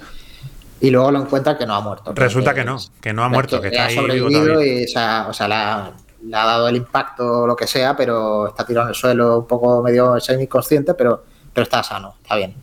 y 0.82 0.90
luego 0.90 1.12
lo 1.12 1.22
encuentra 1.22 1.58
que 1.58 1.66
no 1.66 1.76
ha 1.76 1.82
muerto. 1.82 2.12
Resulta 2.14 2.54
que 2.54 2.66
no, 2.66 2.78
que 3.02 3.14
no 3.14 3.24
ha 3.24 3.30
muerto, 3.30 3.62
que, 3.62 3.68
está 3.68 3.86
ahí 3.86 3.96
sobrevivido 3.96 4.62
y 4.62 4.84
o 4.84 4.88
sea, 4.88 5.28
o 5.30 5.34
sea 5.34 5.48
la, 5.48 5.94
le 6.24 6.36
ha 6.36 6.46
dado 6.46 6.68
el 6.68 6.76
impacto 6.76 7.44
o 7.44 7.48
lo 7.48 7.56
que 7.56 7.68
sea, 7.68 7.96
pero 7.96 8.48
está 8.48 8.66
tirado 8.66 8.88
en 8.88 8.90
el 8.90 8.96
suelo 8.96 9.40
un 9.40 9.48
poco 9.48 9.82
medio 9.82 10.20
semi-consciente, 10.20 10.94
pero, 10.94 11.24
pero 11.54 11.64
está 11.64 11.84
sano, 11.84 12.16
está 12.22 12.36
bien. 12.36 12.54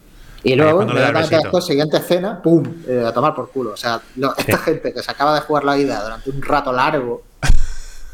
Y 0.43 0.55
luego, 0.55 0.83
inmediatamente 0.83 1.37
después, 1.37 1.65
siguiente 1.67 1.99
escena, 1.99 2.41
¡pum! 2.41 2.65
Eh, 2.87 3.05
a 3.07 3.13
tomar 3.13 3.35
por 3.35 3.51
culo. 3.51 3.73
O 3.73 3.77
sea, 3.77 4.01
esta 4.39 4.57
gente 4.59 4.93
que 4.95 5.03
se 5.03 5.11
acaba 5.11 5.35
de 5.35 5.41
jugar 5.41 5.65
la 5.65 5.75
vida 5.75 6.03
durante 6.03 6.31
un 6.31 6.41
rato 6.41 6.73
largo. 6.73 7.23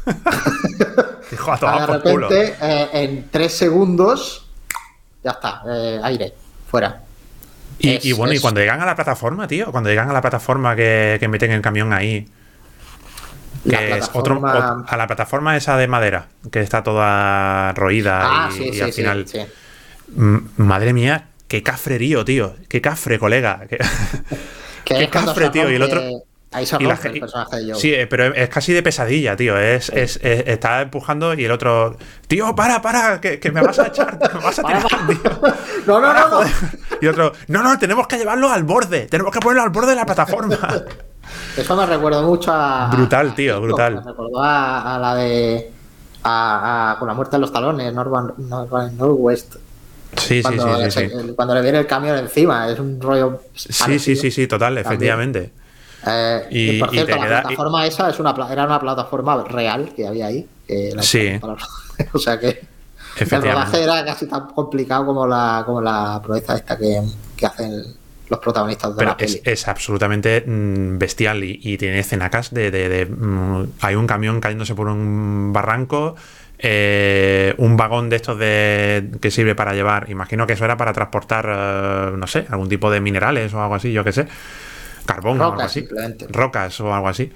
Hijo, 1.31 1.51
a 1.51 1.57
tomar 1.57 1.87
de 1.87 1.97
repente, 1.97 2.55
eh, 2.61 2.89
en 2.93 3.29
tres 3.29 3.53
segundos, 3.53 4.47
ya 5.23 5.31
está, 5.31 5.61
eh, 5.67 5.99
aire, 6.03 6.33
fuera. 6.69 7.03
Y, 7.79 8.11
bueno, 8.13 8.33
y 8.33 8.39
cuando 8.39 8.59
llegan 8.59 8.81
a 8.81 8.85
la 8.85 8.95
plataforma, 8.95 9.47
tío, 9.47 9.71
cuando 9.71 9.89
llegan 9.89 10.09
a 10.09 10.13
la 10.13 10.21
plataforma 10.21 10.75
que, 10.75 11.17
que 11.19 11.27
meten 11.27 11.51
el 11.51 11.61
camión 11.61 11.93
ahí, 11.93 12.27
que 13.69 13.97
es 13.97 14.09
otro, 14.13 14.41
a 14.45 14.97
la 14.97 15.07
plataforma 15.07 15.55
esa 15.55 15.77
de 15.77 15.87
madera, 15.87 16.27
que 16.51 16.61
está 16.61 16.83
toda 16.83 17.73
roída 17.73 18.21
ah, 18.23 18.49
y, 18.57 18.79
al 18.79 18.93
final. 18.93 19.25
madre 20.57 20.93
mía, 20.93 21.27
qué 21.47 21.63
cafrerío, 21.63 22.25
tío. 22.25 22.55
Qué 22.67 22.81
cafre, 22.81 23.19
colega. 23.19 23.61
Qué, 24.85 25.09
cafre, 25.09 25.49
tío. 25.49 25.69
Y 25.69 25.75
el 25.75 25.81
otro. 25.81 26.01
Ahí 26.51 26.65
se 26.65 26.77
rompe 26.77 27.09
el 27.09 27.19
personaje 27.19 27.57
de 27.57 27.71
Joe. 27.71 27.81
Sí, 27.81 27.93
pero 28.09 28.33
es 28.33 28.49
casi 28.49 28.71
de 28.71 28.81
pesadilla, 28.81 29.35
tío. 29.35 29.57
Es, 29.57 29.89
es, 29.89 30.19
está 30.23 30.81
empujando 30.81 31.33
y 31.33 31.43
el 31.43 31.51
otro. 31.51 31.97
Tío, 32.27 32.55
para, 32.55 32.81
para, 32.81 33.19
que, 33.19 33.51
me 33.51 33.61
vas 33.61 33.77
a 33.79 33.87
echar, 33.87 34.17
me 34.33 34.39
vas 34.39 34.59
a 34.59 34.63
tirar, 34.63 34.85
tío. 34.85 35.53
No, 35.87 36.01
no, 36.01 36.13
no, 36.13 36.29
no. 36.29 36.49
Y 37.01 37.07
otro, 37.07 37.31
no, 37.47 37.63
no, 37.63 37.77
tenemos 37.79 38.07
que 38.07 38.17
llevarlo 38.17 38.49
al 38.49 38.63
borde. 38.63 39.07
Tenemos 39.07 39.31
que 39.31 39.39
ponerlo 39.39 39.63
al 39.63 39.69
borde 39.69 39.89
de 39.89 39.95
la 39.95 40.05
plataforma. 40.05 40.57
Eso 41.57 41.75
me 41.75 41.85
recuerda 41.85 42.21
mucho 42.21 42.51
a. 42.53 42.89
Brutal, 42.93 43.35
tío, 43.35 43.59
brutal. 43.61 43.95
Me 43.95 44.01
recordó 44.01 44.41
a, 44.41 44.97
la 45.01 45.15
de. 45.15 45.71
A, 46.23 46.95
con 46.99 47.07
la 47.07 47.13
muerte 47.13 47.35
de 47.35 47.41
los 47.41 47.51
talones, 47.51 47.93
Northern, 47.93 48.33
Northwest. 48.97 49.55
Sí, 50.15 50.41
sí, 50.41 50.57
sí, 50.89 50.91
sí, 50.91 51.33
Cuando 51.35 51.53
le 51.53 51.61
viene 51.61 51.79
el 51.79 51.87
camión 51.87 52.17
encima, 52.17 52.69
es 52.69 52.79
un 52.79 52.99
rollo. 52.99 53.41
Sí, 53.53 53.99
sí, 53.99 54.15
sí, 54.15 54.31
sí, 54.31 54.47
total, 54.47 54.77
efectivamente. 54.77 55.51
Eh, 56.09 56.47
y, 56.49 56.79
por 56.79 56.91
cierto, 56.91 57.15
la 57.17 57.41
plataforma 57.41 57.85
esa 57.85 58.09
es 58.09 58.19
una, 58.19 58.35
era 58.51 58.65
una 58.65 58.79
plataforma 58.79 59.43
real 59.43 59.91
que 59.95 60.07
había 60.07 60.27
ahí. 60.27 60.47
sí. 61.01 61.39
o 62.13 62.19
sea 62.19 62.39
que 62.39 62.61
el 63.19 63.41
rodaje 63.41 63.83
era 63.83 64.05
casi 64.05 64.27
tan 64.27 64.47
complicado 64.47 65.05
como 65.05 65.25
la, 65.25 65.63
como 65.65 65.81
la 65.81 66.21
proeza 66.23 66.55
esta 66.55 66.77
que, 66.77 67.01
que 67.35 67.45
hacen 67.45 67.83
los 68.29 68.39
protagonistas 68.39 68.91
de 68.91 68.97
Pero 68.97 69.11
la 69.11 69.17
peli. 69.17 69.41
Es, 69.43 69.67
absolutamente 69.67 70.43
mm, 70.45 70.97
bestial 70.97 71.43
y, 71.43 71.77
tiene 71.77 71.99
escenacas 71.99 72.53
de, 72.53 72.71
de, 72.71 73.05
mm, 73.05 73.63
Hay 73.81 73.95
un 73.95 74.07
camión 74.07 74.39
cayéndose 74.41 74.75
por 74.75 74.87
un 74.87 75.51
barranco. 75.53 76.15
Eh, 76.59 77.53
un 77.57 77.77
vagón 77.77 78.09
de 78.09 78.15
estos 78.15 78.39
de 78.39 79.11
que 79.21 79.29
sirve 79.29 79.53
para 79.53 79.75
llevar, 79.75 80.09
imagino 80.09 80.47
que 80.47 80.53
eso 80.53 80.65
era 80.65 80.75
para 80.75 80.91
transportar, 80.91 81.45
eh, 81.47 82.17
no 82.17 82.25
sé, 82.25 82.47
algún 82.49 82.67
tipo 82.67 82.89
de 82.89 82.99
minerales 82.99 83.53
o 83.53 83.61
algo 83.61 83.75
así, 83.75 83.93
yo 83.93 84.03
qué 84.03 84.11
sé, 84.11 84.27
carbón 85.07 85.41
o 85.41 85.45
algo 85.45 85.61
así, 85.61 85.87
rocas 86.29 86.79
o 86.79 86.93
algo 86.93 87.07
así. 87.07 87.31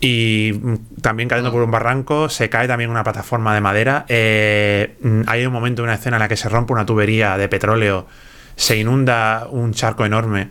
Y 0.00 0.52
mm, 0.60 1.00
también 1.00 1.28
cayendo 1.28 1.52
por 1.52 1.62
un 1.62 1.70
barranco, 1.70 2.28
se 2.28 2.50
cae 2.50 2.66
también 2.66 2.90
una 2.90 3.04
plataforma 3.04 3.54
de 3.54 3.60
madera. 3.60 4.04
Eh, 4.08 4.96
hay 5.28 5.46
un 5.46 5.52
momento, 5.52 5.84
una 5.84 5.94
escena 5.94 6.16
en 6.16 6.20
la 6.22 6.28
que 6.28 6.36
se 6.36 6.48
rompe 6.48 6.72
una 6.72 6.84
tubería 6.84 7.38
de 7.38 7.48
petróleo 7.48 8.06
se 8.56 8.78
inunda 8.78 9.46
un 9.50 9.72
charco 9.72 10.04
enorme, 10.04 10.48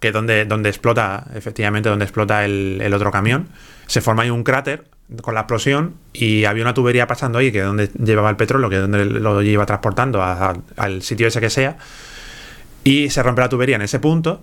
que 0.00 0.08
es 0.08 0.12
donde, 0.12 0.44
donde 0.44 0.68
explota, 0.68 1.26
efectivamente, 1.34 1.88
donde 1.88 2.04
explota 2.04 2.44
el, 2.44 2.92
otro 2.92 3.10
camión. 3.10 3.48
Se 3.86 4.00
forma 4.00 4.24
ahí 4.24 4.30
un 4.30 4.42
cráter 4.42 4.84
con 5.22 5.34
la 5.34 5.40
explosión 5.40 5.94
y 6.12 6.44
había 6.44 6.64
una 6.64 6.74
tubería 6.74 7.06
pasando 7.06 7.38
ahí, 7.38 7.52
que 7.52 7.60
es 7.60 7.64
donde 7.64 7.88
llevaba 8.02 8.30
el 8.30 8.36
petróleo, 8.36 8.68
que 8.68 8.76
es 8.76 8.82
donde 8.82 9.04
lo 9.04 9.40
iba 9.42 9.64
transportando 9.64 10.22
al 10.22 11.02
sitio 11.02 11.28
ese 11.28 11.40
que 11.40 11.50
sea. 11.50 11.76
Y 12.82 13.08
se 13.10 13.22
rompe 13.22 13.40
la 13.40 13.48
tubería 13.48 13.76
en 13.76 13.82
ese 13.82 14.00
punto. 14.00 14.42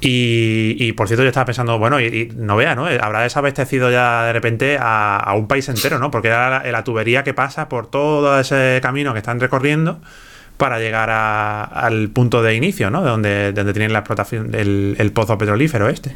Y, 0.00 0.92
por 0.92 1.08
cierto, 1.08 1.24
yo 1.24 1.28
estaba 1.28 1.46
pensando, 1.46 1.78
bueno, 1.78 2.00
y, 2.00 2.32
no 2.36 2.54
vea, 2.54 2.74
¿no? 2.74 2.86
Habrá 2.86 3.22
desabastecido 3.22 3.90
ya 3.90 4.24
de 4.24 4.32
repente 4.32 4.78
a, 4.80 5.32
un 5.36 5.48
país 5.48 5.68
entero, 5.68 5.98
¿no? 5.98 6.10
Porque 6.10 6.28
era 6.28 6.70
la, 6.70 6.84
tubería 6.84 7.24
que 7.24 7.34
pasa 7.34 7.68
por 7.68 7.88
todo 7.90 8.38
ese 8.38 8.78
camino 8.82 9.12
que 9.14 9.18
están 9.18 9.40
recorriendo 9.40 10.00
para 10.58 10.78
llegar 10.78 11.10
al 11.10 12.08
punto 12.10 12.42
de 12.42 12.54
inicio, 12.54 12.90
¿no? 12.90 13.02
De 13.02 13.10
donde, 13.10 13.52
donde 13.52 13.72
tienen 13.72 13.92
la 13.92 14.00
explotación, 14.00 14.54
el, 14.54 14.96
el 14.98 15.12
pozo 15.12 15.38
petrolífero 15.38 15.88
este. 15.88 16.14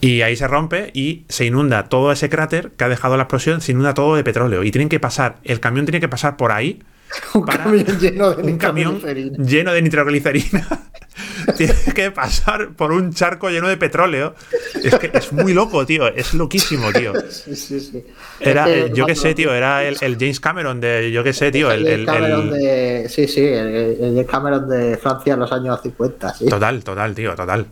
Y 0.00 0.22
ahí 0.22 0.34
se 0.34 0.48
rompe 0.48 0.90
y 0.94 1.24
se 1.28 1.44
inunda 1.44 1.84
todo 1.84 2.10
ese 2.10 2.28
cráter 2.28 2.72
que 2.76 2.82
ha 2.82 2.88
dejado 2.88 3.16
la 3.16 3.24
explosión, 3.24 3.60
se 3.60 3.70
inunda 3.70 3.94
todo 3.94 4.16
de 4.16 4.24
petróleo. 4.24 4.64
Y 4.64 4.70
tienen 4.72 4.88
que 4.88 4.98
pasar, 4.98 5.36
el 5.44 5.60
camión 5.60 5.86
tiene 5.86 6.00
que 6.00 6.08
pasar 6.08 6.36
por 6.36 6.50
ahí. 6.50 6.82
Un 7.34 7.42
camión 7.42 7.98
lleno 7.98 8.32
de 8.32 8.42
un 8.42 8.58
camión 8.58 9.00
lleno 9.38 9.72
de 9.72 9.82
nitroglicerina 9.82 10.66
tiene 11.56 11.74
que 11.94 12.10
pasar 12.10 12.74
por 12.74 12.92
un 12.92 13.12
charco 13.12 13.50
lleno 13.50 13.68
de 13.68 13.76
petróleo. 13.76 14.34
Es 14.82 14.94
que 14.96 15.10
es 15.12 15.32
muy 15.32 15.52
loco, 15.52 15.84
tío. 15.84 16.08
Es 16.08 16.34
loquísimo, 16.34 16.92
tío. 16.92 17.12
Sí, 17.32 17.56
sí, 17.56 17.80
sí. 17.80 18.04
Era, 18.40 18.86
yo 18.88 19.06
qué 19.06 19.14
sé, 19.14 19.34
tío, 19.34 19.54
era 19.54 19.84
el, 19.84 19.96
James 20.18 20.38
Cameron 20.38 20.80
de, 20.80 21.10
yo 21.10 21.24
qué 21.24 21.32
sé, 21.32 21.50
tío. 21.50 21.70
El, 21.70 21.86
el, 21.86 22.06
de, 22.06 23.06
sí, 23.08 23.26
sí, 23.26 23.44
el, 23.44 23.96
James 23.98 24.26
Cameron 24.26 24.68
de 24.68 24.96
Francia 24.96 25.34
en 25.34 25.40
los 25.40 25.50
años 25.50 25.80
50, 25.82 26.34
sí. 26.34 26.46
Total, 26.46 26.84
total, 26.84 27.14
tío, 27.14 27.34
total. 27.34 27.66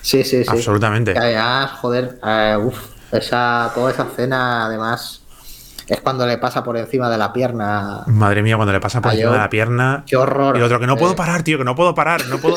Sí, 0.00 0.24
sí, 0.24 0.42
sí. 0.42 0.50
Absolutamente. 0.50 1.14
además, 1.16 1.72
joder, 1.72 2.18
uh, 2.22 2.66
uf, 2.66 2.78
esa, 3.12 3.70
toda 3.74 3.92
esa 3.92 4.04
escena, 4.04 4.66
además, 4.66 5.22
es 5.86 6.00
cuando 6.00 6.26
le 6.26 6.38
pasa 6.38 6.64
por 6.64 6.76
encima 6.76 7.08
de 7.08 7.18
la 7.18 7.32
pierna. 7.32 8.02
Madre 8.06 8.42
mía, 8.42 8.56
cuando 8.56 8.72
le 8.72 8.80
pasa 8.80 9.00
por 9.00 9.12
encima 9.12 9.32
de 9.32 9.38
la 9.38 9.50
pierna. 9.50 10.04
Qué 10.06 10.16
horror. 10.16 10.56
Y 10.56 10.58
el 10.58 10.64
otro, 10.64 10.80
que 10.80 10.86
no 10.86 10.96
puedo 10.96 11.14
parar, 11.14 11.42
tío, 11.42 11.58
que 11.58 11.64
no 11.64 11.74
puedo 11.74 11.94
parar, 11.94 12.26
no 12.26 12.38
puedo. 12.38 12.56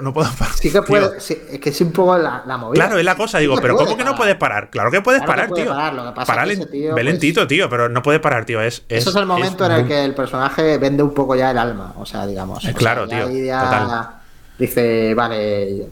No 0.00 0.14
puedo 0.14 0.30
parar. 0.32 0.54
Sí 0.54 0.72
que 0.72 0.80
puedo, 0.80 1.12
es 1.12 1.36
que 1.60 1.68
es 1.68 1.80
un 1.82 1.92
poco 1.92 2.16
la, 2.16 2.42
movida. 2.56 2.86
Claro, 2.86 2.98
es 2.98 3.04
la 3.04 3.16
cosa, 3.16 3.38
digo, 3.38 3.56
pero 3.60 3.76
¿cómo 3.76 3.98
que 3.98 4.04
no 4.04 4.14
puedes 4.14 4.34
parar? 4.36 4.70
Claro 4.70 4.90
que 4.90 5.02
puedes 5.02 5.22
parar, 5.22 5.50
tío. 5.52 5.66
Parar, 5.66 5.92
lo 5.92 6.06
que 6.06 6.12
pasa 6.12 6.44
es 6.44 6.58
que 6.58 6.66
tío, 6.66 6.94
ve 6.94 7.04
lentito, 7.04 7.42
pues 7.42 7.48
tío, 7.48 7.68
pero 7.68 7.90
no 7.90 8.00
puedes 8.00 8.20
parar, 8.22 8.46
tío. 8.46 8.62
Es, 8.62 8.82
Eso 8.88 9.10
es 9.10 9.16
el 9.16 9.26
momento 9.26 9.66
en 9.66 9.72
el 9.72 9.86
que 9.86 10.02
el 10.02 10.14
personaje 10.14 10.78
vende 10.78 11.02
un 11.02 11.12
poco 11.12 11.36
ya 11.36 11.50
el 11.50 11.58
alma, 11.58 11.92
o 11.98 12.06
sea, 12.06 12.26
digamos. 12.26 12.66
claro, 12.74 13.06
tío. 13.06 13.28
Dice, 14.58 15.14
vale, 15.14 15.86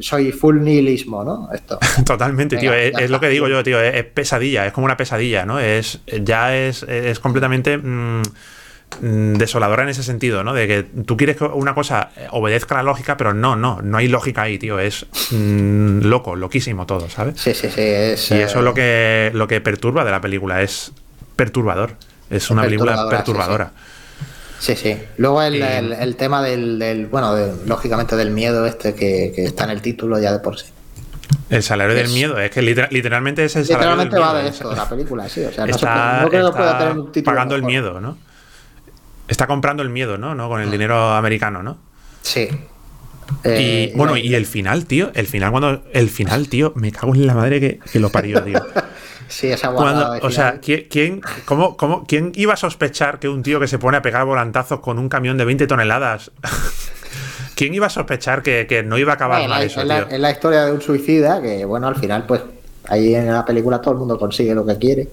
soy 0.00 0.32
full 0.32 0.60
nihilismo, 0.60 1.24
¿no? 1.24 1.48
Esto. 1.52 1.78
Totalmente, 2.06 2.56
tío. 2.56 2.72
Es, 2.72 3.10
lo 3.10 3.20
que 3.20 3.28
digo 3.28 3.48
yo, 3.48 3.62
tío. 3.62 3.80
Es, 3.80 4.04
pesadilla, 4.04 4.66
es 4.66 4.72
como 4.72 4.84
una 4.84 4.96
pesadilla, 4.96 5.44
¿no? 5.44 5.58
Es, 5.58 6.00
ya 6.22 6.56
es, 6.56 6.82
es 6.84 7.18
completamente 7.20 7.78
mm, 7.78 8.22
desoladora 9.00 9.82
en 9.82 9.88
ese 9.88 10.02
sentido, 10.02 10.44
¿no? 10.44 10.54
De 10.54 10.66
que 10.66 10.82
tú 10.82 11.16
quieres 11.16 11.36
que 11.36 11.44
una 11.44 11.74
cosa 11.74 12.10
obedezca 12.30 12.76
la 12.76 12.82
lógica, 12.82 13.16
pero 13.16 13.34
no, 13.34 13.56
no, 13.56 13.80
no 13.82 13.98
hay 13.98 14.08
lógica 14.08 14.42
ahí, 14.42 14.58
tío. 14.58 14.78
Es 14.78 15.06
mm, 15.30 16.00
loco, 16.02 16.36
loquísimo 16.36 16.86
todo, 16.86 17.08
¿sabes? 17.08 17.40
Sí, 17.40 17.54
sí, 17.54 17.68
sí. 17.70 18.34
y 18.34 18.38
eso 18.38 18.58
es 18.58 18.64
lo 18.64 18.74
que, 18.74 19.30
lo 19.34 19.48
que 19.48 19.60
perturba 19.60 20.04
de 20.04 20.10
la 20.10 20.20
película, 20.20 20.62
es 20.62 20.92
perturbador. 21.36 21.96
Es 22.30 22.50
una 22.50 22.62
película 22.62 23.08
perturbadora. 23.08 23.66
Sí, 23.66 23.72
sí. 23.74 23.93
Luego 25.18 25.42
el, 25.42 25.62
el, 25.62 26.16
tema 26.16 26.42
del, 26.42 27.08
bueno, 27.10 27.34
lógicamente 27.66 28.16
del 28.16 28.30
miedo 28.30 28.66
este 28.66 28.94
que, 28.94 29.32
está 29.36 29.64
en 29.64 29.70
el 29.70 29.82
título 29.82 30.18
ya 30.18 30.32
de 30.32 30.38
por 30.38 30.58
sí. 30.58 30.66
El 31.50 31.62
salario 31.62 31.94
del 31.94 32.08
miedo, 32.08 32.38
es 32.38 32.50
que 32.50 32.62
literalmente 32.62 33.44
es 33.44 33.56
el 33.56 33.66
salario 33.66 33.96
Literalmente 33.96 34.18
va 34.18 34.42
de 34.42 34.48
esto, 34.48 34.70
de 34.70 34.76
la 34.76 34.88
película, 34.88 35.28
sí. 35.28 35.44
O 35.44 35.52
sea, 35.52 35.66
no, 35.66 36.28
creo 36.28 36.50
que 36.50 36.56
pueda 36.56 36.78
tener 36.78 36.98
un 36.98 37.12
título 37.12 37.34
pagando 37.34 37.54
el 37.54 37.62
miedo, 37.62 38.00
¿no? 38.00 38.16
Está 39.28 39.46
comprando 39.46 39.82
el 39.82 39.90
miedo, 39.90 40.18
¿no? 40.18 40.34
¿no? 40.34 40.48
Con 40.48 40.60
el 40.60 40.70
dinero 40.70 41.12
americano, 41.12 41.62
¿no? 41.62 41.78
Sí. 42.22 42.48
y 43.44 43.48
eh, 43.48 43.92
bueno, 43.94 44.16
y 44.16 44.34
el 44.34 44.46
final, 44.46 44.86
tío, 44.86 45.10
el 45.14 45.26
final 45.26 45.50
cuando 45.50 45.82
el 45.92 46.08
final, 46.08 46.48
tío, 46.48 46.72
me 46.76 46.92
cago 46.92 47.14
en 47.14 47.26
la 47.26 47.34
madre 47.34 47.60
que, 47.60 47.78
que 47.90 48.00
lo 48.00 48.10
parió, 48.10 48.42
tío. 48.42 48.64
Sí, 49.28 49.48
esa 49.48 49.70
Cuando, 49.70 50.12
O 50.22 50.30
sea, 50.30 50.60
¿quién, 50.60 51.20
cómo, 51.44 51.76
cómo, 51.76 52.04
¿quién 52.06 52.32
iba 52.34 52.54
a 52.54 52.56
sospechar 52.56 53.18
que 53.18 53.28
un 53.28 53.42
tío 53.42 53.58
que 53.58 53.68
se 53.68 53.78
pone 53.78 53.96
a 53.96 54.02
pegar 54.02 54.24
volantazos 54.24 54.80
con 54.80 54.98
un 54.98 55.08
camión 55.08 55.38
de 55.38 55.44
20 55.44 55.66
toneladas 55.66 56.30
¿Quién 57.54 57.72
iba 57.72 57.86
a 57.86 57.90
sospechar 57.90 58.42
que, 58.42 58.84
no 58.84 58.98
iba 58.98 59.12
a 59.12 59.14
acabar 59.14 59.48
mal 59.48 59.62
eso, 59.62 59.80
es, 59.80 59.86
la, 59.86 60.00
es, 60.00 60.18
la, 60.18 60.30
historia 60.30 60.64
de 60.64 60.72
un 60.72 60.82
suicida 60.82 61.40
que, 61.40 61.64
bueno, 61.64 61.86
al 61.86 61.94
final, 61.94 62.26
pues 62.26 62.42
Ahí 62.88 63.14
en 63.14 63.32
la 63.32 63.44
película 63.44 63.80
todo 63.80 63.92
el 63.92 64.00
mundo 64.00 64.18
consigue 64.18 64.54
lo 64.54 64.64
que 64.66 64.76
quiere. 64.78 65.08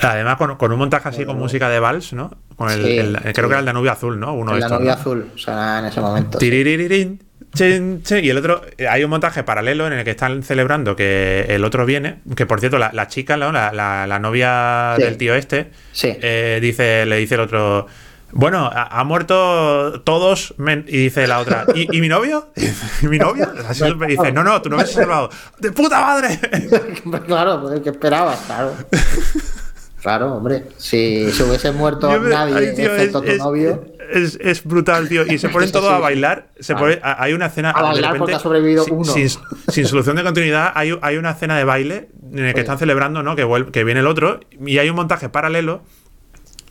Además, 0.00 0.36
con, 0.36 0.72
un 0.72 0.78
montaje 0.78 1.08
así 1.08 1.24
con 1.24 1.38
música 1.38 1.68
de 1.68 1.78
vals, 1.78 2.12
¿no? 2.12 2.30
Con 2.56 2.70
el, 2.70 3.18
creo 3.34 3.48
que 3.48 3.52
era 3.52 3.58
el 3.58 3.66
Danubio 3.66 3.92
Azul, 3.92 4.18
¿no? 4.18 4.34
Uno 4.34 4.54
el 4.54 4.60
Danubio 4.60 4.92
Azul, 4.92 5.30
o 5.34 5.38
sea, 5.38 5.80
en 5.80 5.84
ese 5.86 6.00
momento. 6.00 6.38
Y 7.60 8.30
el 8.30 8.38
otro, 8.38 8.62
hay 8.88 9.04
un 9.04 9.10
montaje 9.10 9.42
paralelo 9.42 9.86
en 9.86 9.92
el 9.92 10.04
que 10.04 10.12
están 10.12 10.42
celebrando 10.42 10.96
que 10.96 11.46
el 11.48 11.64
otro 11.64 11.84
viene, 11.84 12.20
que 12.34 12.46
por 12.46 12.60
cierto, 12.60 12.78
la, 12.78 13.08
chica, 13.08 13.36
¿no? 13.36 13.52
la, 13.52 13.72
la, 13.72 14.18
novia 14.18 14.94
del 14.98 15.16
tío 15.16 15.34
este, 15.34 15.70
eh, 16.02 16.58
dice, 16.62 17.04
le 17.04 17.16
dice 17.16 17.34
el 17.34 17.42
otro, 17.42 17.86
bueno, 18.32 18.70
ha, 18.72 19.04
muerto 19.04 20.00
todos, 20.04 20.54
y 20.86 20.96
dice 20.96 21.26
la 21.26 21.40
otra, 21.40 21.66
¿y, 21.74 22.00
mi 22.00 22.08
novio? 22.08 22.48
¿Y 23.02 23.06
mi 23.06 23.18
novio? 23.18 23.52
Así 23.68 23.84
me 23.94 24.06
dice, 24.06 24.32
no, 24.32 24.42
no, 24.42 24.62
tú 24.62 24.70
no 24.70 24.76
me 24.76 24.84
has 24.84 24.92
salvado. 24.92 25.28
¡De 25.58 25.70
puta 25.72 26.00
madre! 26.00 26.40
claro, 27.26 27.60
pues 27.60 27.80
que 27.82 27.90
esperabas, 27.90 28.40
claro. 28.46 28.74
Claro, 30.02 30.34
hombre. 30.34 30.64
Si 30.78 31.30
se 31.30 31.44
hubiese 31.44 31.70
muerto 31.70 32.18
nadie, 32.18 32.70
excepto 32.70 33.22
tu 33.22 33.36
novio. 33.36 33.84
Es, 34.12 34.64
brutal, 34.64 35.08
tío. 35.08 35.24
Y 35.24 35.38
se 35.38 35.48
ponen 35.48 35.70
todos 35.70 35.90
a 35.90 35.98
bailar. 35.98 36.48
Se 36.58 36.74
hay 37.02 37.32
una 37.32 37.46
escena. 37.46 37.70
A 37.70 37.82
bailar 37.82 38.18
porque 38.18 38.34
ha 38.34 38.38
sobrevivido 38.40 38.84
sin, 38.84 38.94
uno. 38.94 39.12
Sin, 39.68 39.86
solución 39.86 40.16
de 40.16 40.24
continuidad, 40.24 40.72
hay, 40.74 40.98
hay, 41.00 41.16
una 41.16 41.30
escena 41.30 41.56
de 41.56 41.64
baile 41.64 42.08
en 42.32 42.46
el 42.46 42.54
que 42.54 42.60
están 42.60 42.78
celebrando, 42.78 43.22
¿no? 43.22 43.36
Que, 43.36 43.46
que 43.72 43.84
viene 43.84 44.00
el 44.00 44.08
otro. 44.08 44.40
Y 44.60 44.78
hay 44.78 44.90
un 44.90 44.96
montaje 44.96 45.28
paralelo 45.28 45.82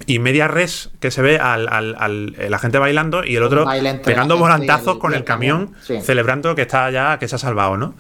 y 0.06 0.20
media 0.20 0.48
res 0.48 0.90
que 1.00 1.10
se 1.10 1.22
ve 1.22 1.38
al, 1.38 1.68
al, 1.70 2.36
la 2.50 2.60
gente 2.60 2.80
bailando 2.80 3.24
y 3.24 3.36
el 3.36 3.44
otro 3.44 3.66
pegando 4.04 4.38
volantazos 4.38 4.98
con 4.98 5.14
el, 5.14 5.24
camión, 5.24 5.74
celebrando 6.02 6.54
que 6.56 6.64
está 6.64 6.92
ya, 6.92 7.18
que 7.18 7.28
se 7.28 7.36
ha 7.36 7.40
salvado, 7.40 7.78
¿no? 7.78 7.96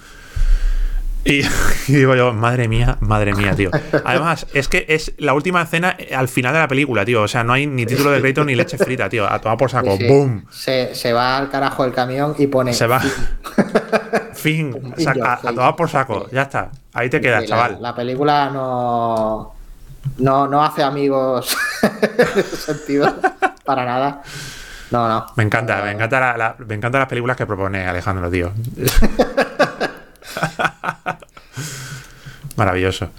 Y, 1.26 1.43
digo 1.88 2.15
yo, 2.15 2.34
madre 2.34 2.67
mía, 2.67 2.97
madre 2.99 3.34
mía, 3.36 3.55
tío. 3.55 3.69
Además, 4.05 4.47
es 4.53 4.67
que 4.67 4.86
es 4.89 5.13
la 5.17 5.34
última 5.34 5.61
escena 5.61 5.95
al 6.15 6.28
final 6.28 6.53
de 6.53 6.59
la 6.59 6.67
película, 6.67 7.05
tío. 7.05 7.22
O 7.22 7.28
sea, 7.28 7.43
no 7.43 7.53
hay 7.53 7.67
ni 7.67 7.86
título 7.86 8.11
de 8.11 8.19
crédito 8.19 8.43
ni 8.43 8.55
leche 8.55 8.78
frita, 8.78 9.07
tío. 9.07 9.32
A 9.32 9.39
tomar 9.39 9.57
por 9.57 9.69
saco. 9.69 9.97
¡Boom! 9.97 10.45
Se, 10.49 10.95
se, 10.95 11.13
va 11.13 11.38
al 11.38 11.49
carajo 11.49 11.86
el 11.86 11.93
camión 11.93 12.36
y 12.38 12.47
pone. 12.47 12.74
Se 12.74 12.88
va. 12.88 13.01
fin. 14.34 14.93
a, 15.07 15.38
tomar 15.38 15.76
por 15.76 15.89
saco. 15.89 16.28
Ya 16.32 16.43
está. 16.43 16.72
Ahí 16.93 17.09
te 17.09 17.22
quedas, 17.22 17.45
chaval. 17.45 17.78
La, 17.80 17.93
película 17.95 18.49
no. 18.49 19.53
No, 20.17 20.47
no 20.47 20.63
hace 20.63 20.82
amigos 20.82 21.55
en 21.84 22.39
ese 22.39 22.57
sentido. 22.57 23.13
Para 23.63 23.86
nada. 23.86 24.24
No, 24.89 25.07
no. 25.07 25.26
Me 25.36 25.43
encanta, 25.43 25.82
me 25.84 25.91
encanta 25.91 26.36
la, 26.36 26.55
me 26.57 26.76
encantan 26.76 26.99
las 26.99 27.07
películas 27.07 27.38
que 27.38 27.45
propone 27.45 27.86
Alejandro, 27.86 28.30
tío. 28.30 28.51
Maravilloso. 32.55 33.09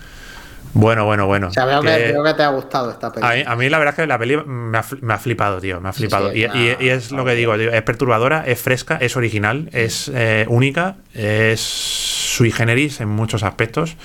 Bueno, 0.75 1.05
bueno, 1.05 1.27
bueno. 1.27 1.49
O 1.49 1.51
sea, 1.51 1.67
veo 1.67 1.83
que, 1.83 2.35
te 2.35 2.43
ha 2.43 2.49
gustado 2.49 2.91
esta 2.91 3.13
película. 3.13 3.45
A 3.47 3.57
mí, 3.57 3.69
la 3.69 3.79
verdad 3.79 3.93
es 3.93 3.97
que 3.97 4.07
la 4.07 4.19
peli 4.19 4.39
me 4.47 4.79
ha, 4.79 5.19
flipado, 5.19 5.61
tío. 5.61 5.81
Me 5.81 5.91
ha 5.91 5.93
flipado. 5.93 6.35
y, 6.35 6.45
es 6.45 7.11
lo 7.11 7.25
que 7.25 7.35
digo, 7.35 7.55
es 7.55 7.83
perturbadora, 7.83 8.45
es 8.47 8.61
fresca, 8.61 8.97
es 8.97 9.17
original, 9.17 9.69
es 9.73 10.11
eh, 10.15 10.47
única, 10.49 10.97
es 11.13 11.61
sui 11.61 12.51
generis 12.51 13.01
en 13.01 13.09
muchos 13.09 13.43
aspectos. 13.43 13.97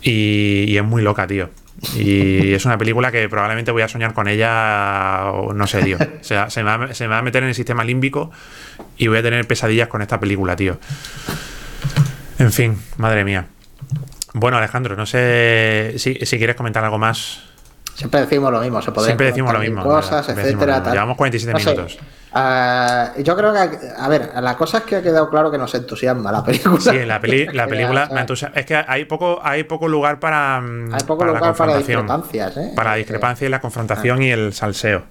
Y, 0.00 0.76
es 0.76 0.84
muy 0.84 1.02
loca, 1.02 1.26
tío. 1.26 1.50
Y 1.94 2.52
es 2.54 2.64
una 2.64 2.78
película 2.78 3.12
que 3.12 3.28
probablemente 3.28 3.70
voy 3.70 3.82
a 3.82 3.88
soñar 3.88 4.14
con 4.14 4.28
ella, 4.28 5.30
no 5.54 5.66
sé, 5.66 5.82
tío. 5.82 5.98
O 5.98 6.06
sea, 6.24 6.48
se 6.48 6.62
me, 6.62 6.76
va, 6.76 6.94
se 6.94 7.04
me 7.04 7.10
va 7.10 7.18
a 7.18 7.22
meter 7.22 7.42
en 7.42 7.50
el 7.50 7.54
sistema 7.54 7.84
límbico 7.84 8.30
y 8.96 9.08
voy 9.08 9.18
a 9.18 9.22
tener 9.22 9.46
pesadillas 9.46 9.88
con 9.88 10.00
esta 10.00 10.18
película, 10.18 10.56
tío. 10.56 10.78
En 12.42 12.50
fin, 12.50 12.76
madre 12.96 13.24
mía. 13.24 13.46
Bueno, 14.34 14.56
Alejandro, 14.56 14.96
no 14.96 15.06
sé 15.06 15.94
si, 15.96 16.14
quieres 16.14 16.56
comentar 16.56 16.82
algo 16.82 16.98
más. 16.98 17.40
Siempre 17.94 18.22
decimos 18.22 18.50
lo 18.50 18.60
mismo, 18.60 18.82
se 18.82 18.90
Siempre 19.04 19.26
decimos 19.26 19.52
lo 19.52 19.60
mismo. 19.60 19.84
Cosas, 19.84 20.28
etcétera. 20.28 20.82
Llevamos 20.90 21.16
47 21.16 21.54
minutos. 21.56 21.98
Ah, 22.32 23.12
yo 23.18 23.36
creo 23.36 23.52
que, 23.52 23.78
a 23.96 24.08
ver, 24.08 24.32
la 24.40 24.56
cosa 24.56 24.78
es 24.78 24.84
que 24.84 24.96
ha 24.96 25.02
quedado 25.02 25.30
claro 25.30 25.52
que 25.52 25.58
nos 25.58 25.72
entusiasma 25.74 26.32
la 26.32 26.42
película. 26.42 26.80
Sí, 26.80 27.04
la, 27.04 27.20
la 27.52 27.68
película 27.68 28.08
me 28.10 28.20
entusiasma. 28.22 28.58
Es 28.58 28.66
que 28.66 28.74
hay 28.74 29.04
poco, 29.04 29.38
hay 29.40 29.62
poco 29.62 29.86
lugar 29.86 30.18
para. 30.18 30.60
Mm, 30.60 30.94
hay 30.94 31.04
poco 31.04 31.24
lugar 31.24 31.54
para 31.54 31.76
discrepancias, 31.76 32.56
¿eh? 32.56 32.72
Para 32.74 32.90
la 32.90 32.96
discrepancia 32.96 33.46
y 33.46 33.50
la 33.50 33.60
confrontación 33.60 34.20
y 34.20 34.30
el 34.30 34.52
salseo. 34.52 35.04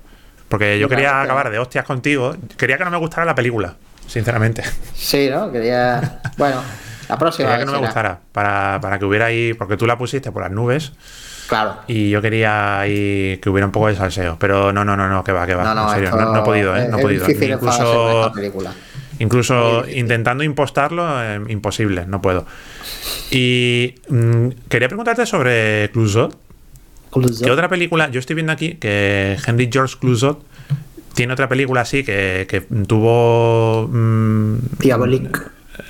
Porque 0.50 0.78
yo 0.80 0.90
quería 0.90 1.22
acabar 1.22 1.50
de 1.50 1.60
hostias 1.60 1.86
contigo. 1.86 2.36
Quería 2.58 2.78
que 2.78 2.84
no 2.84 2.92
me 2.92 2.98
gustara 2.98 3.24
la 3.24 3.36
película, 3.36 3.76
sinceramente. 4.06 4.64
Sí, 4.96 5.30
¿no? 5.30 5.50
Quería. 5.50 6.20
Bueno. 6.38 6.62
La 7.12 7.18
próxima. 7.18 7.58
que 7.58 7.66
no 7.66 7.74
me 7.74 7.80
gustara. 7.80 8.22
Para, 8.32 8.80
para, 8.82 8.98
que 8.98 9.04
hubiera 9.04 9.26
ahí. 9.26 9.54
Porque 9.54 9.76
tú 9.76 9.86
la 9.86 9.98
pusiste 9.98 10.32
por 10.32 10.44
las 10.44 10.52
nubes. 10.52 10.94
Claro. 11.50 11.76
Y 11.88 12.10
yo 12.10 12.22
quería 12.22 12.80
ahí 12.80 13.38
que 13.42 13.50
hubiera 13.50 13.66
un 13.66 13.74
poco 13.74 13.88
de 13.88 13.96
salseo. 13.96 14.38
Pero 14.40 14.72
no, 14.72 14.86
no, 14.86 14.96
no, 14.96 15.10
no, 15.10 15.22
que 15.22 15.34
va, 15.34 15.46
que 15.46 15.54
va. 15.54 15.74
No, 15.74 15.90
en 15.90 15.96
serio, 15.96 16.12
no, 16.16 16.40
he 16.40 16.44
podido, 16.44 16.76
¿eh? 16.78 16.88
No 16.88 17.00
he 17.00 17.02
podido. 17.02 17.30
Incluso, 17.30 18.32
incluso 19.20 19.84
intentando 19.90 20.46
impostarlo, 20.46 21.22
eh, 21.22 21.42
imposible, 21.50 22.06
no 22.06 22.22
puedo. 22.22 22.46
Y 23.30 23.96
mm, 24.08 24.48
quería 24.70 24.88
preguntarte 24.88 25.26
sobre 25.26 25.90
Clusot. 25.92 26.38
¿Qué 27.44 27.52
otra 27.52 27.68
película? 27.68 28.10
Yo 28.10 28.22
estoy 28.22 28.36
viendo 28.36 28.54
aquí 28.54 28.76
que 28.76 29.38
Henry 29.46 29.70
George 29.70 29.98
Clusot 30.00 30.46
tiene 31.14 31.34
otra 31.34 31.50
película 31.50 31.82
así 31.82 32.06
que, 32.06 32.48
que 32.50 32.62
tuvo. 32.62 33.90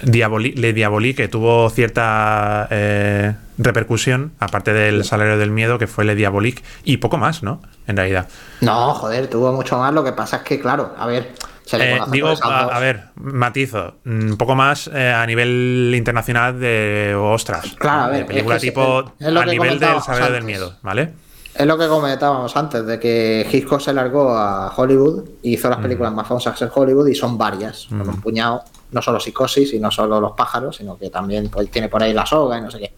Le 0.01 0.73
Diabolique, 0.73 1.23
que 1.23 1.27
tuvo 1.27 1.69
cierta 1.69 2.67
eh, 2.69 3.33
repercusión, 3.57 4.31
aparte 4.39 4.73
del 4.73 5.03
salario 5.03 5.37
del 5.37 5.51
miedo, 5.51 5.77
que 5.77 5.87
fue 5.87 6.05
Le 6.05 6.15
Diabolique, 6.15 6.63
y 6.83 6.97
poco 6.97 7.17
más, 7.17 7.43
¿no? 7.43 7.61
En 7.87 7.97
realidad. 7.97 8.27
No, 8.61 8.93
joder, 8.93 9.27
tuvo 9.27 9.51
mucho 9.53 9.77
más. 9.77 9.93
Lo 9.93 10.03
que 10.03 10.13
pasa 10.13 10.37
es 10.37 10.43
que, 10.43 10.59
claro, 10.59 10.93
a 10.97 11.05
ver. 11.05 11.33
Eh, 11.73 11.99
digo, 12.11 12.33
a, 12.41 12.79
ver, 12.79 13.05
matizo, 13.15 13.95
un 14.05 14.35
poco 14.37 14.55
más 14.55 14.89
eh, 14.93 15.09
a 15.09 15.25
nivel 15.25 15.93
internacional 15.95 16.59
de 16.59 17.15
ostras. 17.15 17.75
Claro, 17.79 18.03
a 18.03 18.07
ver. 18.09 18.19
De 18.19 18.25
película 18.25 18.57
tipo 18.59 19.13
a 19.19 19.45
nivel 19.45 19.79
del 19.79 20.01
salario 20.01 20.33
del 20.33 20.43
miedo, 20.43 20.75
¿vale? 20.81 21.13
Es 21.53 21.65
lo 21.65 21.77
que 21.77 21.87
comentábamos 21.87 22.55
antes, 22.55 22.85
de 22.85 22.99
que 22.99 23.47
Hitchcock 23.49 23.81
se 23.81 23.93
largó 23.93 24.35
a 24.35 24.73
Hollywood 24.75 25.23
y 25.43 25.53
hizo 25.53 25.69
las 25.69 25.79
mm. 25.79 25.81
películas 25.81 26.13
más 26.13 26.27
famosas 26.27 26.61
en 26.61 26.69
Hollywood 26.73 27.07
y 27.07 27.15
son 27.15 27.37
varias, 27.37 27.87
con 27.89 28.01
un 28.01 28.17
mm. 28.17 28.21
puñado 28.21 28.63
no 28.91 29.01
solo 29.01 29.19
psicosis 29.19 29.73
y 29.73 29.79
no 29.79 29.89
solo 29.91 30.19
los 30.19 30.33
pájaros, 30.33 30.75
sino 30.75 30.97
que 30.97 31.09
también 31.09 31.49
pues, 31.49 31.69
tiene 31.71 31.89
por 31.89 32.03
ahí 32.03 32.13
la 32.13 32.25
soga 32.25 32.57
y 32.57 32.61
no 32.61 32.71
sé 32.71 32.79
qué. 32.79 32.93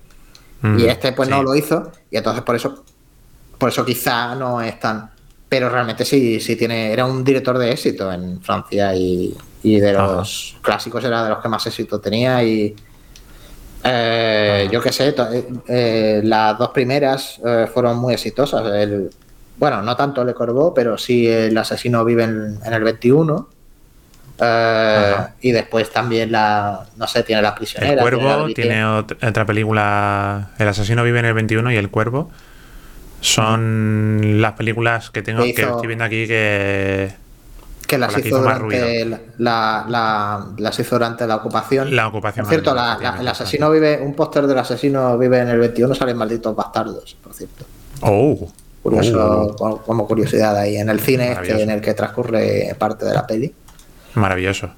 Mm, 0.63 0.79
y 0.79 0.85
este 0.85 1.11
pues 1.11 1.27
no 1.29 1.43
lo 1.43 1.53
hizo 1.55 1.91
y 2.09 2.17
entonces 2.17 2.41
por 2.41 2.55
eso 2.55 2.83
por 3.57 3.67
eso 3.67 3.83
quizá 3.83 4.33
no 4.33 4.61
es 4.61 4.79
tan 4.79 5.11
pero 5.49 5.69
realmente 5.69 6.05
sí 6.05 6.39
sí 6.39 6.55
tiene 6.55 6.93
era 6.93 7.05
un 7.05 7.21
director 7.21 7.57
de 7.57 7.71
éxito 7.71 8.11
en 8.11 8.41
Francia 8.41 8.95
y, 8.95 9.35
de 9.61 9.93
los 9.93 10.57
clásicos 10.61 11.03
era 11.03 11.23
de 11.23 11.29
los 11.29 11.39
que 11.39 11.49
más 11.49 11.65
éxito 11.67 11.99
tenía 11.99 12.43
y 12.43 12.73
eh, 13.83 14.69
yo 14.71 14.81
qué 14.81 14.91
sé 14.91 15.09
eh, 15.09 15.47
eh, 15.67 16.21
las 16.23 16.57
dos 16.57 16.69
primeras 16.69 17.41
fueron 17.73 17.97
muy 17.97 18.13
exitosas. 18.13 18.65
El, 18.73 19.09
bueno 19.57 19.81
no 19.81 19.95
tanto 19.97 20.23
Le 20.23 20.33
Corbeau 20.33 20.73
pero 20.73 20.97
sí 20.97 21.27
el 21.27 21.57
asesino 21.57 22.05
vive 22.05 22.23
en, 22.23 22.59
en 22.63 22.73
el 22.73 22.83
21 22.83 23.49
eh, 24.43 25.15
y 25.41 25.51
después 25.51 25.89
también 25.91 26.31
la, 26.31 26.85
no 26.97 27.07
sé, 27.07 27.23
tiene 27.23 27.41
La 27.41 27.55
prisionera. 27.55 27.93
El 27.93 27.99
Cuervo 27.99 28.47
tiene, 28.53 28.85
otra 28.85 29.45
película, 29.45 30.49
El 30.57 30.67
asesino 30.67 31.03
vive 31.03 31.19
en 31.19 31.25
el 31.25 31.33
21 31.33 31.71
y 31.71 31.75
El 31.77 31.89
Cuervo. 31.89 32.31
Son 33.21 34.41
las 34.41 34.53
películas 34.53 35.09
que 35.09 35.21
tengo, 35.21 35.43
que 35.43 35.61
estoy 35.61 35.87
viendo 35.87 36.03
aquí 36.03 36.27
que... 36.27 37.13
Que 37.87 37.97
las 37.97 38.17
hizo, 38.17 38.39
durante 38.39 39.05
la, 39.37 39.85
la, 39.87 40.47
las 40.57 40.79
hizo 40.79 40.95
durante 40.95 41.27
la 41.27 41.35
ocupación. 41.35 41.95
La 41.95 42.07
ocupación. 42.07 42.45
Por 42.45 42.53
cierto, 42.53 42.75
el 43.19 43.27
asesino 43.27 43.69
vive, 43.69 43.99
un 44.01 44.15
póster 44.15 44.47
del 44.47 44.57
asesino 44.57 45.17
vive 45.17 45.39
en 45.39 45.49
el 45.49 45.59
21, 45.59 45.93
salen 45.93 46.17
malditos 46.17 46.55
bastardos, 46.55 47.15
por 47.21 47.33
cierto. 47.33 47.65
Oh. 48.01 48.51
Curioso, 48.81 49.55
oh. 49.59 49.77
como 49.77 50.07
curiosidad 50.07 50.57
ahí, 50.57 50.77
en 50.77 50.89
el 50.89 50.99
cine 50.99 51.31
este 51.31 51.61
en 51.61 51.69
el 51.69 51.81
que 51.81 51.93
transcurre 51.93 52.75
parte 52.77 53.05
de 53.05 53.13
la 53.13 53.25
peli. 53.25 53.53
Maravilloso. 54.15 54.71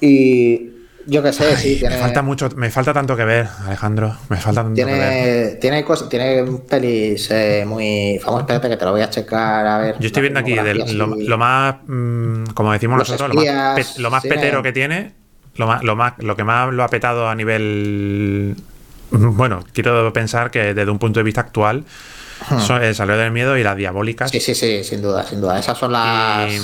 Y 0.00 0.70
yo 1.08 1.22
qué 1.22 1.32
sé, 1.32 1.56
sí. 1.56 1.80
Me 1.82 1.96
falta 1.96 2.20
mucho, 2.20 2.50
me 2.54 2.68
falta 2.68 2.92
tanto 2.92 3.16
que 3.16 3.24
ver, 3.24 3.48
Alejandro. 3.66 4.14
Me 4.28 4.36
falta 4.36 4.62
tanto 4.62 4.74
tiene, 4.74 4.92
que 4.92 4.98
ver. 4.98 5.58
Tiene, 5.58 5.82
cosas, 5.82 6.08
tiene 6.10 6.44
pelis 6.68 7.30
eh, 7.30 7.64
muy 7.66 8.20
famosas. 8.22 8.42
Espérate 8.42 8.68
que 8.68 8.76
te 8.76 8.84
lo 8.84 8.92
voy 8.92 9.00
a 9.00 9.08
checar 9.08 9.66
a 9.66 9.78
ver. 9.78 9.96
Yo 9.98 10.06
estoy 10.06 10.20
viendo 10.20 10.40
aquí 10.40 10.54
lo, 10.54 11.38
más, 11.38 11.76
mm, 11.86 12.44
como 12.52 12.72
decimos 12.72 12.98
nosotros, 12.98 13.30
lo 13.98 14.10
más, 14.10 14.22
petero 14.22 14.62
que 14.62 14.72
tiene, 14.72 15.14
lo, 15.56 15.66
más, 15.66 15.82
lo, 15.82 15.96
más, 15.96 16.12
lo 16.18 16.36
que 16.36 16.44
más 16.44 16.72
lo 16.74 16.84
ha 16.84 16.88
petado 16.88 17.26
a 17.26 17.34
nivel. 17.34 18.54
Bueno, 19.10 19.64
quiero 19.72 20.12
pensar 20.12 20.50
que 20.50 20.74
desde 20.74 20.90
un 20.90 20.98
punto 20.98 21.20
de 21.20 21.24
vista 21.24 21.40
actual. 21.40 21.84
Son 22.60 22.84
el 22.84 22.94
Salero 22.94 23.18
del 23.18 23.32
Miedo 23.32 23.58
y 23.58 23.64
las 23.64 23.76
Diabólicas. 23.76 24.30
Sí, 24.30 24.38
sí, 24.38 24.54
sí, 24.54 24.84
sin 24.84 25.02
duda, 25.02 25.24
sin 25.24 25.40
duda. 25.40 25.58
Esas 25.58 25.76
son 25.76 25.92
las. 25.92 26.52
Y 26.52 26.60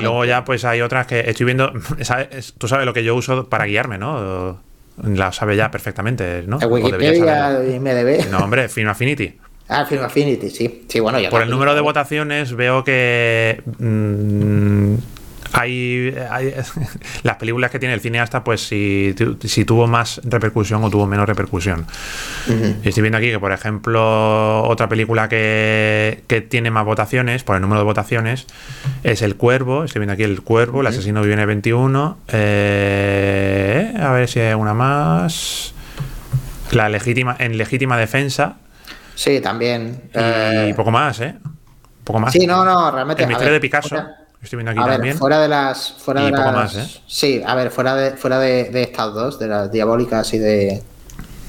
luego 0.00 0.24
ya 0.24 0.44
pues 0.44 0.64
hay 0.64 0.80
otras 0.80 1.06
que 1.06 1.20
estoy 1.20 1.46
viendo, 1.46 1.72
tú 2.58 2.68
sabes 2.68 2.86
lo 2.86 2.92
que 2.92 3.04
yo 3.04 3.14
uso 3.14 3.48
para 3.48 3.66
guiarme, 3.66 3.98
¿no? 3.98 4.58
La 5.02 5.32
sabe 5.32 5.56
ya 5.56 5.70
perfectamente, 5.70 6.44
¿no? 6.46 6.58
Wikipedia 6.58 7.62
y 7.64 7.78
MDB. 7.78 8.30
No, 8.30 8.38
hombre, 8.38 8.68
Film 8.68 8.88
Affinity. 8.88 9.34
Ah, 9.68 9.84
Film 9.84 10.04
Affinity, 10.04 10.48
sí. 10.48 10.84
Sí, 10.88 11.00
bueno, 11.00 11.18
Por 11.28 11.42
el 11.42 11.50
número 11.50 11.74
de 11.74 11.80
votaciones 11.80 12.54
veo 12.54 12.84
que 12.84 13.62
mm, 13.78 14.94
hay, 15.58 16.14
las 17.22 17.36
películas 17.36 17.70
que 17.70 17.78
tiene 17.78 17.94
el 17.94 18.00
cineasta, 18.00 18.44
pues 18.44 18.66
si, 18.66 19.14
si 19.44 19.64
tuvo 19.64 19.86
más 19.86 20.20
repercusión 20.22 20.84
o 20.84 20.90
tuvo 20.90 21.06
menos 21.06 21.26
repercusión. 21.26 21.86
Estoy 22.84 23.00
viendo 23.00 23.16
aquí 23.16 23.30
que, 23.30 23.38
por 23.38 23.52
ejemplo, 23.52 24.62
otra 24.64 24.86
película 24.88 25.28
que, 25.30 26.46
tiene 26.50 26.70
más 26.70 26.84
votaciones, 26.84 27.42
por 27.42 27.56
el 27.56 27.62
número 27.62 27.80
de 27.80 27.84
votaciones, 27.84 28.46
es 29.02 29.22
El 29.22 29.36
Cuervo. 29.36 29.84
Estoy 29.84 30.00
viendo 30.00 30.12
aquí 30.12 30.24
El 30.24 30.42
Cuervo, 30.42 30.82
El 30.82 30.88
asesino 30.88 31.22
viene 31.22 31.46
21. 31.46 32.18
Eh, 32.28 33.94
a 33.98 34.12
ver 34.12 34.28
si 34.28 34.40
hay 34.40 34.54
una 34.54 34.74
más. 34.74 35.72
La 36.72 36.90
legítima, 36.90 37.34
en 37.38 37.56
legítima 37.56 37.96
defensa. 37.96 38.56
Sí, 39.14 39.40
también. 39.40 40.02
Y 40.12 40.18
eh, 40.18 40.74
poco 40.76 40.90
más, 40.90 41.20
¿eh? 41.20 41.34
Poco 42.04 42.20
más. 42.20 42.32
Sí, 42.32 42.46
no, 42.46 42.62
no, 42.62 42.90
realmente. 42.90 43.22
El 43.22 43.28
misterio 43.30 43.54
de 43.54 43.60
Picasso. 43.60 43.96
Estoy 44.46 44.58
viendo 44.58 44.70
aquí 44.70 44.80
a 44.80 44.92
también. 44.92 45.14
Ver, 45.14 45.18
fuera 45.18 45.40
de 45.40 45.48
las. 45.48 45.92
Fuera 45.98 46.22
de 46.22 46.30
las, 46.30 46.76
¿eh? 46.76 47.02
Sí, 47.08 47.42
a 47.44 47.56
ver, 47.56 47.72
fuera 47.72 47.96
de, 47.96 48.12
fuera 48.12 48.38
de, 48.38 48.80
estas 48.80 49.12
dos, 49.12 49.40
de 49.40 49.48
las 49.48 49.72
diabólicas 49.72 50.32
y 50.34 50.38
de. 50.38 50.82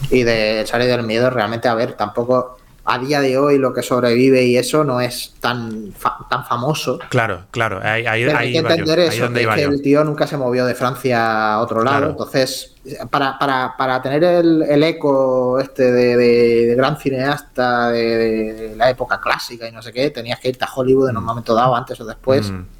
Y 0.09 0.23
de 0.23 0.63
Charlie 0.65 0.87
del 0.87 1.03
Miedo, 1.03 1.29
realmente, 1.29 1.67
a 1.67 1.75
ver, 1.75 1.93
tampoco. 1.93 2.57
A 2.89 2.99
día 2.99 3.19
de 3.19 3.37
hoy 3.37 3.57
lo 3.57 3.73
que 3.73 3.83
sobrevive 3.83 4.45
y 4.45 4.55
eso 4.55 4.85
no 4.85 5.01
es 5.01 5.35
tan, 5.41 5.91
tan 6.29 6.45
famoso. 6.45 6.97
Claro, 7.09 7.43
claro. 7.51 7.81
Hay, 7.83 8.05
hay, 8.05 8.23
hay 8.23 8.53
que 8.53 8.59
entender 8.59 8.99
eso, 8.99 9.31
que, 9.33 9.43
el 9.43 9.81
tío 9.81 10.05
nunca 10.05 10.25
se 10.25 10.37
movió 10.37 10.65
de 10.65 10.73
Francia 10.73 11.55
a 11.55 11.59
otro 11.59 11.83
lado. 11.83 12.11
Entonces, 12.11 12.75
para, 13.11 13.37
para, 13.37 13.75
para, 13.77 14.01
tener 14.01 14.23
el, 14.23 14.63
el 14.63 14.83
eco 14.83 15.59
este 15.59 15.91
de, 15.91 16.75
gran 16.77 16.97
cineasta 16.97 17.89
de, 17.89 18.73
la 18.77 18.89
época 18.89 19.19
clásica 19.19 19.67
y 19.67 19.73
no 19.73 19.81
sé 19.81 19.91
qué, 19.91 20.09
tenías 20.09 20.39
que 20.39 20.47
irte 20.47 20.63
a 20.63 20.69
Hollywood 20.73 21.09
en 21.09 21.17
un 21.17 21.25
momento 21.25 21.53
dado, 21.53 21.75
antes 21.75 21.99
o 21.99 22.05
después. 22.05 22.49
Mm. 22.49 22.76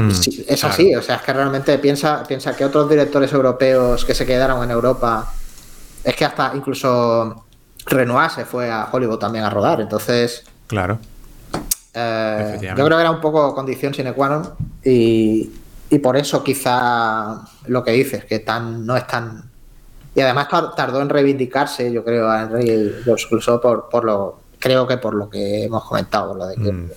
Mm, 0.00 0.10
es 0.48 0.64
así, 0.64 0.94
o 0.94 1.02
sea, 1.02 1.16
es 1.16 1.22
que 1.22 1.32
realmente 1.32 1.76
piensa, 1.78 2.22
piensa 2.26 2.56
que 2.56 2.64
otros 2.64 2.88
directores 2.88 3.32
europeos 3.32 4.04
que 4.04 4.14
se 4.14 4.24
quedaron 4.24 4.62
en 4.64 4.70
Europa, 4.70 5.32
es 6.02 6.16
que 6.16 6.24
hasta 6.24 6.52
incluso 6.54 7.44
Renoir 7.86 8.30
se 8.30 8.44
fue 8.44 8.70
a 8.70 8.88
Hollywood 8.90 9.18
también 9.18 9.44
a 9.44 9.50
rodar, 9.50 9.80
entonces... 9.80 10.44
Claro. 10.66 10.98
Eh, 11.92 12.58
yo 12.60 12.84
creo 12.84 12.96
que 12.96 13.00
era 13.00 13.10
un 13.10 13.20
poco 13.20 13.52
condición 13.52 13.92
sine 13.92 14.12
qua 14.12 14.28
non 14.28 14.46
y, 14.84 15.50
y 15.90 15.98
por 15.98 16.16
eso 16.16 16.44
quizá 16.44 17.42
lo 17.66 17.82
que 17.82 17.90
dices, 17.90 18.24
que 18.24 18.38
tan 18.38 18.86
no 18.86 18.96
es 18.96 19.06
tan... 19.06 19.50
Y 20.14 20.20
además 20.20 20.48
tardó 20.76 21.02
en 21.02 21.08
reivindicarse, 21.08 21.92
yo 21.92 22.04
creo, 22.04 22.28
a 22.30 22.42
Henry 22.42 23.02
incluso 23.06 23.60
por, 23.60 23.88
por 23.88 24.04
lo... 24.04 24.40
Creo 24.58 24.86
que 24.86 24.98
por 24.98 25.14
lo 25.14 25.30
que 25.30 25.64
hemos 25.64 25.84
comentado, 25.84 26.34
lo 26.34 26.46
de 26.46 26.54
que 26.54 26.70
mm. 26.70 26.90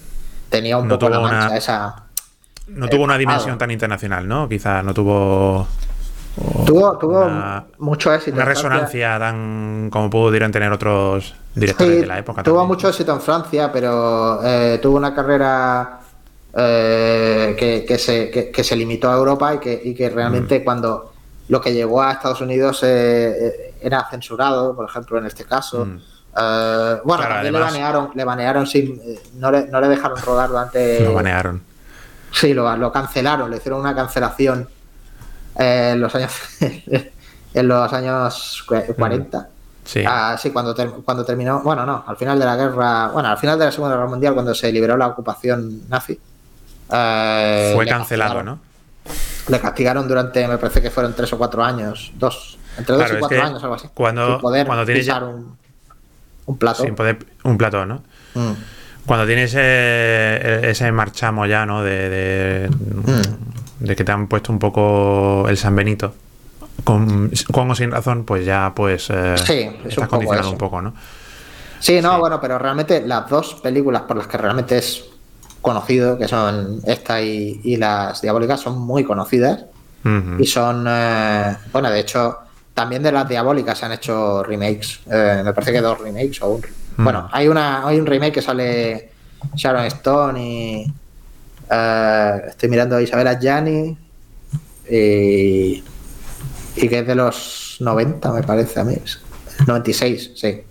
tenía 0.50 0.78
un 0.78 0.88
poco 0.88 1.08
la 1.10 1.20
mancha 1.20 1.56
esa 1.56 2.03
no 2.68 2.88
tuvo 2.88 3.04
una 3.04 3.18
dimensión 3.18 3.58
tan 3.58 3.72
internacional, 3.72 4.28
¿no? 4.28 4.48
Quizá 4.48 4.82
no 4.84 4.94
tuvo. 4.94 5.68
tuvo, 6.66 6.98
tuvo 6.98 7.30
mucho 7.80 8.14
éxito. 8.14 8.36
Una 8.36 8.46
resonancia 8.46 9.20
tan 9.20 9.90
como 9.92 10.10
pudieran 10.10 10.52
tener 10.52 10.72
otros 10.72 11.36
directores 11.54 12.02
de 12.02 12.08
la 12.08 12.20
época. 12.20 12.44
Tuvo 12.44 12.66
mucho 12.66 12.90
éxito 12.90 13.14
en 13.14 13.22
Francia, 13.22 13.72
pero 13.72 14.40
eh, 14.44 14.80
tuvo 14.82 14.98
una 14.98 15.14
carrera 15.14 16.00
eh, 16.56 17.84
que, 17.88 17.98
se, 17.98 18.52
que, 18.52 18.64
se 18.64 18.76
limitó 18.76 19.10
a 19.10 19.16
Europa 19.16 19.56
y 19.56 19.60
que, 19.60 19.82
y 19.84 19.94
que 19.94 20.10
realmente 20.10 20.60
mm. 20.60 20.64
cuando 20.64 21.14
lo 21.50 21.60
que 21.60 21.74
llegó 21.74 22.02
a 22.02 22.14
Estados 22.14 22.40
Unidos 22.40 22.82
eh, 22.84 23.74
era 23.82 24.08
censurado, 24.10 24.76
por 24.76 24.90
ejemplo, 24.90 25.18
en 25.18 25.26
este 25.26 25.44
caso. 25.44 25.86
Mm. 25.86 26.00
bueno, 27.04 27.24
también 27.24 27.54
le 27.54 27.60
banearon, 27.60 28.12
le 28.16 28.24
banearon 28.24 28.66
sin, 28.66 29.02
no 29.36 29.52
le, 29.52 29.68
no 29.68 29.82
le 29.82 29.90
dejaron 29.90 30.18
rodar 30.22 30.48
durante. 30.48 31.02
Lo 31.04 31.14
banearon 31.14 31.73
Sí, 32.34 32.54
lo, 32.54 32.92
cancelaron, 32.92 33.50
le 33.50 33.58
hicieron 33.58 33.80
una 33.80 33.96
cancelación 33.96 34.68
eh, 35.60 35.92
en 35.94 36.02
los 36.02 36.14
años 36.16 36.34
en 37.54 37.68
los 37.68 37.94
años 37.94 38.66
40. 38.98 39.50
Sí. 39.86 40.04
Ah, 40.08 40.38
sí, 40.42 40.50
cuando, 40.52 40.76
cuando 41.04 41.26
terminó, 41.26 41.62
bueno, 41.62 41.86
no, 41.86 42.04
al 42.08 42.16
final 42.16 42.40
de 42.40 42.46
la 42.46 42.56
guerra, 42.56 43.10
bueno, 43.10 43.30
al 43.30 43.38
final 43.38 43.60
de 43.60 43.66
la 43.66 43.72
Segunda 43.72 43.96
Guerra 43.96 44.10
Mundial, 44.10 44.34
cuando 44.34 44.56
se 44.56 44.72
liberó 44.72 44.98
la 44.98 45.08
ocupación 45.08 45.88
nazi. 45.90 46.20
Eh, 46.92 47.72
Fue 47.76 47.86
cancelado, 47.86 48.44
¿no? 48.44 48.60
Le 49.50 49.60
castigaron 49.60 50.08
durante, 50.08 50.48
me 50.48 50.58
parece 50.58 50.82
que 50.82 50.90
fueron 50.90 51.14
tres 51.14 51.34
o 51.34 51.38
cuatro 51.38 51.64
años, 51.64 52.14
dos, 52.16 52.58
entre 52.78 52.96
dos 52.96 53.12
y 53.12 53.16
cuatro 53.18 53.44
años, 53.44 53.62
algo 53.62 53.76
así. 53.76 53.90
Cuando, 53.94 54.40
cuando 54.40 54.86
tienes 54.86 55.06
ya... 55.06 55.22
un, 55.22 55.58
un 56.46 56.58
plato. 56.58 56.84
Sin 56.84 56.96
poder, 56.96 57.20
un 57.44 57.58
plato, 57.58 57.86
¿no? 57.86 58.02
Mm. 58.36 58.54
Cuando 59.06 59.26
tienes 59.26 59.52
ese, 59.54 60.70
ese 60.70 60.92
marchamo 60.92 61.46
ya, 61.46 61.66
¿no? 61.66 61.84
De, 61.84 62.70
mm. 62.70 63.86
de, 63.86 63.96
que 63.96 64.04
te 64.04 64.12
han 64.12 64.28
puesto 64.28 64.52
un 64.52 64.60
poco 64.60 65.46
el 65.50 65.58
San 65.58 65.76
Benito, 65.76 66.14
con, 66.84 67.32
con 67.52 67.72
o 67.72 67.76
sin 67.76 67.92
razón, 67.92 68.24
pues 68.24 68.46
ya 68.46 68.72
pues 68.76 69.10
eh, 69.10 69.36
sí, 69.38 69.70
estás 69.86 70.08
condicionado 70.08 70.52
un 70.52 70.58
poco, 70.58 70.82
¿no? 70.82 70.94
Sí, 71.80 72.02
no, 72.02 72.18
bueno, 72.18 72.40
pero 72.40 72.58
realmente 72.58 73.02
las 73.06 73.28
dos 73.28 73.56
películas 73.56 74.04
por 74.04 74.16
las 74.16 74.28
que 74.28 74.38
realmente 74.38 74.78
es 74.78 75.04
conocido, 75.60 76.18
que 76.18 76.30
son 76.30 76.80
esta 76.86 77.22
y, 77.22 77.76
las 77.76 78.22
diabólicas, 78.22 78.62
son 78.62 78.80
muy 78.80 79.04
conocidas. 79.04 79.66
Y 80.38 80.46
son, 80.46 80.86
eh, 80.86 81.56
bueno, 81.72 81.90
de 81.90 82.02
hecho, 82.02 82.38
también 82.74 83.02
de 83.04 83.12
las 83.12 83.28
diabólicas 83.28 83.78
se 83.78 83.86
han 83.86 83.94
hecho 83.94 84.44
remakes. 84.44 85.00
Eh, 85.10 85.42
me 85.46 85.54
parece 85.54 85.72
que 85.72 85.80
dos 85.80 86.00
remakes 86.00 86.42
o 86.42 86.50
un 86.50 86.62
Mm. 86.98 87.04
Bueno, 87.04 87.30
hay 87.32 87.48
una 87.48 87.88
hay 87.88 88.00
un 88.00 88.06
remake 88.06 88.34
que 88.34 88.42
sale 88.42 89.10
Sharon 89.56 89.86
Stone 89.86 90.44
y 90.44 90.94
eh, 91.70 92.42
estoy 92.50 92.70
mirando 92.70 92.96
a 92.96 93.02
Isabella 93.02 93.40
Gianni 93.40 93.98
y, 94.90 95.84
y 96.76 96.90
que 96.90 97.00
es 97.00 97.08
de 97.08 97.16
los 97.16 97.78
90 97.80 98.32
me 98.32 98.44
parece 98.44 98.80
a 98.80 98.84
mí. 98.84 98.96
96 99.66 100.32
sí. 100.36 100.64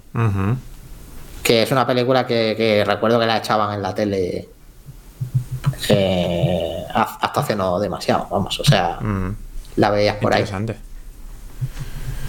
Que 1.43 1.63
es 1.63 1.73
una 1.73 1.87
película 1.87 2.27
que, 2.27 2.85
recuerdo 2.87 3.19
que 3.19 3.27
la 3.27 3.39
echaban 3.39 3.75
en 3.75 3.83
la 3.83 3.95
tele 3.95 4.49
eh, 5.89 6.85
hasta 6.93 7.41
hace 7.41 7.57
no 7.57 7.79
demasiado 7.81 8.27
vamos 8.31 8.59
o 8.61 8.65
sea 8.65 8.99
mm. 9.01 9.37
la 9.77 9.91
veías 9.91 10.17
por 10.17 10.33
ahí. 10.33 10.41
Interesante. 10.41 10.77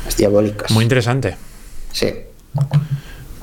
Las 0.05 0.17
diabólicas 0.17 0.71
muy 0.71 0.83
interesante. 0.83 1.37
Sí 1.91 2.13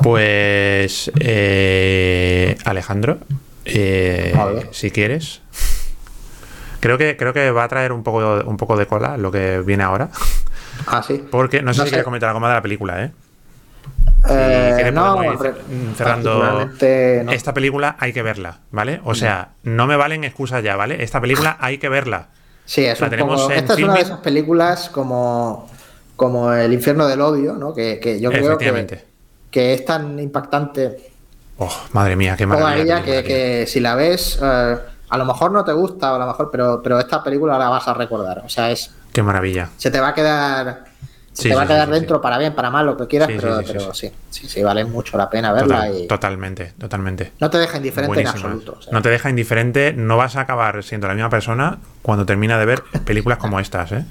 pues 0.03 1.11
eh, 1.20 2.57
Alejandro, 2.64 3.18
eh, 3.64 4.34
si 4.70 4.90
quieres. 4.90 5.42
Creo 6.80 6.96
que, 6.96 7.16
creo 7.16 7.34
que 7.34 7.51
va 7.51 7.64
a 7.64 7.68
traer 7.68 7.92
un 7.92 8.03
poco, 8.03 8.42
un 8.46 8.57
poco 8.57 8.76
de 8.76 8.86
cola 8.86 9.18
lo 9.18 9.30
que 9.30 9.61
viene 9.61 9.82
ahora. 9.82 10.09
Ah, 10.86 11.03
sí. 11.03 11.22
Porque 11.30 11.62
no 11.62 11.74
sé 11.74 11.82
si 11.82 11.88
quieres 11.88 12.05
comentar 12.05 12.30
algo 12.30 12.40
más 12.40 12.51
de 12.51 12.55
la 12.55 12.62
película, 12.62 13.05
¿eh? 13.05 13.12
eh 14.28 14.90
no, 14.92 15.20
cerrando 15.96 16.70
esta 16.80 17.53
película 17.55 17.96
hay 17.98 18.12
que 18.12 18.22
verla, 18.22 18.61
¿vale? 18.70 19.01
O 19.05 19.14
sea, 19.14 19.51
no 19.62 19.86
me 19.86 19.96
valen 19.96 20.24
excusas 20.24 20.62
ya, 20.62 20.76
¿vale? 20.76 21.03
Esta 21.03 21.20
película 21.20 21.57
hay 21.61 21.78
que 21.78 21.88
verla. 21.88 22.28
Sí, 22.64 22.84
es 22.84 23.01
esta 23.01 23.74
es 23.74 23.82
una 23.82 23.94
de 23.94 24.01
esas 24.01 24.20
películas 24.20 24.90
como, 24.90 25.68
como 26.14 26.53
El 26.53 26.72
infierno 26.72 27.09
del 27.09 27.20
odio, 27.20 27.55
¿no? 27.55 27.74
Que, 27.74 27.98
que 27.98 28.20
yo 28.20 28.30
creo 28.30 28.57
que 28.57 29.09
que 29.51 29.74
es 29.74 29.84
tan 29.84 30.18
impactante. 30.18 31.11
Oh, 31.59 31.72
madre 31.92 32.16
mía, 32.16 32.36
qué 32.36 32.46
maravilla. 32.46 33.03
que, 33.03 33.66
si 33.66 33.80
la 33.80 33.94
ves, 33.94 34.38
eh, 34.42 34.76
a 35.11 35.18
lo 35.18 35.24
mejor 35.24 35.53
no 35.53 35.64
te 35.64 35.72
gusta, 35.72 36.14
a 36.14 36.18
lo 36.18 36.26
mejor, 36.26 36.51
pero, 36.51 36.80
pero 36.82 36.98
esta 36.98 37.22
película 37.22 37.59
la 37.59 37.68
vas 37.68 37.86
a 37.88 37.94
recordar. 37.94 38.42
O 38.44 38.48
sea, 38.48 38.70
es. 38.70 38.94
Qué 39.12 39.22
maravilla. 39.22 39.68
Se 39.76 39.90
te 39.90 40.01
va 40.01 40.09
a 40.09 40.14
quedar. 40.14 40.84
Se 41.32 41.48
te 41.48 41.55
va 41.55 41.62
a 41.62 41.66
quedar 41.66 41.88
dentro 41.88 42.20
para 42.20 42.38
bien, 42.38 42.55
para 42.55 42.70
mal, 42.70 42.86
lo 42.86 42.96
que 42.96 43.07
quieras, 43.07 43.28
pero, 43.28 43.61
pero 43.64 43.94
sí, 43.94 44.11
sí, 44.30 44.48
sí, 44.48 44.62
vale 44.62 44.84
mucho 44.84 45.16
la 45.16 45.30
pena 45.30 45.53
verla. 45.53 45.88
y... 45.88 46.07
Totalmente, 46.07 46.74
totalmente. 46.76 47.32
No 47.38 47.48
te 47.48 47.59
deja 47.59 47.76
indiferente 47.76 48.20
en 48.20 48.26
absoluto. 48.26 48.78
No 48.90 49.01
te 49.01 49.11
deja 49.11 49.30
indiferente, 49.30 49.92
no 49.92 50.16
vas 50.16 50.36
a 50.36 50.40
acabar 50.40 50.82
siendo 50.82 51.07
la 51.07 51.14
misma 51.14 51.30
persona 51.30 51.78
cuando 52.03 52.26
termina 52.26 52.59
de 52.59 52.66
ver 52.66 52.82
películas 53.05 53.38
como 53.38 53.61
estas, 53.61 53.92
¿eh? 53.92 54.05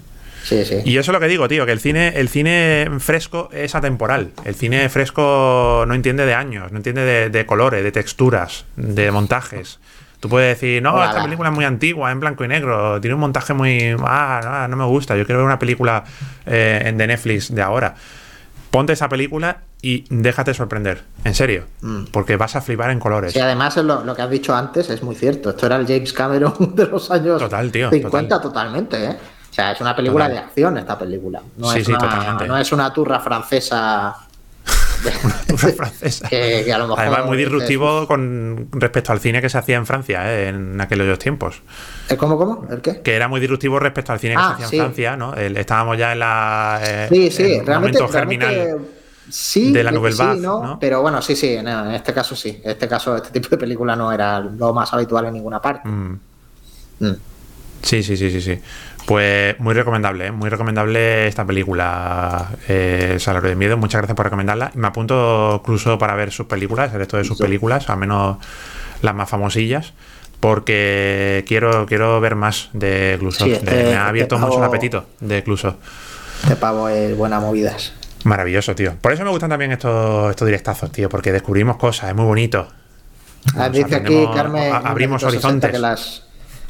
Y 0.86 0.98
eso 0.98 1.12
es 1.12 1.14
lo 1.14 1.20
que 1.20 1.28
digo, 1.28 1.48
tío, 1.48 1.66
que 1.66 1.72
el 1.72 1.80
cine, 1.80 2.14
el 2.16 2.30
cine 2.30 2.88
fresco 3.00 3.50
es 3.52 3.76
atemporal. 3.76 4.32
El 4.46 4.56
cine 4.56 4.90
fresco 4.90 5.86
no 5.88 5.94
entiende 5.94 6.26
de 6.26 6.34
años, 6.34 6.72
no 6.72 6.78
entiende 6.78 7.30
de, 7.30 7.46
colores, 7.46 7.84
de 7.84 7.92
texturas, 7.92 8.66
de 8.76 9.12
montajes. 9.12 9.80
Tú 10.20 10.28
puedes 10.28 10.60
decir, 10.60 10.82
no, 10.82 11.02
esta 11.04 11.24
película 11.24 11.50
es 11.50 11.56
muy 11.56 11.66
antigua, 11.66 12.12
en 12.12 12.20
blanco 12.20 12.44
y 12.44 12.48
negro, 12.50 13.00
tiene 13.00 13.14
un 13.14 13.22
montaje 13.22 13.54
muy. 13.54 13.96
Ah, 14.00 14.68
no, 14.70 14.76
me 14.76 14.86
gusta, 14.86 15.16
yo 15.16 15.26
quiero 15.26 15.40
ver 15.40 15.46
una 15.46 15.60
película 15.60 16.04
eh, 16.46 16.94
de 16.94 17.08
Netflix 17.08 17.54
de 17.54 17.62
ahora. 17.62 17.96
Ponte 18.70 18.94
esa 18.94 19.10
película 19.10 19.62
y 19.82 20.06
déjate 20.10 20.54
sorprender, 20.54 21.04
en 21.24 21.34
serio, 21.34 21.66
mm. 21.82 22.06
porque 22.12 22.36
vas 22.36 22.56
a 22.56 22.62
flipar 22.62 22.92
en 22.92 23.00
colores. 23.00 23.36
Y 23.36 23.40
además 23.40 23.78
lo, 23.78 24.04
lo, 24.04 24.14
que 24.14 24.22
has 24.22 24.30
dicho 24.30 24.54
antes 24.54 24.90
es 24.90 25.02
muy 25.02 25.16
cierto. 25.16 25.52
Esto 25.52 25.66
era 25.66 25.78
el 25.78 25.88
James 25.88 26.12
Cameron 26.14 26.54
de 26.76 26.86
los 26.86 27.10
años 27.10 27.40
total, 27.40 27.72
tío, 27.72 27.90
50 27.90 28.42
totalmente, 28.42 29.06
¿eh? 29.06 29.18
Sea, 29.60 29.72
es 29.72 29.82
una 29.82 29.96
película 29.96 30.30
de 30.30 30.38
acción 30.38 30.78
esta 30.78 30.98
película. 30.98 31.42
No, 31.58 31.74
es 31.74 31.88
una, 31.88 32.38
no 32.46 32.58
es 32.58 32.72
una 32.72 32.94
turra 32.94 33.20
francesa. 33.20 34.16
una 35.50 35.74
francesa. 35.74 36.28
que, 36.30 36.72
a 36.72 36.78
lo 36.78 36.88
mejor 36.88 37.00
Además, 37.00 37.26
muy 37.26 37.38
disruptivo 37.38 38.08
con 38.08 38.70
respecto 38.72 39.12
al 39.12 39.20
cine 39.20 39.42
que 39.42 39.50
se 39.50 39.58
hacía 39.58 39.78
en 39.78 39.86
Francia 39.86 40.32
¿eh? 40.32 40.50
en 40.50 40.80
aquellos 40.80 41.20
tiempos. 41.20 41.62
¿Cómo, 42.18 42.38
cómo? 42.38 42.68
¿El 42.70 42.82
qué? 42.82 43.02
Que 43.02 43.16
era 43.16 43.28
muy 43.28 43.40
disruptivo 43.40 43.80
respecto 43.80 44.14
al 44.14 44.20
cine 44.20 44.36
que 44.36 44.42
se 44.42 44.46
ah, 44.46 44.52
hacía 44.52 44.66
en 44.66 44.86
Francia, 44.86 45.18
¿no? 45.18 45.34
estábamos 45.36 45.98
ya 45.98 46.14
en 46.14 46.20
la. 46.20 46.80
Eh, 46.84 47.08
sí, 47.10 47.32
sí, 47.32 47.54
en 47.54 47.66
realmente, 47.66 48.00
momento 48.00 48.18
germinal. 48.18 48.78
Sí, 49.32 49.72
de 49.72 49.84
la 49.84 49.92
Nouvelle 49.92 50.16
sí, 50.16 50.40
¿no? 50.40 50.80
Pero 50.80 51.04
bueno, 51.04 51.22
sí, 51.22 51.36
sí, 51.36 51.54
en 51.54 51.68
este 51.68 52.14
caso 52.14 52.36
sí. 52.36 52.60
En 52.64 52.72
este 52.72 52.88
caso, 52.88 53.16
este 53.16 53.30
tipo 53.30 53.50
de 53.50 53.58
película 53.58 53.96
no 53.96 54.12
era 54.12 54.40
lo 54.40 54.74
más 54.74 54.92
habitual 54.92 55.26
en 55.26 55.34
ninguna 55.34 55.62
parte. 55.62 55.88
Mm. 55.88 56.20
Mm. 57.00 57.16
Sí, 57.82 58.04
sí, 58.04 58.18
sí, 58.18 58.30
sí, 58.32 58.42
sí. 58.42 58.60
Pues 59.10 59.60
muy 59.60 59.74
recomendable, 59.74 60.28
¿eh? 60.28 60.32
muy 60.32 60.50
recomendable 60.50 61.26
esta 61.26 61.44
película, 61.44 62.50
eh, 62.68 63.18
Salario 63.18 63.50
de 63.50 63.56
Miedo. 63.56 63.76
Muchas 63.76 64.02
gracias 64.02 64.16
por 64.16 64.26
recomendarla. 64.26 64.70
Me 64.76 64.86
apunto 64.86 65.62
incluso 65.64 65.98
para 65.98 66.14
ver 66.14 66.32
sus 66.32 66.46
películas, 66.46 66.94
el 66.94 67.00
resto 67.00 67.18
de 67.18 67.24
sus 67.24 67.40
películas, 67.40 67.90
al 67.90 67.98
menos 67.98 68.38
las 69.02 69.16
más 69.16 69.28
famosillas, 69.28 69.94
porque 70.40 71.44
quiero, 71.48 71.88
quiero 71.88 72.22
ver 72.22 72.36
más 72.36 72.70
de 72.74 73.16
Cluso. 73.18 73.48
Este, 73.48 73.66
me 73.66 73.72
ha 73.72 73.84
este 73.84 73.96
abierto 73.96 74.38
mucho 74.38 74.60
el 74.60 74.64
apetito 74.64 75.08
de 75.22 75.42
Cluso. 75.42 75.78
Este 76.44 76.56
pavo 76.56 76.88
es 76.88 77.18
buena 77.18 77.40
movidas. 77.40 77.94
Maravilloso, 78.26 78.76
tío. 78.76 78.94
Por 79.02 79.14
eso 79.14 79.24
me 79.24 79.32
gustan 79.32 79.50
también 79.50 79.72
estos, 79.72 80.30
estos 80.30 80.46
directazos, 80.46 80.92
tío, 80.92 81.10
porque 81.10 81.32
descubrimos 81.32 81.78
cosas, 81.78 82.10
es 82.10 82.16
muy 82.16 82.26
bonito. 82.26 82.68
Ah, 83.58 83.70
dice 83.70 83.96
aquí, 83.96 84.28
Carmen, 84.36 84.72
abrimos 84.72 85.24
horizontes. 85.24 85.72
Que 85.72 85.80
las, 85.80 86.29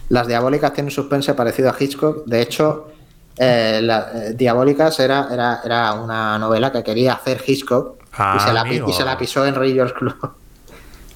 las 0.09 0.27
diabólicas 0.27 0.73
tienen 0.73 0.87
un 0.87 0.91
suspense 0.91 1.33
parecido 1.33 1.69
a 1.69 1.75
Hitchcock. 1.79 2.25
De 2.25 2.41
hecho, 2.41 2.91
eh, 3.37 3.79
eh, 3.81 4.33
Diabólicas 4.35 4.99
era, 4.99 5.27
era, 5.31 5.61
era, 5.63 5.93
una 5.93 6.37
novela 6.37 6.71
que 6.71 6.83
quería 6.83 7.13
hacer 7.13 7.41
Hitchcock 7.45 7.95
y, 8.11 8.39
se 8.39 8.53
la, 8.53 8.67
y, 8.67 8.93
se 8.93 9.05
la, 9.05 9.17
pisó 9.17 9.45
en 9.45 9.55
Readers 9.55 9.93
Club. 9.93 10.15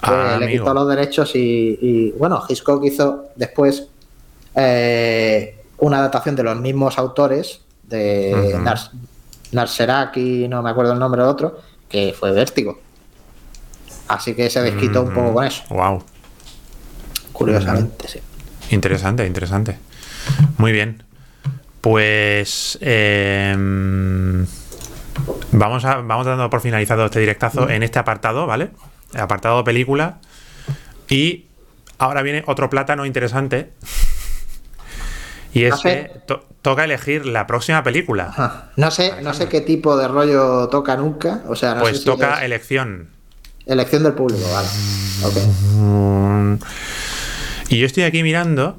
Ah, 0.06 0.36
le 0.38 0.52
quitó 0.52 0.74
los 0.74 0.86
derechos 0.86 1.32
y, 1.34 2.14
bueno, 2.18 2.44
Hitchcock 2.50 2.84
hizo 2.84 3.28
después 3.38 3.88
eh, 4.54 5.64
una 5.78 6.00
adaptación 6.00 6.36
de 6.36 6.44
los 6.44 6.60
mismos 6.60 6.98
autores 6.98 7.62
de 7.84 8.60
Narseraki, 9.54 10.50
no 10.50 10.62
me 10.62 10.72
acuerdo 10.72 10.92
el 10.92 11.00
nombre 11.00 11.22
de 11.22 11.28
otro, 11.30 11.58
que 11.88 12.14
fue 12.20 12.34
Vértigo. 12.34 12.82
Así 14.10 14.36
que 14.36 14.50
se 14.50 14.62
desquitó 14.62 15.04
un 15.04 15.14
poco 15.14 15.36
con 15.36 15.46
eso. 15.46 15.64
Wow. 15.70 16.04
Curiosamente, 17.32 18.10
sí. 18.10 18.20
Interesante, 18.70 19.26
interesante. 19.26 19.78
Muy 20.58 20.72
bien. 20.72 21.04
Pues 21.82 22.78
em, 22.82 24.46
vamos, 25.52 25.86
a, 25.86 25.98
vamos 25.98 26.26
dando 26.26 26.50
por 26.50 26.62
finalizado 26.62 27.06
este 27.06 27.20
directazo 27.20 27.70
en 27.70 27.84
este 27.84 28.00
apartado, 28.00 28.46
¿vale? 28.46 28.72
El 29.14 29.22
apartado 29.22 29.64
película. 29.64 30.20
Y 31.10 31.46
ahora 31.98 32.22
viene 32.22 32.44
otro 32.48 32.70
plátano 32.70 33.06
interesante. 33.06 33.74
Y 35.54 35.66
es 35.66 35.76
que 35.82 36.10
toca 36.62 36.84
elegir 36.84 37.26
la 37.26 37.46
próxima 37.46 37.84
película. 37.84 38.72
No 38.76 38.90
sé, 38.90 39.22
no 39.22 39.34
sé 39.34 39.48
qué 39.50 39.62
tipo 39.62 39.96
de 39.98 40.08
rollo 40.08 40.68
toca 40.70 40.96
nunca. 40.96 41.44
O 41.48 41.56
sea, 41.56 41.80
pues 41.80 42.04
toca 42.04 42.44
elección. 42.44 43.10
Elección 43.66 44.04
del 44.04 44.14
público, 44.14 44.44
vale. 44.52 44.68
Mm. 45.76 46.60
Y 47.74 47.80
yo 47.80 47.88
estoy 47.88 48.04
aquí 48.04 48.22
mirando. 48.22 48.78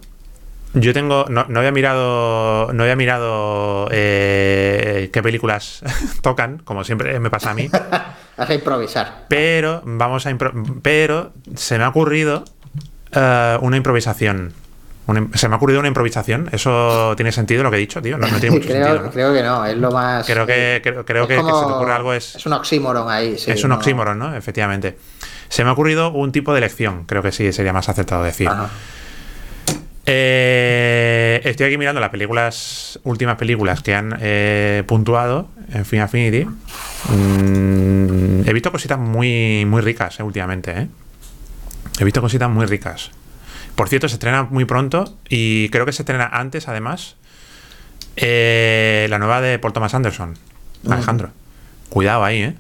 Yo 0.72 0.92
tengo. 0.92 1.24
No, 1.28 1.40
había 1.40 1.72
mirado. 1.72 2.72
No 2.72 2.84
había 2.84 2.94
mirado 2.94 3.88
eh, 3.90 5.10
qué 5.12 5.20
películas 5.20 5.82
tocan, 6.22 6.58
como 6.58 6.84
siempre 6.84 7.18
me 7.18 7.28
pasa 7.28 7.50
a 7.50 7.54
mí. 7.54 7.68
Vas 8.36 8.50
a 8.50 8.54
improvisar. 8.54 9.26
Pero 9.28 9.82
vamos 9.84 10.26
a 10.26 10.36
pero 10.82 11.32
se 11.56 11.76
me 11.76 11.84
ha 11.84 11.88
ocurrido 11.88 12.44
eh, 13.12 13.58
una 13.60 13.76
improvisación 13.76 14.54
se 15.34 15.48
me 15.48 15.54
ha 15.54 15.56
ocurrido 15.56 15.80
una 15.80 15.88
improvisación. 15.88 16.48
¿Eso 16.52 17.12
tiene 17.16 17.30
sentido 17.30 17.62
lo 17.62 17.70
que 17.70 17.76
he 17.76 17.80
dicho, 17.80 18.00
tío? 18.00 18.16
No, 18.16 18.26
tiene 18.40 18.50
mucho 18.56 18.68
creo, 18.68 18.86
sentido. 18.86 19.10
Creo 19.10 19.34
que 19.34 19.42
no, 19.42 19.66
es 19.66 19.76
lo 19.76 19.90
más. 19.90 20.26
Creo 20.26 20.46
que, 20.46 20.80
creo, 20.82 21.04
que, 21.26 21.36
se 21.36 21.42
te 21.42 21.50
ocurre 21.50 21.92
algo 21.92 22.12
es. 22.14 22.36
Es 22.36 22.46
un 22.46 22.54
oxímoron 22.54 23.10
ahí, 23.10 23.38
sí. 23.38 23.50
Es 23.50 23.62
un 23.64 23.72
oxímoron, 23.72 24.18
¿no? 24.18 24.34
Efectivamente. 24.34 24.96
Se 25.54 25.62
me 25.62 25.70
ha 25.70 25.74
ocurrido 25.74 26.10
un 26.10 26.32
tipo 26.32 26.52
de 26.52 26.58
elección, 26.58 27.04
creo 27.04 27.22
que 27.22 27.30
sí 27.30 27.52
sería 27.52 27.72
más 27.72 27.88
acertado 27.88 28.24
decir. 28.24 28.50
Eh, 30.04 31.40
estoy 31.44 31.66
aquí 31.66 31.78
mirando 31.78 32.00
las 32.00 32.10
películas, 32.10 32.98
últimas 33.04 33.36
películas 33.36 33.80
que 33.80 33.94
han 33.94 34.18
eh, 34.20 34.82
puntuado 34.88 35.48
en 35.72 35.84
Fin 35.84 36.00
Affinity. 36.00 36.44
Mm, 36.44 38.48
he 38.48 38.52
visto 38.52 38.72
cositas 38.72 38.98
muy, 38.98 39.64
muy 39.64 39.80
ricas 39.80 40.18
eh, 40.18 40.24
últimamente, 40.24 40.88
He 42.00 42.04
visto 42.04 42.20
cositas 42.20 42.50
muy 42.50 42.66
ricas. 42.66 43.12
Por 43.76 43.88
cierto, 43.88 44.08
se 44.08 44.14
estrena 44.14 44.48
muy 44.50 44.64
pronto 44.64 45.16
y 45.28 45.68
creo 45.68 45.86
que 45.86 45.92
se 45.92 46.02
estrena 46.02 46.28
antes, 46.32 46.66
además, 46.66 47.14
eh, 48.16 49.06
la 49.08 49.20
nueva 49.20 49.40
de 49.40 49.60
Paul 49.60 49.72
Thomas 49.72 49.94
Anderson. 49.94 50.36
Alejandro. 50.90 51.30
Cuidado 51.90 52.24
ahí, 52.24 52.42
¿eh? 52.42 52.54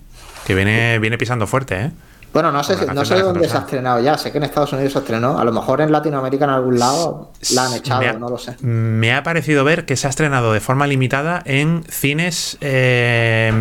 Que 0.46 0.54
viene, 0.54 1.00
viene 1.00 1.18
pisando 1.18 1.48
fuerte, 1.48 1.86
¿eh? 1.86 1.90
Bueno, 2.34 2.50
no 2.50 2.64
sé, 2.64 2.74
no 2.92 3.04
sé 3.04 3.22
dónde 3.22 3.48
se 3.48 3.56
ha 3.56 3.60
estrenado 3.60 4.00
ya. 4.00 4.18
Sé 4.18 4.32
que 4.32 4.38
en 4.38 4.44
Estados 4.44 4.72
Unidos 4.72 4.92
se 4.92 4.98
estrenó. 4.98 5.38
A 5.38 5.44
lo 5.44 5.52
mejor 5.52 5.80
en 5.80 5.92
Latinoamérica 5.92 6.46
en 6.46 6.50
algún 6.50 6.80
lado 6.80 7.30
la 7.54 7.66
han 7.66 7.74
echado, 7.74 8.18
no 8.18 8.28
lo 8.28 8.38
sé. 8.38 8.56
Me 8.60 9.14
ha 9.14 9.22
parecido 9.22 9.62
ver 9.62 9.86
que 9.86 9.96
se 9.96 10.08
ha 10.08 10.10
estrenado 10.10 10.52
de 10.52 10.58
forma 10.58 10.88
limitada 10.88 11.40
en 11.44 11.84
cines 11.88 12.58
eh, 12.60 13.52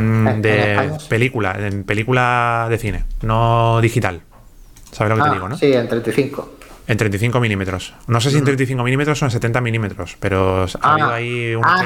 de 0.42 0.92
película, 1.08 1.56
en 1.60 1.84
película 1.84 2.66
de 2.68 2.80
cine, 2.80 3.06
no 3.22 3.80
digital. 3.80 4.22
¿Sabes 4.92 5.12
lo 5.12 5.18
que 5.18 5.22
te 5.22 5.30
ah, 5.30 5.34
digo, 5.34 5.50
no? 5.50 5.58
Sí, 5.58 5.72
en 5.72 5.88
35. 5.88 6.50
En 6.88 6.98
35 6.98 7.40
milímetros. 7.40 7.94
No 8.08 8.20
sé 8.22 8.32
si 8.32 8.38
en 8.38 8.44
35 8.44 8.84
milímetros 8.84 9.22
o 9.22 9.26
en 9.26 9.32
70 9.32 9.62
milímetros, 9.62 10.18
pero 10.20 10.64
ha 10.64 10.68
ah, 10.82 10.94
habido 10.94 11.12
ahí 11.12 11.56
un 11.56 11.64
ah, 11.64 11.86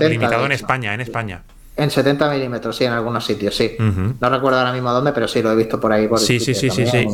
limitado 0.00 0.44
en 0.44 0.52
España, 0.52 0.92
en 0.92 1.00
España. 1.00 1.42
En 1.76 1.90
70 1.90 2.30
milímetros, 2.30 2.76
sí, 2.76 2.84
en 2.84 2.92
algunos 2.92 3.24
sitios, 3.24 3.54
sí. 3.54 3.76
No 3.78 4.30
recuerdo 4.30 4.58
ahora 4.58 4.72
mismo 4.72 4.90
dónde, 4.92 5.12
pero 5.12 5.28
sí, 5.28 5.42
lo 5.42 5.52
he 5.52 5.56
visto 5.56 5.78
por 5.78 5.92
ahí. 5.92 6.08
Por 6.08 6.18
sí, 6.18 6.40
sí, 6.40 6.54
sí, 6.54 6.70
sí, 6.70 6.86
sí, 6.86 7.06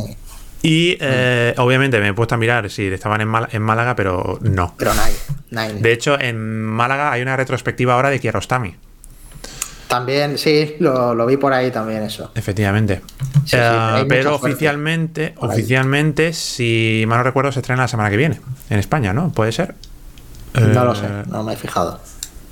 Y 0.62 0.96
eh, 1.00 1.54
obviamente 1.58 1.98
me 1.98 2.08
he 2.08 2.14
puesto 2.14 2.36
a 2.36 2.38
mirar 2.38 2.70
si 2.70 2.86
estaban 2.86 3.20
en, 3.20 3.32
en 3.50 3.62
Málaga, 3.62 3.96
pero 3.96 4.38
no. 4.40 4.74
Pero 4.78 4.92
no 4.94 5.02
hay, 5.02 5.80
De 5.80 5.92
hecho, 5.92 6.18
en 6.20 6.62
Málaga 6.64 7.10
hay 7.10 7.22
una 7.22 7.36
retrospectiva 7.36 7.94
ahora 7.94 8.10
de 8.10 8.20
Kiarostami. 8.20 8.76
También, 9.92 10.38
sí, 10.38 10.76
lo, 10.78 11.26
vi 11.26 11.36
por 11.36 11.52
ahí 11.52 11.70
también 11.70 12.02
eso. 12.04 12.30
Efectivamente. 12.34 13.02
Eh, 13.52 14.04
pero 14.08 14.36
oficialmente, 14.36 15.34
oficialmente, 15.36 16.32
si 16.32 17.04
mal 17.06 17.18
no 17.18 17.24
recuerdo, 17.24 17.52
se 17.52 17.58
estrena 17.58 17.82
la 17.82 17.88
semana 17.88 18.08
que 18.08 18.16
viene 18.16 18.40
en 18.70 18.78
España, 18.78 19.12
¿no? 19.12 19.32
¿Puede 19.32 19.52
ser? 19.52 19.74
No 20.54 20.86
lo 20.86 20.94
sé, 20.94 21.04
eh, 21.04 21.24
no 21.26 21.42
me 21.42 21.52
he 21.52 21.56
fijado. 21.56 22.00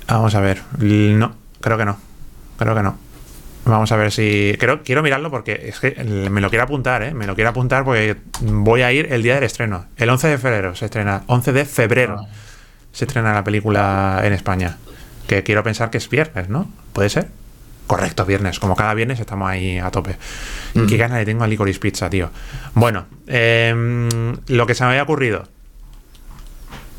Vamos 0.07 0.35
a 0.35 0.41
ver. 0.41 0.61
No, 0.77 1.33
creo 1.61 1.77
que 1.77 1.85
no. 1.85 1.97
Creo 2.57 2.75
que 2.75 2.83
no. 2.83 2.97
Vamos 3.65 3.91
a 3.91 3.95
ver 3.95 4.11
si. 4.11 4.55
Creo, 4.59 4.81
quiero 4.83 5.03
mirarlo 5.03 5.29
porque 5.29 5.59
es 5.65 5.79
que 5.79 6.03
me 6.03 6.41
lo 6.41 6.49
quiero 6.49 6.63
apuntar, 6.63 7.03
¿eh? 7.03 7.13
Me 7.13 7.27
lo 7.27 7.35
quiero 7.35 7.51
apuntar 7.51 7.83
porque 7.83 8.17
voy 8.41 8.81
a 8.81 8.91
ir 8.91 9.13
el 9.13 9.21
día 9.21 9.35
del 9.35 9.43
estreno. 9.43 9.85
El 9.97 10.09
11 10.09 10.27
de 10.29 10.37
febrero 10.37 10.75
se 10.75 10.85
estrena. 10.85 11.23
11 11.27 11.53
de 11.53 11.65
febrero 11.65 12.17
ah. 12.19 12.27
se 12.91 13.05
estrena 13.05 13.33
la 13.33 13.43
película 13.43 14.21
en 14.23 14.33
España. 14.33 14.77
Que 15.27 15.43
quiero 15.43 15.63
pensar 15.63 15.91
que 15.91 15.99
es 15.99 16.09
viernes, 16.09 16.49
¿no? 16.49 16.69
¿Puede 16.93 17.09
ser? 17.09 17.29
Correcto, 17.85 18.25
viernes. 18.25 18.59
Como 18.59 18.75
cada 18.75 18.93
viernes 18.93 19.19
estamos 19.19 19.49
ahí 19.49 19.77
a 19.77 19.91
tope. 19.91 20.15
Mm. 20.73 20.87
Qué 20.87 20.97
ganas 20.97 21.19
le 21.19 21.25
tengo 21.25 21.43
a 21.43 21.47
Licorice 21.47 21.79
Pizza, 21.79 22.09
tío. 22.09 22.31
Bueno, 22.73 23.05
em, 23.27 24.09
lo 24.47 24.65
que 24.65 24.73
se 24.73 24.83
me 24.83 24.91
había 24.91 25.03
ocurrido. 25.03 25.43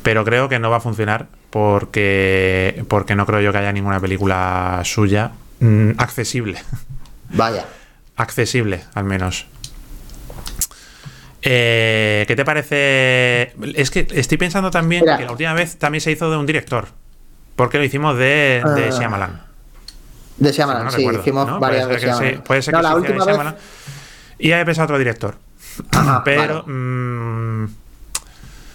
Pero 0.03 0.25
creo 0.25 0.49
que 0.49 0.59
no 0.59 0.69
va 0.69 0.77
a 0.77 0.81
funcionar 0.81 1.27
porque, 1.49 2.83
porque 2.87 3.15
no 3.15 3.25
creo 3.25 3.41
yo 3.41 3.51
que 3.51 3.59
haya 3.59 3.71
ninguna 3.71 3.99
película 3.99 4.81
suya 4.83 5.31
mm, 5.59 5.91
accesible. 5.97 6.61
Vaya. 7.29 7.65
accesible, 8.15 8.83
al 8.93 9.05
menos. 9.05 9.47
Eh, 11.41 12.25
¿Qué 12.27 12.35
te 12.35 12.45
parece? 12.45 13.53
Es 13.75 13.91
que 13.91 14.07
estoy 14.11 14.37
pensando 14.37 14.71
también 14.71 15.03
que 15.03 15.25
la 15.25 15.31
última 15.31 15.53
vez 15.53 15.77
también 15.77 16.01
se 16.01 16.11
hizo 16.11 16.29
de 16.29 16.37
un 16.37 16.45
director. 16.45 16.87
Porque 17.55 17.77
lo 17.77 17.83
hicimos 17.83 18.17
de, 18.17 18.63
de 18.75 18.89
uh, 18.89 18.97
Shyamalan. 18.97 19.41
De 20.37 20.51
Shyamalan, 20.51 20.91
sí, 20.91 21.05
hicimos 21.05 21.59
varias 21.59 21.85
puede 21.85 21.99
ser 21.99 22.19
que 22.19 22.39
puede 22.39 22.61
ser 22.61 22.73
que 22.73 22.81
la 22.81 22.95
última 22.95 23.25
vez... 23.25 23.53
Y 24.39 24.51
he 24.51 24.65
pensado 24.65 24.85
otro 24.85 24.97
director. 24.97 25.35
pero. 26.25 26.63
Mm, 26.65 27.65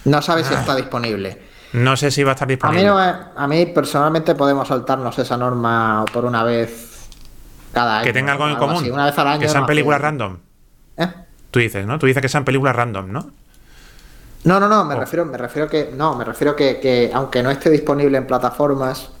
no 0.05 0.21
sabes 0.21 0.47
si 0.47 0.53
está 0.53 0.75
disponible. 0.75 1.49
No 1.73 1.95
sé 1.95 2.09
si 2.09 2.23
va 2.23 2.31
a 2.31 2.33
estar 2.33 2.47
disponible. 2.47 2.89
A 2.89 3.47
mí, 3.47 3.65
personalmente 3.67 4.35
podemos 4.35 4.67
saltarnos 4.67 5.17
esa 5.19 5.37
norma 5.37 6.03
por 6.11 6.25
una 6.25 6.43
vez 6.43 7.07
cada 7.73 7.97
año. 7.97 8.05
Que 8.05 8.13
tenga 8.13 8.31
algo 8.33 8.47
en 8.47 8.55
común. 8.55 8.91
una 8.91 9.05
vez 9.05 9.17
al 9.17 9.27
año. 9.27 9.41
Que 9.41 9.49
sean 9.49 9.65
películas 9.65 10.01
random. 10.01 10.37
¿Eh? 10.97 11.07
Tú 11.51 11.59
dices, 11.59 11.85
¿no? 11.85 11.99
Tú 11.99 12.07
dices 12.07 12.21
que 12.21 12.29
sean 12.29 12.43
películas 12.43 12.75
random, 12.75 13.11
¿no? 13.11 13.31
No, 14.45 14.59
no, 14.59 14.69
no, 14.69 14.85
me 14.85 14.95
refiero, 14.95 15.25
me 15.25 15.37
refiero 15.37 15.67
que. 15.67 15.91
No, 15.95 16.15
me 16.15 16.23
refiero 16.23 16.55
que, 16.55 16.79
que 16.79 17.11
aunque 17.13 17.43
no 17.43 17.51
esté 17.51 17.69
disponible 17.69 18.17
en 18.17 18.25
plataformas, 18.25 19.11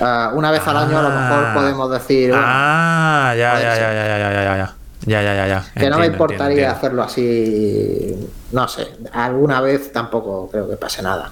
ah, 0.00 0.32
una 0.34 0.50
vez 0.50 0.66
al 0.66 0.76
año 0.76 0.98
a 0.98 1.02
lo 1.02 1.08
mejor 1.08 1.44
ah. 1.46 1.52
podemos 1.54 1.90
decir. 1.90 2.32
ah, 2.34 3.32
ya, 3.36 3.54
ya, 3.60 3.76
ya, 3.76 3.92
ya, 3.92 4.06
ya, 4.06 4.18
ya, 4.18 4.32
ya, 4.32 4.56
ya. 4.56 4.74
Ya, 5.06 5.22
ya, 5.22 5.34
ya, 5.34 5.46
ya. 5.46 5.64
Que 5.74 5.90
no 5.90 5.98
me 5.98 6.06
importaría 6.06 6.70
hacerlo 6.70 7.02
así. 7.02 8.28
No 8.52 8.68
sé, 8.68 8.88
alguna 9.12 9.60
vez 9.60 9.92
tampoco 9.92 10.48
creo 10.50 10.68
que 10.68 10.76
pase 10.76 11.02
nada. 11.02 11.30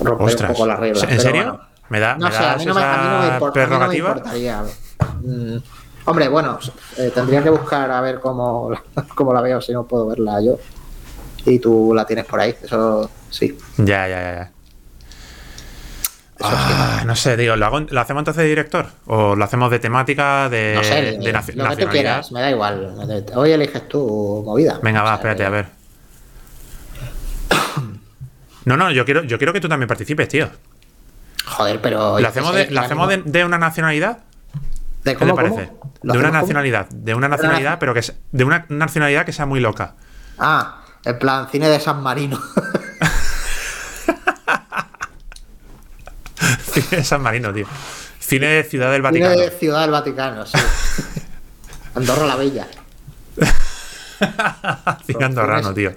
Romper 0.00 0.36
un 0.42 0.46
poco 0.48 0.66
las 0.66 0.78
reglas. 0.78 1.02
¿En 1.10 1.20
serio? 1.20 1.60
¿Me 1.88 2.00
da, 2.00 2.16
no 2.16 2.30
sé, 2.30 2.38
a 2.38 2.56
mí 2.56 2.64
no, 2.64 2.74
me, 2.74 3.96
importaría. 3.96 4.62
Mm, 5.20 5.56
hombre, 6.06 6.28
bueno, 6.28 6.58
eh, 6.96 7.10
tendría 7.14 7.42
que 7.42 7.50
buscar 7.50 7.90
a 7.90 8.00
ver 8.00 8.18
cómo, 8.18 8.70
cómo 9.14 9.34
la 9.34 9.42
veo, 9.42 9.60
si 9.60 9.72
no 9.72 9.84
puedo 9.84 10.06
verla 10.06 10.40
yo. 10.40 10.58
Y 11.44 11.58
tú 11.58 11.92
la 11.94 12.06
tienes 12.06 12.24
por 12.24 12.40
ahí, 12.40 12.54
eso 12.62 13.10
sí. 13.28 13.58
Ya, 13.76 14.08
ya, 14.08 14.22
ya. 14.22 14.51
Ah, 16.44 17.02
no 17.06 17.14
sé, 17.16 17.36
digo, 17.36 17.56
¿lo, 17.56 17.66
hacemos 17.66 18.20
entonces 18.20 18.42
de 18.42 18.48
director? 18.48 18.86
¿O 19.06 19.34
lo 19.36 19.44
hacemos 19.44 19.70
de 19.70 19.78
temática, 19.78 20.48
de, 20.48 20.74
no 20.74 20.84
sé, 20.84 20.94
de, 21.18 21.32
lo 21.54 21.76
que 21.76 21.84
tú 21.84 21.90
quieras, 21.90 22.32
me 22.32 22.40
da 22.40 22.50
igual. 22.50 22.94
Hoy 23.34 23.52
eliges 23.52 23.88
tu 23.88 24.42
movida. 24.44 24.78
Venga, 24.82 25.02
va, 25.02 25.14
espérate, 25.14 25.44
a 25.44 25.50
ver. 25.50 25.66
No, 28.64 28.76
no, 28.76 28.90
yo 28.90 29.04
quiero, 29.04 29.24
yo 29.24 29.38
quiero 29.38 29.52
que 29.52 29.60
tú 29.60 29.68
también 29.68 29.88
participes, 29.88 30.28
tío. 30.28 30.48
Joder, 31.46 31.80
pero. 31.80 32.20
¿Lo 32.20 32.28
hacemos, 32.28 32.54
de, 32.54 32.78
hacemos 32.78 33.08
de, 33.24 33.44
una 33.44 33.58
nacionalidad? 33.58 34.18
¿De 35.02 35.16
cómo, 35.16 35.34
¿Qué 35.36 35.42
te 35.42 35.50
parece? 35.50 35.72
De 36.02 36.18
una 36.18 36.30
nacionalidad. 36.30 36.88
De 36.90 37.14
una 37.14 37.28
nacionalidad, 37.28 37.78
pero 37.80 37.92
que 37.92 38.00
es. 38.00 38.14
De 38.30 38.44
una 38.44 38.66
nacionalidad 38.68 39.26
que 39.26 39.32
sea 39.32 39.46
muy 39.46 39.60
loca. 39.60 39.94
Ah, 40.38 40.82
en 41.04 41.18
plan, 41.18 41.48
cine 41.50 41.68
de 41.68 41.80
San 41.80 42.02
Marino. 42.02 42.38
Cine 46.72 46.96
de 46.98 47.04
San 47.04 47.22
Marino, 47.22 47.52
tío. 47.52 47.66
Cine 48.18 48.46
de 48.46 48.64
Ciudad 48.64 48.90
del 48.92 49.02
Vaticano. 49.02 49.32
Cine 49.32 49.44
de 49.44 49.50
Ciudad 49.50 49.80
del 49.82 49.90
Vaticano, 49.90 50.46
sí. 50.46 50.58
Andorra 51.94 52.26
la 52.26 52.36
Bella. 52.36 52.66
cine 55.06 55.24
andorrano, 55.24 55.74
tío. 55.74 55.92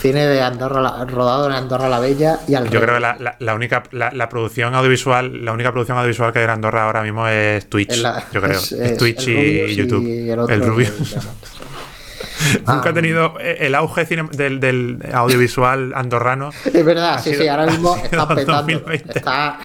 Cine 0.00 0.26
de 0.26 0.40
Andorra, 0.42 1.04
rodado 1.04 1.46
en 1.46 1.52
Andorra 1.52 1.88
la 1.88 1.98
Bella 1.98 2.40
y 2.46 2.54
al 2.54 2.68
Yo 2.70 2.80
creo 2.80 2.94
que 2.94 3.00
la, 3.00 3.54
única 3.54 3.82
la, 3.92 4.28
producción 4.28 4.74
audiovisual, 4.74 5.44
la 5.44 5.52
única 5.52 5.72
producción 5.72 5.98
audiovisual 5.98 6.32
que 6.32 6.40
hay 6.40 6.44
en 6.44 6.50
Andorra 6.50 6.84
ahora 6.84 7.02
mismo 7.02 7.26
es 7.28 7.68
Twitch. 7.68 8.02
yo 8.32 8.40
creo. 8.40 8.60
Es, 8.60 8.96
Twitch 8.96 9.28
y 9.28 9.74
YouTube. 9.74 10.04
el, 10.50 10.62
Rubio. 10.62 10.88
Nunca 12.66 12.90
ha 12.90 12.92
tenido 12.92 13.38
el 13.40 13.74
auge 13.74 14.04
del, 14.04 14.98
audiovisual 15.12 15.92
andorrano. 15.94 16.50
Es 16.64 16.84
verdad, 16.84 17.20
sí, 17.22 17.34
sí, 17.34 17.48
ahora 17.48 17.66
mismo 17.66 17.96
está 17.96 18.28
petando. 18.28 18.84
Está, 18.90 19.58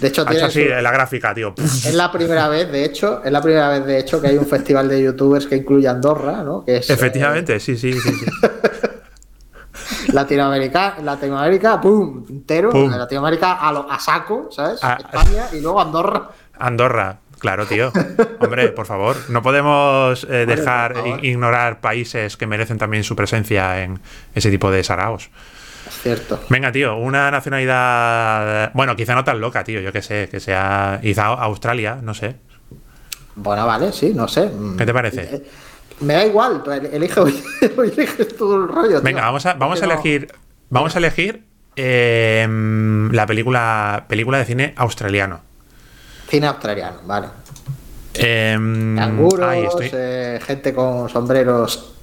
de 0.00 0.08
hecho, 0.08 0.24
tiene 0.24 0.44
así, 0.44 0.64
la 0.64 0.90
gráfica, 0.90 1.34
tío. 1.34 1.54
Es 1.56 1.94
la 1.94 2.10
primera 2.10 2.48
vez, 2.48 2.70
de 2.70 2.84
hecho, 2.84 3.22
es 3.24 3.32
la 3.32 3.40
primera 3.40 3.68
vez, 3.70 3.84
de 3.84 3.98
hecho, 3.98 4.20
que 4.20 4.28
hay 4.28 4.36
un 4.36 4.46
festival 4.46 4.88
de 4.88 5.02
youtubers 5.02 5.46
que 5.46 5.56
incluye 5.56 5.88
Andorra, 5.88 6.42
¿no? 6.42 6.64
Que 6.64 6.78
es, 6.78 6.90
Efectivamente, 6.90 7.58
sí, 7.60 7.76
sí, 7.76 7.92
sí. 7.92 8.12
Latinoamérica, 10.12 10.96
Latinoamérica, 11.02 11.80
pum, 11.80 12.24
entero. 12.28 12.70
Latinoamérica 12.72 13.52
a, 13.52 13.70
a 13.70 13.98
saco, 13.98 14.48
¿sabes? 14.50 14.80
España 14.82 15.46
y 15.52 15.60
luego 15.60 15.80
Andorra. 15.80 16.30
Andorra, 16.58 17.18
Claro, 17.38 17.66
tío. 17.66 17.92
Hombre, 18.40 18.68
por 18.68 18.86
favor, 18.86 19.16
no 19.28 19.42
podemos 19.42 20.24
eh, 20.24 20.44
dejar 20.46 20.94
ignorar 21.22 21.80
países 21.80 22.36
que 22.36 22.46
merecen 22.46 22.78
también 22.78 23.04
su 23.04 23.14
presencia 23.14 23.82
en 23.82 24.00
ese 24.34 24.50
tipo 24.50 24.70
de 24.70 24.82
saraos. 24.82 25.30
Cierto. 25.90 26.40
Venga, 26.48 26.72
tío, 26.72 26.96
una 26.96 27.30
nacionalidad. 27.30 28.70
Bueno, 28.74 28.94
quizá 28.96 29.14
no 29.14 29.24
tan 29.24 29.40
loca, 29.40 29.64
tío, 29.64 29.80
yo 29.80 29.92
qué 29.92 30.02
sé, 30.02 30.28
que 30.30 30.40
sea. 30.40 30.98
Quizá 31.02 31.26
Australia, 31.26 31.98
no 32.02 32.14
sé. 32.14 32.36
Bueno, 33.34 33.66
vale, 33.66 33.92
sí, 33.92 34.12
no 34.14 34.26
sé. 34.26 34.50
¿Qué 34.76 34.84
te 34.84 34.92
parece? 34.92 35.22
Eh, 35.22 35.46
me 36.00 36.14
da 36.14 36.26
igual, 36.26 36.62
elige, 36.92 37.20
eliges 37.78 38.36
todo 38.36 38.56
el 38.56 38.68
rollo. 38.68 39.00
Venga, 39.02 39.22
vamos 39.22 39.46
a, 39.46 39.54
vamos 39.54 39.82
a 39.82 39.84
elegir. 39.84 40.32
Vamos 40.70 40.94
a 40.94 40.98
elegir 40.98 41.44
em, 41.76 43.10
la 43.12 43.26
película, 43.26 44.04
película 44.08 44.38
de 44.38 44.44
cine 44.44 44.74
australiano. 44.76 45.40
Cine 46.28 46.46
australiano, 46.46 46.98
vale. 47.04 47.28
Eh, 48.14 48.58
gente 50.44 50.74
con 50.74 51.08
sombreros 51.08 51.94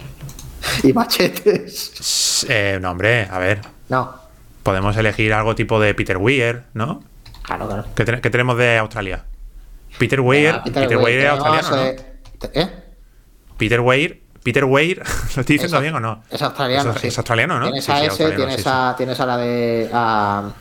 y 0.84 0.94
machetes. 0.94 2.46
Eh, 2.50 2.80
no, 2.82 2.92
hombre, 2.92 3.28
a 3.30 3.38
ver. 3.40 3.75
No. 3.90 4.16
Podemos 4.64 4.98
elegir 4.98 5.34
algo 5.34 5.56
tipo 5.56 5.80
de 5.80 5.94
Peter 5.94 6.18
Weir, 6.18 6.64
¿no? 6.74 7.04
Claro, 7.44 7.68
claro. 7.68 7.86
¿Qué, 7.96 8.30
tenemos 8.30 8.58
de 8.58 8.78
Australia? 8.78 9.24
Peter 10.00 10.20
Weir. 10.22 10.62
Peter, 10.64 10.98
Weir 10.98 11.20
es 11.20 11.30
australiano. 11.30 11.86
¿Eh? 12.54 12.70
Peter 13.58 13.82
Weir. 13.82 14.24
Peter 14.44 14.66
Weir, 14.66 15.02
¿lo 15.36 15.42
estoy 15.42 15.56
diciendo 15.56 15.82
bien 15.82 15.96
o 15.96 16.00
no? 16.00 16.24
Es 16.30 16.42
australiano. 16.42 16.92
Es, 16.92 17.04
es 17.04 17.18
australiano, 17.18 17.60
¿no? 17.60 17.66
Tienes 17.66 17.90
a 17.90 18.06
ese, 18.06 18.32
tienes, 18.32 18.68
a, 18.68 18.94
tienes 18.96 19.20
a 19.20 19.26
la 19.26 19.38
de. 19.38 19.90
A, 19.92 20.52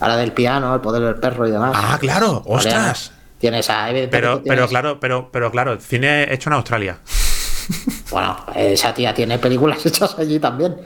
a 0.00 0.08
la 0.08 0.16
del 0.16 0.32
piano, 0.32 0.74
el 0.74 0.80
poder 0.80 1.02
del 1.02 1.16
perro 1.16 1.46
y 1.46 1.50
demás. 1.50 1.72
Ah, 1.74 1.98
claro, 2.00 2.42
ostras. 2.46 3.12
Tienes 3.38 3.68
a 3.68 3.88
pero, 4.10 4.42
pero 4.44 4.68
claro, 4.68 5.00
pero, 5.00 5.28
pero 5.30 5.50
claro, 5.50 5.78
cine 5.80 6.32
hecho 6.32 6.50
en 6.50 6.54
Australia. 6.54 6.98
Bueno, 8.10 8.36
esa 8.54 8.94
tía 8.94 9.12
tiene 9.12 9.38
películas 9.38 9.84
hechas 9.86 10.18
allí 10.18 10.38
también. 10.38 10.76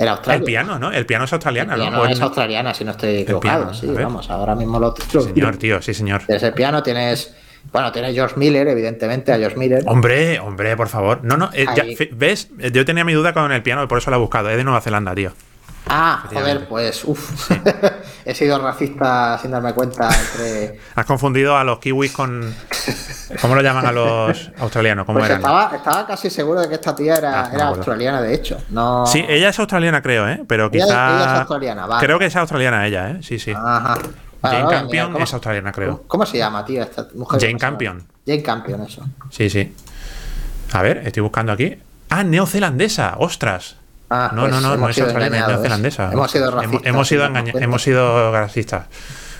El 0.00 0.42
piano, 0.42 0.78
¿no? 0.78 0.90
El 0.90 1.04
piano 1.04 1.24
es 1.24 1.32
australiana, 1.32 1.74
el 1.74 1.80
piano 1.80 2.06
es 2.06 2.20
australiana, 2.20 2.72
si 2.72 2.84
no 2.84 2.92
estoy 2.92 3.18
equivocado. 3.18 3.74
sí, 3.74 3.86
vamos, 3.86 4.30
ahora 4.30 4.54
mismo 4.54 4.78
lo. 4.78 4.94
Señor, 4.96 5.56
tío, 5.56 5.82
sí, 5.82 5.92
señor. 5.94 6.22
Tienes 6.24 6.42
el 6.42 6.54
piano, 6.54 6.82
tienes. 6.82 7.34
Bueno, 7.72 7.92
tienes 7.92 8.14
George 8.14 8.36
Miller, 8.38 8.66
evidentemente, 8.68 9.32
a 9.32 9.36
George 9.36 9.58
Miller. 9.58 9.82
Hombre, 9.86 10.40
hombre, 10.40 10.76
por 10.76 10.88
favor. 10.88 11.20
No, 11.22 11.36
no, 11.36 11.50
eh, 11.52 11.66
¿ves? 12.12 12.48
Yo 12.72 12.86
tenía 12.86 13.04
mi 13.04 13.12
duda 13.12 13.34
con 13.34 13.52
el 13.52 13.62
piano 13.62 13.84
y 13.84 13.86
por 13.86 13.98
eso 13.98 14.10
lo 14.10 14.16
he 14.16 14.20
buscado. 14.20 14.48
Es 14.48 14.56
de 14.56 14.64
Nueva 14.64 14.80
Zelanda, 14.80 15.14
tío. 15.14 15.32
Ah, 15.92 16.22
joder, 16.32 16.68
pues 16.68 17.04
uff. 17.04 17.50
He 18.24 18.32
sido 18.32 18.60
racista 18.60 19.36
sin 19.38 19.50
darme 19.50 19.72
cuenta 19.72 20.08
entre. 20.08 20.78
Has 20.94 21.04
confundido 21.04 21.56
a 21.56 21.64
los 21.64 21.80
kiwis 21.80 22.12
con. 22.12 22.54
¿Cómo 23.40 23.56
lo 23.56 23.60
llaman 23.60 23.86
a 23.86 23.90
los 23.90 24.52
australianos? 24.58 25.04
¿Cómo 25.04 25.18
pues 25.18 25.30
Estaba, 25.30 25.72
estaba, 25.74 26.06
casi 26.06 26.30
seguro 26.30 26.60
de 26.60 26.68
que 26.68 26.74
esta 26.76 26.94
tía 26.94 27.16
era, 27.16 27.46
ah, 27.46 27.68
australiana, 27.68 28.22
de 28.22 28.34
hecho. 28.34 28.58
No... 28.70 29.04
Sí, 29.04 29.24
ella 29.28 29.48
es 29.48 29.58
australiana, 29.58 30.00
creo, 30.00 30.28
¿eh? 30.28 30.44
Pero 30.46 30.70
quizá. 30.70 30.84
Ella, 30.86 31.24
es 31.24 31.38
australiana, 31.40 31.86
vale. 31.86 32.06
Creo 32.06 32.18
que 32.20 32.26
es 32.26 32.36
australiana 32.36 32.86
ella, 32.86 33.10
¿eh? 33.10 33.18
Sí, 33.22 33.40
sí. 33.40 33.52
Ajá. 33.52 33.98
Jane 34.42 34.70
Campion 34.70 35.20
es 35.20 35.32
australiana, 35.34 35.72
creo. 35.72 36.04
¿Cómo, 36.06 36.24
se 36.24 36.38
llama, 36.38 36.64
tío, 36.64 36.82
esta 36.82 37.08
mujer? 37.14 37.40
Jane 37.40 37.58
Campion. 37.58 38.06
Jane 38.24 38.42
Campion, 38.42 38.82
eso. 38.82 39.04
Sí, 39.30 39.50
sí. 39.50 39.74
A 40.72 40.82
ver, 40.82 40.98
estoy 40.98 41.22
buscando 41.22 41.50
aquí. 41.52 41.76
Ah, 42.10 42.22
neozelandesa, 42.22 43.16
ostras. 43.18 43.79
Ah, 44.10 44.32
no, 44.34 44.48
no, 44.48 44.50
pues 44.50 44.62
no, 44.62 44.76
no 44.76 44.88
es 44.88 44.98
australiana, 44.98 45.38
es 45.38 45.46
neozelandesa. 45.46 46.10
Hemos 46.12 46.30
sido 46.32 46.50
racistas. 46.50 46.86
Hemos, 46.86 47.08
sido, 47.08 47.24
hemos 47.24 47.82
sido 47.82 48.32
racistas. 48.32 48.86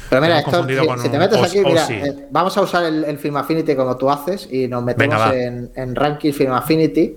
Pero 0.08 0.22
mira, 0.22 0.38
esto, 0.40 0.66
si, 0.98 1.08
te 1.08 1.18
metes 1.18 1.42
aquí, 1.42 1.60
mira, 1.64 1.86
eh, 1.88 2.26
vamos 2.30 2.56
a 2.56 2.62
usar 2.62 2.84
el, 2.84 3.18
Film 3.18 3.36
Affinity 3.36 3.76
como 3.76 3.96
tú 3.96 4.10
haces 4.10 4.48
y 4.50 4.66
nos 4.66 4.82
metemos 4.82 5.32
en, 5.32 5.70
en, 5.76 5.94
ranking 5.94 6.32
Film 6.32 6.52
Affinity. 6.52 7.14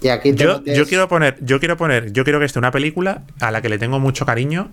Y 0.00 0.08
aquí 0.08 0.34
yo, 0.34 0.62
yo 0.64 0.86
quiero 0.86 1.08
poner, 1.08 1.36
yo 1.40 1.58
quiero 1.58 1.76
poner, 1.76 2.12
yo 2.12 2.24
quiero 2.24 2.38
que 2.38 2.46
esté 2.46 2.58
una 2.58 2.70
película 2.70 3.22
a 3.40 3.50
la 3.50 3.62
que 3.62 3.68
le 3.68 3.78
tengo 3.78 3.98
mucho 3.98 4.26
cariño 4.26 4.70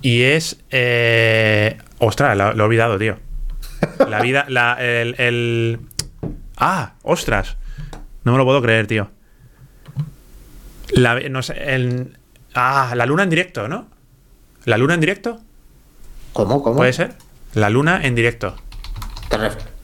y 0.00 0.22
es, 0.22 0.58
eh, 0.70 1.78
ostras, 1.98 2.36
lo, 2.36 2.50
he 2.50 2.62
olvidado, 2.62 2.98
tío. 2.98 3.16
La 4.08 4.20
vida, 4.20 4.46
la, 4.48 4.76
el, 4.80 5.14
el, 5.18 5.80
ah, 6.56 6.94
ostras, 7.02 7.56
no 8.24 8.32
me 8.32 8.38
lo 8.38 8.44
puedo 8.44 8.62
creer, 8.62 8.86
tío. 8.86 9.10
La, 10.94 11.18
no 11.28 11.42
sé, 11.42 11.54
el, 11.74 12.16
ah, 12.54 12.92
la 12.94 13.06
luna 13.06 13.22
en 13.22 13.30
directo, 13.30 13.68
¿no? 13.68 13.86
¿La 14.64 14.76
luna 14.78 14.94
en 14.94 15.00
directo? 15.00 15.40
¿Cómo? 16.32 16.62
¿Cómo? 16.62 16.76
¿Puede 16.76 16.92
ser? 16.92 17.14
La 17.54 17.70
luna 17.70 18.00
en 18.02 18.14
directo. 18.14 18.54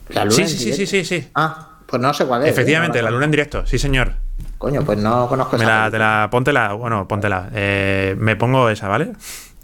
¿La 0.09 0.25
luna 0.25 0.31
sí, 0.31 0.47
sí, 0.47 0.73
sí, 0.73 0.85
sí, 0.85 1.05
sí, 1.05 1.27
Ah, 1.35 1.79
pues 1.85 2.01
no 2.01 2.13
sé 2.13 2.25
cuál 2.25 2.43
es. 2.43 2.49
Efectivamente, 2.49 3.01
la 3.01 3.11
luna 3.11 3.25
en 3.25 3.31
directo, 3.31 3.65
sí, 3.65 3.77
señor. 3.77 4.13
Coño, 4.57 4.83
pues 4.83 4.97
no 4.99 5.27
conozco 5.27 5.57
me 5.57 5.63
esa. 5.63 5.85
La, 5.85 5.91
te 5.91 5.97
la, 5.97 6.27
póntela, 6.31 6.73
bueno, 6.73 7.07
póntela. 7.07 7.49
Eh, 7.53 8.15
me 8.17 8.35
pongo 8.35 8.69
esa, 8.69 8.87
¿vale? 8.87 9.13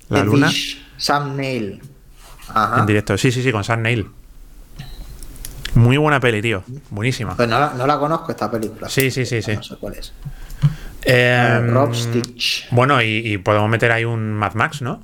La 0.10 0.24
luna. 0.24 0.52
Sam 0.98 1.36
Neill. 1.36 1.82
Ajá. 2.50 2.80
En 2.80 2.86
directo, 2.86 3.18
sí, 3.18 3.32
sí, 3.32 3.42
sí, 3.44 3.52
con 3.52 3.64
Sam 3.64 3.82
Neill. 3.82 4.10
Muy 5.76 5.98
buena 5.98 6.20
peli, 6.20 6.42
tío. 6.42 6.64
Buenísima. 6.90 7.36
Pues 7.36 7.50
no, 7.50 7.74
no 7.74 7.86
la 7.86 8.00
conozco 8.00 8.32
esta 8.32 8.50
película. 8.50 8.88
Sí, 8.88 9.12
sí, 9.12 9.26
sí, 9.26 9.42
sí. 9.42 9.56
No 9.56 9.64
sé 9.64 9.76
cuál 9.76 9.96
es. 9.96 10.14
Rob 11.06 11.94
Stitch. 11.96 12.68
Bueno, 12.72 13.02
y, 13.02 13.38
podemos 13.38 13.70
meter 13.70 13.92
ahí 13.92 14.06
un 14.06 14.34
Mad 14.34 14.54
Max, 14.54 14.82
¿no? 14.82 15.04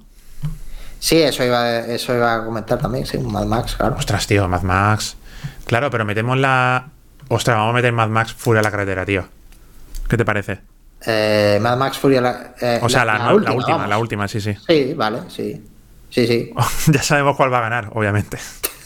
Sí, 0.99 1.21
eso 1.21 1.43
iba, 1.43 1.79
eso 1.79 2.15
iba 2.15 2.35
a 2.35 2.45
comentar 2.45 2.79
también, 2.79 3.05
sí, 3.05 3.17
un 3.17 3.31
Mad 3.31 3.45
Max, 3.45 3.75
claro. 3.75 3.95
Ostras, 3.97 4.27
tío, 4.27 4.47
Mad 4.47 4.61
Max. 4.61 5.17
Claro, 5.65 5.89
pero 5.89 6.05
metemos 6.05 6.37
la. 6.37 6.89
Ostras, 7.27 7.57
vamos 7.57 7.71
a 7.71 7.75
meter 7.75 7.91
Mad 7.93 8.09
Max 8.09 8.33
fuera 8.33 8.61
de 8.61 8.63
la 8.65 8.71
carretera, 8.71 9.05
tío. 9.05 9.25
¿Qué 10.07 10.17
te 10.17 10.25
parece? 10.25 10.59
Eh, 11.05 11.59
Mad 11.61 11.77
Max 11.77 11.97
Fury. 11.97 12.17
Eh, 12.17 12.79
o 12.81 12.89
sea, 12.89 13.05
la, 13.05 13.33
última, 13.33 13.87
la 13.87 13.97
última, 13.97 14.27
sí, 14.27 14.41
sí. 14.41 14.55
Sí, 14.67 14.93
vale, 14.93 15.21
sí. 15.29 15.63
Sí, 16.09 16.27
sí. 16.27 16.51
ya 16.91 17.01
sabemos 17.01 17.35
cuál 17.35 17.51
va 17.51 17.59
a 17.59 17.61
ganar, 17.61 17.89
obviamente. 17.93 18.37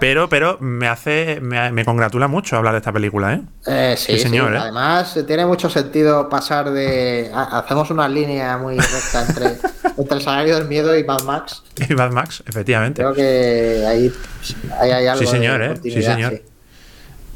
pero, 0.00 0.28
pero 0.28 0.58
me 0.60 0.88
hace, 0.88 1.40
me, 1.40 1.84
congratula 1.84 2.28
mucho 2.28 2.56
hablar 2.56 2.72
de 2.72 2.78
esta 2.78 2.92
película, 2.92 3.34
¿eh? 3.34 3.42
eh 3.66 3.94
sí, 3.96 4.18
señor. 4.18 4.54
¿eh? 4.54 4.58
Además, 4.58 5.18
tiene 5.26 5.46
mucho 5.46 5.70
sentido 5.70 6.28
pasar 6.28 6.70
de. 6.70 7.30
hacemos 7.34 7.90
una 7.90 8.08
línea 8.08 8.58
muy 8.58 8.76
recta 8.78 9.26
entre, 9.28 9.56
entre 9.96 10.16
el 10.16 10.22
salario 10.22 10.56
del 10.56 10.68
miedo 10.68 10.96
y 10.96 11.04
Mad 11.04 11.22
Max. 11.22 11.62
Y 11.88 11.94
Mad 11.94 12.10
Max, 12.10 12.42
efectivamente. 12.46 13.02
Creo 13.02 13.14
que 13.14 13.84
ahí, 13.86 14.12
hay 14.80 15.06
algo. 15.06 15.20
Sí, 15.20 15.26
señor, 15.26 15.62
¿eh? 15.62 15.74
Sí, 15.82 16.02
señor. 16.02 16.40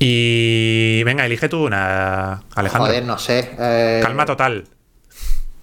Y 0.03 1.03
venga, 1.05 1.27
elige 1.27 1.51
tú 1.51 1.67
una, 1.67 2.43
Alejandro. 2.55 2.89
Joder, 2.89 3.05
no 3.05 3.19
sé. 3.19 3.51
Eh, 3.59 4.01
Calma 4.03 4.25
total. 4.25 4.65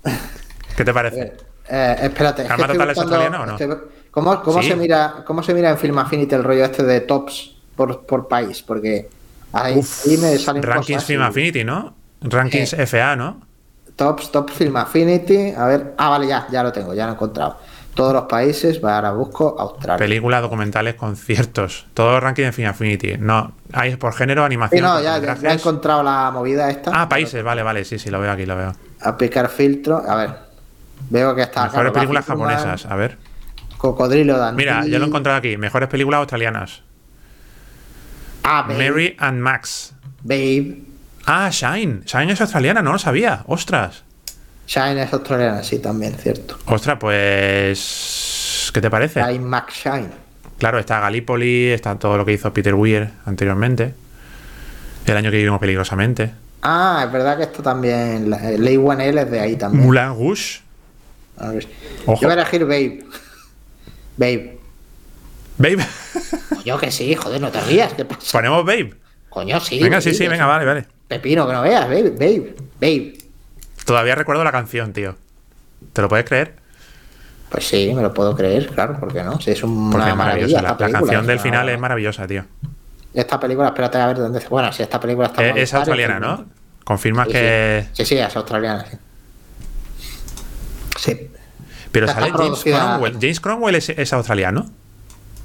¿Qué 0.77 0.85
te 0.85 0.93
parece? 0.93 1.33
Eh, 1.67 1.95
espérate. 2.03 2.45
¿Calma 2.45 2.67
total 2.67 2.91
es 2.91 2.97
australiano 2.99 3.41
o 3.41 3.45
no? 3.47 3.57
¿Cómo, 4.17 4.63
se 4.63 4.75
mira, 4.75 5.23
¿Cómo 5.25 5.43
se 5.43 5.53
mira 5.53 5.69
en 5.69 5.77
Film 5.77 5.99
Affinity 5.99 6.33
el 6.33 6.43
rollo 6.43 6.65
este 6.65 6.81
de 6.83 7.01
tops 7.01 7.55
por, 7.75 8.03
por 8.05 8.27
país? 8.27 8.63
Porque 8.63 9.07
ahí, 9.53 9.75
me 10.19 10.37
salen 10.39 10.63
Rankings 10.63 11.03
Film 11.03 11.21
Affinity, 11.21 11.63
¿no? 11.63 11.93
Rankings 12.21 12.73
eh, 12.73 12.87
FA, 12.87 13.15
¿no? 13.15 13.41
Tops, 13.95 14.31
Top 14.31 14.49
Film 14.49 14.75
Affinity. 14.75 15.51
A 15.51 15.65
ver. 15.65 15.93
Ah, 15.97 16.09
vale, 16.09 16.27
ya, 16.27 16.47
ya 16.49 16.63
lo 16.63 16.71
tengo, 16.71 16.95
ya 16.95 17.05
lo 17.05 17.11
he 17.11 17.13
encontrado. 17.13 17.57
Todos 17.93 18.13
los 18.13 18.23
países, 18.23 18.83
ahora 18.83 19.11
busco 19.11 19.55
Australia. 19.59 19.97
Películas, 19.97 20.41
documentales, 20.41 20.95
conciertos. 20.95 21.85
Todos 21.93 22.13
los 22.13 22.23
rankings 22.23 22.47
de 22.47 22.51
Film 22.53 22.69
Affinity. 22.69 23.17
No, 23.19 23.53
hay 23.71 23.97
por 23.97 24.13
género, 24.13 24.43
animación. 24.43 24.83
no, 24.83 24.99
ya, 24.99 25.17
he 25.17 25.53
encontrado 25.53 26.01
la 26.01 26.31
movida 26.31 26.71
esta. 26.71 26.91
Ah, 26.91 27.07
países, 27.07 27.43
vale, 27.43 27.61
vale, 27.61 27.85
sí, 27.85 27.99
sí, 27.99 28.09
lo 28.09 28.19
veo 28.19 28.31
aquí, 28.31 28.47
lo 28.47 28.55
veo. 28.55 28.73
Aplicar 29.01 29.47
filtro. 29.49 30.03
A 30.07 30.15
ver. 30.15 30.47
Veo 31.09 31.35
que 31.35 31.43
está. 31.43 31.65
Mejores 31.65 31.91
películas 31.91 32.25
japonesas, 32.25 32.85
a 32.87 32.95
ver. 32.95 33.26
Cocodrilo 33.77 34.37
Dan. 34.37 34.55
Mira, 34.55 34.85
ya 34.85 34.97
lo 34.99 35.05
he 35.05 35.07
encontrado 35.07 35.37
aquí. 35.37 35.57
Mejores 35.57 35.87
películas 35.89 36.19
australianas. 36.19 36.81
Ah, 38.43 38.65
Mary 38.67 39.15
and 39.19 39.39
Max. 39.39 39.93
Babe. 40.23 40.81
Ah, 41.25 41.49
Shine. 41.51 42.01
Shine 42.05 42.31
es 42.31 42.41
australiana, 42.41 42.81
no 42.81 42.93
lo 42.93 42.99
sabía. 42.99 43.43
Ostras. 43.47 44.03
Shine 44.67 45.03
es 45.03 45.13
australiana, 45.13 45.63
sí, 45.63 45.79
también, 45.79 46.13
cierto. 46.15 46.57
Ostras, 46.65 46.97
pues. 46.99 48.71
¿Qué 48.73 48.81
te 48.81 48.89
parece? 48.89 49.21
Shine 49.21 49.45
Max 49.45 49.73
Shine. 49.83 50.09
Claro, 50.57 50.79
está 50.79 50.99
Gallipoli, 50.99 51.67
está 51.67 51.95
todo 51.95 52.17
lo 52.17 52.25
que 52.25 52.33
hizo 52.33 52.51
Peter 52.51 52.73
Weir 52.73 53.09
anteriormente. 53.25 53.93
El 55.05 55.15
año 55.15 55.29
que 55.29 55.37
vivimos 55.37 55.59
peligrosamente. 55.59 56.33
Ah, 56.63 57.03
es 57.05 57.11
verdad 57.11 57.37
que 57.37 57.43
esto 57.43 57.61
también. 57.61 58.29
Ley 58.29 58.75
One 58.77 59.07
L 59.07 59.21
es 59.21 59.31
de 59.31 59.39
ahí 59.39 59.55
también. 59.55 59.85
Mulan 59.85 60.15
Rouge. 60.15 60.61
Yo 61.39 62.15
voy 62.15 62.29
a 62.31 62.33
elegir 62.33 62.63
Babe. 62.65 63.05
Babe. 64.17 64.59
Babe. 65.57 65.85
Yo 66.65 66.77
que 66.77 66.91
sí, 66.91 67.15
joder, 67.15 67.39
no 67.39 67.51
te 67.51 67.61
rías. 67.61 67.93
¿Qué 67.93 68.05
pasa? 68.05 68.37
Ponemos 68.37 68.65
Babe. 68.65 68.93
Coño, 69.29 69.59
sí. 69.59 69.79
Venga, 69.81 70.01
sí, 70.01 70.13
sí, 70.13 70.27
venga, 70.27 70.45
vale, 70.45 70.65
vale. 70.65 70.85
Pepino, 71.07 71.47
que 71.47 71.53
no 71.53 71.61
veas, 71.61 71.87
Babe, 71.87 72.09
Babe, 72.11 72.55
Babe. 72.81 73.17
Todavía 73.85 74.15
recuerdo 74.15 74.43
la 74.43 74.51
canción, 74.51 74.91
tío. 74.91 75.15
¿Te 75.93 76.01
lo 76.01 76.09
puedes 76.09 76.25
creer? 76.25 76.55
Pues 77.49 77.67
sí, 77.67 77.93
me 77.95 78.01
lo 78.01 78.13
puedo 78.13 78.35
creer, 78.35 78.67
claro, 78.67 78.99
¿por 78.99 79.13
qué 79.13 79.23
no? 79.23 79.39
Si 79.39 79.51
es 79.51 79.63
una 79.63 80.13
maravilla. 80.15 80.61
La, 80.61 80.75
canción 80.75 81.25
del 81.25 81.39
final 81.39 81.69
es 81.69 81.79
maravillosa, 81.79 82.27
tío. 82.27 82.43
Esta 83.13 83.39
película, 83.39 83.69
espérate 83.69 83.97
a 83.97 84.07
ver 84.07 84.17
dónde. 84.17 84.41
Bueno, 84.49 84.71
si 84.73 84.83
esta 84.83 84.99
película 84.99 85.27
está. 85.27 85.45
Es, 85.45 85.55
es 85.55 85.73
australiana, 85.73 86.19
¿no? 86.19 86.45
Confirmas 86.83 87.27
que. 87.27 87.87
Sí. 87.93 88.05
sí, 88.05 88.17
es 88.17 88.35
australiana, 88.35 88.85
sí. 88.85 88.97
Sí. 90.97 91.31
Pero 91.91 92.07
sale 92.07 92.31
James 92.31 92.63
Cromwell. 92.63 93.13
¿James 93.13 93.39
Cromwell 93.39 93.75
es, 93.75 94.13
australiano? 94.13 94.65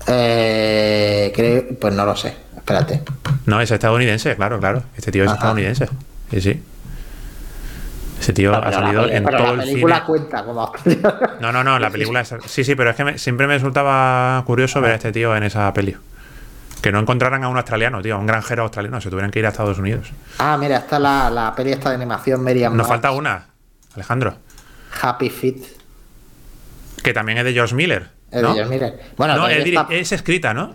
Eh, 0.07 1.32
creo, 1.34 1.64
pues 1.80 1.95
no 1.95 2.05
lo 2.05 2.16
sé. 2.16 2.34
Espérate. 2.57 3.03
No, 3.47 3.61
es 3.61 3.70
estadounidense, 3.70 4.36
claro, 4.36 4.59
claro. 4.61 4.82
Este 4.97 5.11
tío 5.11 5.24
es 5.24 5.32
estadounidense. 5.32 5.88
Sí, 6.30 6.40
sí. 6.40 6.62
Ese 8.20 8.32
tío 8.32 8.55
ha 8.55 8.72
salido 8.72 9.09
en 9.09 9.24
todo 9.24 9.57
la 9.57 9.62
película 9.64 10.05
cuenta 10.05 10.45
como 10.45 10.72
No, 11.40 11.51
no, 11.51 11.64
no, 11.64 11.80
la 11.80 11.90
película 11.90 12.20
es... 12.20 12.32
Sí, 12.47 12.62
sí, 12.62 12.76
pero 12.76 12.90
es 12.90 12.97
que 12.97 13.18
siempre 13.18 13.49
me 13.49 13.55
resultaba 13.55 14.40
curioso 14.47 14.80
ver 14.80 14.93
a 14.93 14.95
este 14.95 15.11
tío 15.11 15.34
en 15.34 15.43
esa 15.43 15.72
peli. 15.74 15.97
Que 16.80 16.93
no 16.93 17.01
encontraran 17.01 17.43
a 17.43 17.49
un 17.49 17.57
australiano, 17.57 18.01
tío, 18.01 18.14
a 18.14 18.18
un 18.18 18.26
granjero 18.26 18.62
australiano, 18.62 19.01
se 19.01 19.11
tuvieran 19.11 19.32
que 19.32 19.40
ir 19.40 19.47
a 19.47 19.49
Estados 19.49 19.78
Unidos. 19.78 20.12
Ah, 20.38 20.57
mira, 20.57 20.76
está 20.76 21.01
la, 21.01 21.30
la 21.30 21.53
peli 21.53 21.72
esta 21.72 21.88
de 21.88 21.97
animación 21.97 22.45
Miriam. 22.45 22.76
Nos 22.76 22.86
falta 22.86 23.11
una, 23.11 23.47
Alejandro. 23.95 24.34
Happy 25.01 25.28
Feet. 25.28 25.82
Que 27.03 27.12
también 27.12 27.38
es 27.38 27.44
de 27.44 27.53
George 27.53 27.74
Miller. 27.74 28.09
Es 28.30 28.42
de 28.42 28.48
George 28.48 28.70
Miller. 28.70 29.00
Bueno, 29.16 29.36
no, 29.36 29.48
es, 29.48 30.12
escrita, 30.12 30.55
¿no? 30.55 30.74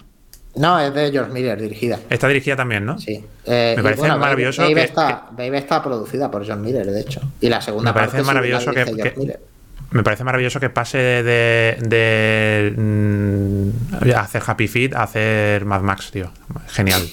No, 0.55 0.79
es 0.79 0.93
de 0.93 1.11
George 1.11 1.31
Miller, 1.31 1.59
dirigida. 1.61 1.99
Está 2.09 2.27
dirigida 2.27 2.55
también, 2.55 2.85
¿no? 2.85 2.99
Sí. 2.99 3.23
Eh, 3.45 3.73
me 3.77 3.83
parece 3.83 4.07
maravilloso. 4.07 4.63
Babe, 4.63 4.83
está, 4.83 5.29
está, 5.37 5.83
producida 5.83 6.31
por 6.31 6.45
George 6.45 6.63
Miller, 6.63 6.85
de 6.85 7.01
hecho. 7.01 7.21
Y 7.39 7.49
la 7.49 7.61
segunda 7.61 7.91
me 7.91 7.99
parece 7.99 8.23
maravilloso 8.23 8.71
que, 8.71 9.37
me 9.91 10.03
parece 10.03 10.23
maravilloso 10.23 10.59
que 10.59 10.69
pase 10.69 10.97
de, 10.97 11.77
de, 11.81 12.73
mm, 12.75 13.69
hacer 14.15 14.43
Happy 14.45 14.67
Feet 14.67 14.93
a 14.93 15.03
hacer 15.03 15.63
Mad 15.65 15.81
Max, 15.81 16.11
tío. 16.11 16.29
Genial. 16.67 17.07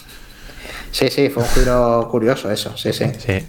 Sí, 0.91 1.09
sí, 1.09 1.29
fue 1.29 1.43
un 1.43 1.49
giro 1.51 2.09
curioso 2.11 2.51
eso, 2.51 2.77
sí, 2.77 2.93
sí. 2.93 3.07
Sí. 3.19 3.47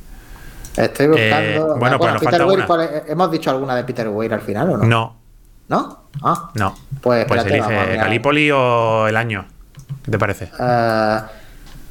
Estoy 0.77 1.07
buscando. 1.07 1.75
Eh, 1.75 1.79
bueno, 1.79 1.97
pues 1.97 2.15
Peter 2.19 2.45
Weir, 2.45 2.65
¿hemos 3.07 3.31
dicho 3.31 3.49
alguna 3.49 3.75
de 3.75 3.83
Peter 3.83 4.07
Weir 4.09 4.33
al 4.33 4.41
final 4.41 4.71
o 4.71 4.77
no? 4.77 4.83
No. 4.83 5.24
¿No? 5.67 6.09
Ah. 6.21 6.51
No. 6.55 6.75
Pues, 7.01 7.25
pues 7.25 7.45
elige 7.45 7.97
Calipoli 7.97 8.51
o 8.51 9.07
el 9.07 9.17
año. 9.17 9.45
¿Qué 10.03 10.11
te 10.11 10.19
parece? 10.19 10.51
Uh, 10.59 11.21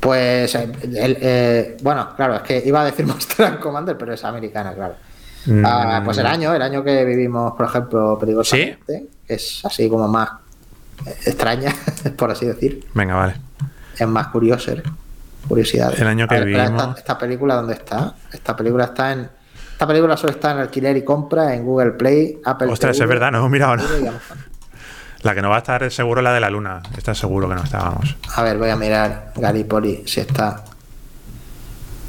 pues, 0.00 0.54
eh, 0.54 1.76
bueno, 1.82 2.14
claro, 2.16 2.36
es 2.36 2.42
que 2.42 2.62
iba 2.64 2.82
a 2.82 2.84
decir 2.84 3.06
Monster 3.08 3.58
Commander, 3.58 3.96
pero 3.98 4.12
es 4.14 4.24
americana, 4.24 4.74
claro. 4.74 4.94
Uh, 5.46 6.04
pues 6.04 6.18
el 6.18 6.26
año, 6.26 6.54
el 6.54 6.62
año 6.62 6.82
que 6.82 7.04
vivimos, 7.04 7.52
por 7.54 7.66
ejemplo, 7.66 8.18
peligrosamente, 8.18 8.98
¿Sí? 8.98 9.10
es 9.28 9.64
así 9.64 9.88
como 9.88 10.08
más 10.08 10.30
extraña, 11.26 11.74
por 12.16 12.30
así 12.30 12.46
decir. 12.46 12.86
Venga, 12.94 13.14
vale. 13.14 13.34
Es 13.98 14.06
más 14.08 14.28
curioso, 14.28 14.72
¿eh? 14.72 14.82
curiosidades. 15.48 16.00
El 16.00 16.06
año 16.06 16.26
que 16.26 16.40
vivimos. 16.40 16.98
Esta, 16.98 17.18
película, 17.18 17.56
¿dónde 17.56 17.74
está? 17.74 18.14
Esta 18.32 18.56
película 18.56 18.84
está 18.84 19.12
en. 19.12 19.28
Esta 19.84 19.92
película 19.92 20.16
solo 20.16 20.32
está 20.32 20.52
en 20.52 20.58
alquiler 20.60 20.96
y 20.96 21.04
compra 21.04 21.54
en 21.54 21.62
Google 21.62 21.90
Play, 21.90 22.40
Apple 22.42 22.68
Ostras, 22.68 22.98
es 22.98 23.06
verdad, 23.06 23.30
no 23.30 23.36
hemos 23.36 23.50
mirado 23.50 23.76
La 25.20 25.34
que 25.34 25.42
no 25.42 25.50
va 25.50 25.56
a 25.56 25.58
estar 25.58 25.90
seguro 25.90 26.22
es 26.22 26.24
la 26.24 26.32
de 26.32 26.40
la 26.40 26.48
luna. 26.48 26.80
Está 26.96 27.14
seguro 27.14 27.50
que 27.50 27.54
no 27.54 27.62
está, 27.62 27.80
vamos. 27.80 28.16
A 28.34 28.42
ver, 28.42 28.56
voy 28.56 28.70
a 28.70 28.76
mirar 28.76 29.34
Gallipoli 29.36 30.04
si 30.06 30.20
está. 30.20 30.64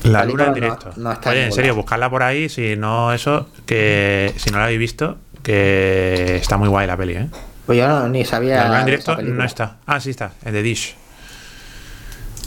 La 0.04 0.24
luna 0.24 0.46
en 0.46 0.54
directo. 0.54 0.92
Oye, 1.26 1.48
en, 1.48 1.52
serio, 1.52 1.76
buscarla 1.76 2.10
por 2.10 2.24
ahí, 2.24 2.48
si 2.48 2.78
no 2.78 3.12
eso, 3.12 3.50
que 3.66 4.34
si 4.38 4.52
no 4.52 4.60
la 4.60 4.64
habéis 4.64 4.80
visto, 4.80 5.18
que 5.44 6.38
está 6.38 6.56
muy 6.56 6.70
guay 6.70 6.88
la 6.88 6.96
peli, 6.96 7.16
¿eh? 7.16 7.28
Pues 7.66 7.78
yo 7.78 8.08
ni 8.08 8.24
sabía. 8.24 8.56
La 8.56 8.68
luna 8.68 8.80
en 8.80 8.86
directo 8.86 9.22
no 9.22 9.44
está. 9.44 9.80
Ah, 9.86 10.00
sí 10.00 10.12
está, 10.12 10.32
en 10.46 10.54
The 10.54 10.62
Dish. 10.62 10.96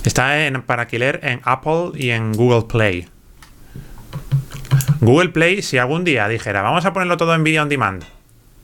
Está 0.05 0.47
en, 0.47 0.63
para 0.63 0.85
alquiler 0.85 1.21
en 1.23 1.43
Apple 1.45 1.91
y 1.97 2.13
en 2.13 2.33
Google 2.33 2.63
Play. 2.63 3.09
Google 5.01 5.31
Play, 5.31 5.63
si 5.63 5.79
algún 5.79 6.05
día 6.05 6.29
dijera, 6.29 6.63
vamos 6.63 6.85
a 6.85 6.93
ponerlo 6.93 7.17
todo 7.17 7.35
en 7.35 7.45
video 7.45 7.63
on 7.63 7.69
demand, 7.69 8.05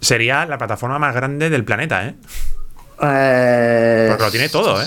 sería 0.00 0.46
la 0.46 0.59
plataforma 0.59 0.98
más 0.98 1.14
grande 1.14 1.50
del 1.50 1.64
planeta, 1.64 2.07
¿eh? 2.07 2.14
eh 3.02 4.07
Porque 4.11 4.24
lo 4.24 4.30
tiene 4.30 4.48
todo, 4.48 4.82
¿eh? 4.82 4.86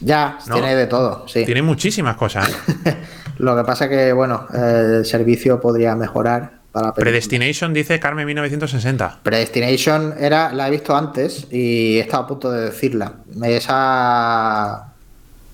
Ya, 0.00 0.38
tiene 0.52 0.74
de 0.74 0.86
todo, 0.86 1.26
sí. 1.28 1.44
Tiene 1.44 1.62
muchísimas 1.62 2.16
cosas. 2.16 2.48
¿eh? 2.48 2.96
lo 3.38 3.56
que 3.56 3.64
pasa 3.64 3.88
que, 3.88 4.12
bueno, 4.12 4.46
el 4.52 5.04
servicio 5.04 5.60
podría 5.60 5.94
mejorar 5.94 6.62
para 6.72 6.94
Predestination 6.94 7.74
dice 7.74 8.00
Carmen 8.00 8.24
1960. 8.26 9.20
Predestination 9.22 10.14
era, 10.18 10.52
la 10.54 10.68
he 10.68 10.70
visto 10.70 10.96
antes 10.96 11.46
y 11.50 11.98
he 11.98 12.00
estado 12.00 12.22
a 12.22 12.26
punto 12.26 12.50
de 12.50 12.62
decirla. 12.62 13.12
Esa 13.44 14.92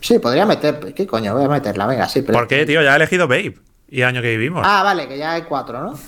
Sí, 0.01 0.19
podría 0.19 0.47
meter. 0.47 0.95
¿Qué 0.95 1.07
coño? 1.07 1.35
Voy 1.35 1.45
a 1.45 1.49
meterla, 1.49 1.87
venga, 1.87 2.09
sí. 2.09 2.23
¿Por 2.23 2.47
qué, 2.47 2.65
tío? 2.65 2.83
Ya 2.83 2.93
he 2.93 2.97
elegido 2.97 3.27
Babe. 3.27 3.57
Y 3.89 4.03
el 4.03 4.09
año 4.09 4.23
que 4.23 4.31
vivimos. 4.31 4.63
Ah, 4.67 4.83
vale, 4.83 5.09
que 5.09 5.17
ya 5.17 5.33
hay 5.33 5.43
cuatro, 5.43 5.81
¿no? 5.81 5.99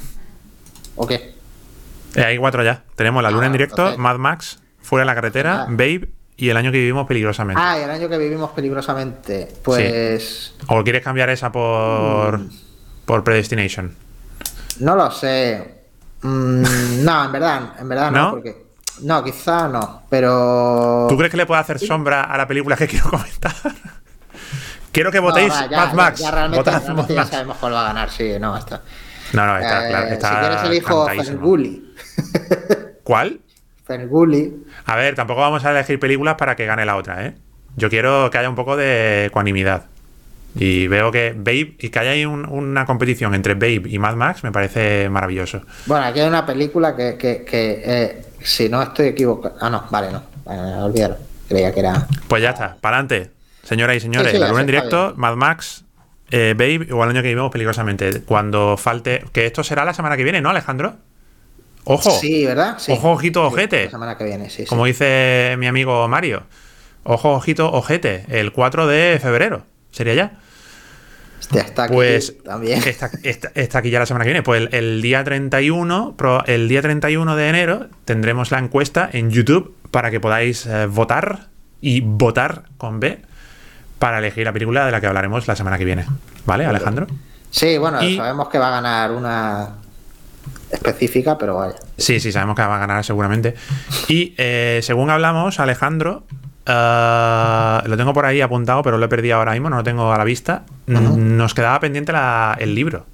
¿O 0.97 1.07
qué? 1.07 1.35
Eh, 2.15 2.25
hay 2.25 2.39
cuatro 2.39 2.63
ya. 2.63 2.83
Tenemos 2.95 3.23
La 3.23 3.31
Luna 3.31 3.47
en 3.47 3.51
ah, 3.51 3.53
directo, 3.53 3.99
Mad 3.99 4.19
Max, 4.19 4.59
Fuera 4.83 5.03
de 5.03 5.07
la 5.07 5.15
carretera, 5.15 5.63
ah. 5.63 5.67
Babe 5.69 6.09
y 6.37 6.49
el 6.49 6.57
año 6.57 6.73
que 6.73 6.79
vivimos 6.79 7.07
peligrosamente. 7.07 7.61
Ah, 7.63 7.79
y 7.79 7.83
el 7.83 7.91
año 7.91 8.09
que 8.09 8.17
vivimos 8.17 8.51
peligrosamente. 8.53 9.47
Pues. 9.63 10.55
¿O 10.69 10.83
quieres 10.83 11.03
cambiar 11.03 11.29
esa 11.29 11.53
por. 11.53 12.39
Mm. 12.39 12.51
por 13.05 13.23
Predestination? 13.23 13.95
No 14.81 14.97
lo 14.97 15.11
sé. 15.11 15.83
Mm, 16.23 16.63
no, 17.05 17.25
en 17.27 17.33
verdad, 17.33 17.61
en 17.79 17.89
verdad 17.89 18.11
no, 18.11 18.31
porque 18.31 18.57
no, 19.03 19.23
quizá 19.23 19.69
no, 19.69 20.03
pero. 20.09 21.07
¿Tú 21.09 21.17
crees 21.17 21.31
que 21.31 21.37
le 21.37 21.47
puede 21.47 21.61
hacer 21.61 21.79
sombra 21.79 22.23
a 22.23 22.39
la 22.39 22.47
película 22.47 22.75
que 22.75 22.89
quiero 22.89 23.11
comentar? 23.11 23.55
Quiero 24.93 25.11
que 25.11 25.19
votéis 25.19 25.53
Mad 25.71 25.93
Max. 25.95 26.21
Ya, 26.21 26.31
realmente, 26.31 26.71
ya, 27.09 27.25
sabemos 27.25 27.57
cuál 27.59 27.75
va 27.75 27.83
a 27.83 27.85
ganar, 27.89 28.11
sí, 28.11 28.33
no, 28.41 28.57
está. 28.57 28.83
No, 29.33 29.47
no, 29.47 29.59
está, 29.59 29.89
claro, 29.89 30.07
está 30.09 30.29
Si 30.29 30.37
quieres 30.37 30.65
elijo 30.65 31.07
Ferguli. 31.07 31.95
¿Cuál? 33.05 33.41
Ferguli. 33.87 34.65
A 34.87 34.97
ver, 34.97 35.15
tampoco 35.15 35.41
vamos 35.41 35.65
a 35.65 35.71
elegir 35.71 35.99
películas 35.99 36.35
para 36.37 36.57
que 36.57 36.67
gane 36.67 36.85
la 36.85 36.97
otra, 36.97 37.27
¿eh? 37.27 37.35
Yo 37.77 37.89
quiero 37.89 38.31
que 38.31 38.39
haya 38.39 38.49
un 38.49 38.57
poco 38.57 38.77
de 38.77 39.27
ecuanimidad. 39.27 39.85
Y 40.57 40.89
veo 40.89 41.13
que 41.13 41.33
Babe, 41.37 41.77
y 41.79 41.91
que 41.91 41.99
haya 41.99 42.29
una 42.29 42.85
competición 42.85 43.35
entre 43.35 43.55
Babe 43.55 43.83
y 43.87 43.99
Mad 44.01 44.17
Max 44.17 44.43
me 44.43 44.51
parece 44.51 45.09
maravilloso. 45.09 45.63
Bueno, 45.87 46.07
aquí 46.07 46.21
hay 46.21 46.29
una 46.29 46.45
película 46.45 46.97
que, 46.97 47.17
que, 47.17 47.45
eh, 47.85 48.23
si 48.43 48.69
no 48.69 48.83
estoy 48.83 49.09
equivocado. 49.09 49.55
Ah, 49.61 49.71
no, 49.71 49.85
vale, 49.91 50.09
no. 50.11 50.23
olvídalo. 50.85 51.17
Creía 51.49 51.73
que 51.73 51.81
era. 51.81 52.07
Pues 52.27 52.43
ya 52.43 52.51
está, 52.51 52.77
para 52.81 52.99
adelante. 52.99 53.31
Señoras 53.71 53.99
y 53.99 54.01
señores, 54.01 54.37
la 54.37 54.49
luna 54.49 54.63
en 54.63 54.67
directo, 54.67 55.15
Mad 55.17 55.37
Max, 55.37 55.85
eh, 56.33 56.57
Babe, 56.59 56.93
o 56.93 57.05
el 57.05 57.11
año 57.11 57.23
que 57.23 57.29
vivimos 57.29 57.53
peligrosamente. 57.53 58.23
Cuando 58.23 58.77
falte. 58.77 59.23
Que 59.33 59.47
esto 59.47 59.63
será 59.63 59.85
la 59.85 59.95
semana 59.95 60.17
que 60.17 60.25
viene, 60.25 60.41
¿no, 60.41 60.51
Alejandro? 60.51 60.97
Ojo. 61.85 62.11
Sí, 62.11 62.45
¿verdad? 62.45 62.79
Ojo, 62.89 63.13
ojito, 63.13 63.47
ojete. 63.47 63.85
la 63.85 63.91
semana 63.93 64.19
que 64.19 64.25
viene, 64.25 64.51
sí. 64.51 64.65
Como 64.65 64.87
dice 64.87 65.55
mi 65.57 65.69
amigo 65.69 66.09
Mario. 66.09 66.43
Ojo, 67.05 67.31
ojito, 67.31 67.71
ojete. 67.71 68.25
El 68.29 68.51
4 68.51 68.89
de 68.89 69.21
febrero. 69.23 69.63
¿Sería 69.93 70.15
ya? 70.15 70.33
Ya 71.53 71.61
está 71.61 71.85
aquí 71.85 71.95
pues 71.95 72.43
también. 72.43 72.83
Está, 73.23 73.79
aquí 73.79 73.91
ya 73.91 74.01
la 74.01 74.07
semana 74.07 74.25
que 74.25 74.31
viene. 74.31 74.43
Pues 74.43 74.69
el, 74.73 75.01
día 75.01 75.23
31, 75.23 76.17
el 76.47 76.69
día 76.69 76.83
31 76.83 77.37
de 77.37 77.49
enero 77.49 77.87
tendremos 78.05 78.51
la 78.51 78.59
encuesta 78.59 79.09
en 79.13 79.31
YouTube 79.31 79.77
para 79.93 80.11
que 80.11 80.19
podáis 80.19 80.67
eh, 80.67 80.87
votar 80.87 81.51
y 81.81 82.01
votar 82.01 82.65
con 82.77 82.99
B 82.99 83.30
para 84.01 84.19
elegir 84.19 84.45
la 84.47 84.53
película 84.53 84.87
de 84.87 84.91
la 84.91 85.01
que 85.01 85.07
hablaremos 85.07 85.47
la 85.47 85.55
semana 85.55 85.79
que 85.79 85.85
viene. 85.85 86.07
¿Vale, 86.47 86.65
Alejandro? 86.65 87.07
Sí, 87.51 87.77
bueno, 87.79 88.01
sabemos 88.01 88.49
que 88.49 88.59
va 88.59 88.69
a 88.69 88.71
ganar 88.81 89.13
una 89.13 89.69
específica, 90.71 91.37
pero 91.37 91.57
vaya. 91.57 91.77
Sí, 91.99 92.19
sí, 92.19 92.33
sabemos 92.33 92.57
que 92.57 92.63
va 92.63 92.77
a 92.77 92.79
ganar 92.79 93.05
seguramente. 93.05 93.55
Y 94.09 94.35
eh, 94.39 94.81
según 94.83 95.11
hablamos, 95.11 95.61
Alejandro, 95.61 96.25
eh, 96.65 97.81
lo 97.85 97.97
tengo 97.99 98.15
por 98.15 98.25
ahí 98.25 98.41
apuntado, 98.41 98.83
pero 98.83 98.97
lo 98.97 99.05
he 99.05 99.09
perdido 99.09 99.37
ahora 99.37 99.53
mismo, 99.53 99.69
no 99.69 99.77
lo 99.77 99.85
tengo 99.85 100.11
a 100.11 100.17
la 100.17 100.25
vista. 100.25 100.63
Nos 100.87 101.53
quedaba 101.53 101.79
pendiente 101.79 102.13
el 102.59 102.75
libro, 102.75 103.05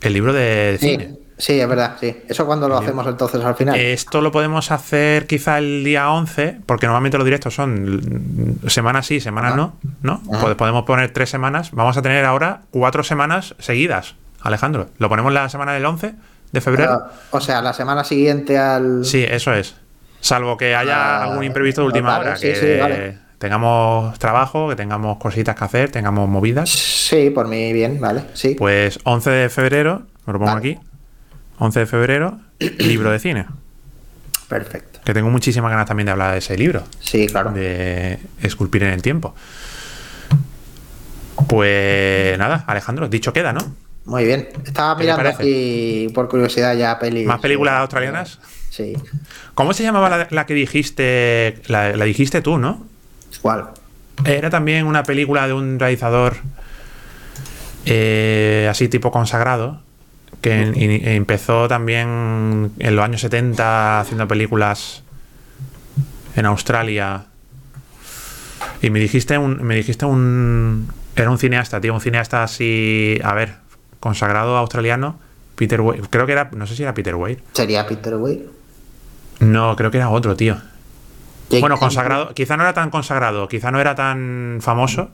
el 0.00 0.12
libro 0.12 0.32
de, 0.32 0.76
cine. 0.80 1.04
Sí, 1.04 1.21
es 1.48 1.68
verdad, 1.68 1.96
sí. 1.98 2.16
¿Eso 2.28 2.46
cuando 2.46 2.68
lo 2.68 2.78
hacemos 2.78 3.06
entonces 3.06 3.44
al 3.44 3.56
final? 3.56 3.76
Esto 3.76 4.20
lo 4.20 4.30
podemos 4.30 4.70
hacer 4.70 5.26
quizá 5.26 5.58
el 5.58 5.82
día 5.82 6.10
11, 6.10 6.58
porque 6.66 6.86
normalmente 6.86 7.18
los 7.18 7.24
directos 7.24 7.54
son 7.54 8.60
semanas 8.68 9.06
sí, 9.06 9.20
semanas 9.20 9.56
no, 9.56 9.74
¿no? 10.02 10.22
Podemos 10.56 10.84
poner 10.84 11.12
tres 11.12 11.30
semanas. 11.30 11.70
Vamos 11.72 11.96
a 11.96 12.02
tener 12.02 12.24
ahora 12.24 12.62
cuatro 12.70 13.02
semanas 13.02 13.54
seguidas, 13.58 14.14
Alejandro. 14.40 14.88
¿Lo 14.98 15.08
ponemos 15.08 15.32
la 15.32 15.48
semana 15.48 15.72
del 15.72 15.84
11 15.84 16.14
de 16.52 16.60
febrero? 16.60 16.92
Ah, 16.92 17.10
o 17.30 17.40
sea, 17.40 17.60
la 17.60 17.72
semana 17.72 18.04
siguiente 18.04 18.58
al... 18.58 19.04
Sí, 19.04 19.24
eso 19.28 19.52
es. 19.52 19.74
Salvo 20.20 20.56
que 20.56 20.76
haya 20.76 21.18
ah, 21.18 21.24
algún 21.24 21.42
imprevisto 21.42 21.80
de 21.80 21.88
última 21.88 22.18
hora, 22.18 22.34
que 22.34 23.16
tengamos 23.38 24.16
trabajo, 24.20 24.68
que 24.68 24.76
tengamos 24.76 25.18
cositas 25.18 25.56
que 25.56 25.64
hacer, 25.64 25.90
tengamos 25.90 26.28
movidas. 26.28 26.70
Sí, 26.70 27.30
por 27.30 27.48
mí 27.48 27.72
bien, 27.72 28.00
vale, 28.00 28.22
sí. 28.34 28.54
Pues 28.56 29.00
11 29.02 29.30
de 29.30 29.48
febrero, 29.48 30.02
me 30.24 30.34
lo 30.34 30.38
pongo 30.38 30.52
aquí, 30.52 30.78
11 31.62 31.78
de 31.78 31.86
febrero, 31.86 32.40
libro 32.78 33.12
de 33.12 33.20
cine. 33.20 33.46
Perfecto. 34.48 34.98
Que 35.04 35.14
tengo 35.14 35.30
muchísimas 35.30 35.70
ganas 35.70 35.86
también 35.86 36.06
de 36.06 36.12
hablar 36.12 36.32
de 36.32 36.38
ese 36.38 36.56
libro. 36.56 36.82
Sí, 36.98 37.28
claro. 37.28 37.52
De 37.52 38.18
esculpir 38.42 38.82
en 38.82 38.90
el 38.90 39.00
tiempo. 39.00 39.32
Pues 41.48 42.36
nada, 42.36 42.64
Alejandro, 42.66 43.08
dicho 43.08 43.32
queda, 43.32 43.52
¿no? 43.52 43.60
Muy 44.06 44.24
bien. 44.24 44.48
Estaba 44.66 44.96
mirando 44.96 45.28
aquí 45.28 46.08
por 46.12 46.28
curiosidad 46.28 46.74
ya 46.76 46.98
pelis. 46.98 47.28
¿Más 47.28 47.40
películas 47.40 47.74
australianas? 47.78 48.40
Sí. 48.70 48.94
¿Cómo 49.54 49.72
se 49.72 49.84
llamaba 49.84 50.26
la, 50.28 50.46
que 50.46 50.54
dijiste? 50.54 51.62
La, 51.68 51.92
dijiste 51.92 52.42
tú, 52.42 52.58
¿no? 52.58 52.84
¿Cuál? 53.40 53.68
Era 54.24 54.50
también 54.50 54.84
una 54.84 55.04
película 55.04 55.46
de 55.46 55.52
un 55.52 55.78
realizador 55.78 56.38
eh, 57.86 58.66
así 58.68 58.88
tipo 58.88 59.12
consagrado, 59.12 59.80
que 60.42 61.14
empezó 61.16 61.68
también 61.68 62.72
en 62.78 62.96
los 62.96 63.04
años 63.04 63.20
70 63.22 64.00
haciendo 64.00 64.28
películas 64.28 65.02
en 66.36 66.46
Australia. 66.46 67.26
Y 68.82 68.90
me 68.90 68.98
dijiste 68.98 69.38
un, 69.38 69.62
me 69.62 69.76
dijiste 69.76 70.04
un, 70.04 70.92
era 71.16 71.30
un 71.30 71.38
cineasta, 71.38 71.80
tío, 71.80 71.94
un 71.94 72.00
cineasta 72.00 72.42
así, 72.42 73.18
a 73.22 73.32
ver, 73.34 73.54
consagrado 74.00 74.56
australiano, 74.56 75.18
Peter 75.54 75.80
Wade, 75.80 76.02
creo 76.10 76.26
que 76.26 76.32
era, 76.32 76.50
no 76.52 76.66
sé 76.66 76.74
si 76.74 76.82
era 76.82 76.92
Peter 76.92 77.14
Wade. 77.14 77.38
¿Sería 77.52 77.86
Peter 77.86 78.16
Wade? 78.16 78.46
No, 79.38 79.76
creo 79.76 79.90
que 79.90 79.98
era 79.98 80.10
otro, 80.10 80.36
tío. 80.36 80.56
Bueno, 81.60 81.78
consagrado, 81.78 82.34
quizá 82.34 82.56
no 82.56 82.64
era 82.64 82.72
tan 82.72 82.90
consagrado, 82.90 83.46
quizá 83.46 83.70
no 83.70 83.80
era 83.80 83.94
tan 83.94 84.58
famoso, 84.60 85.10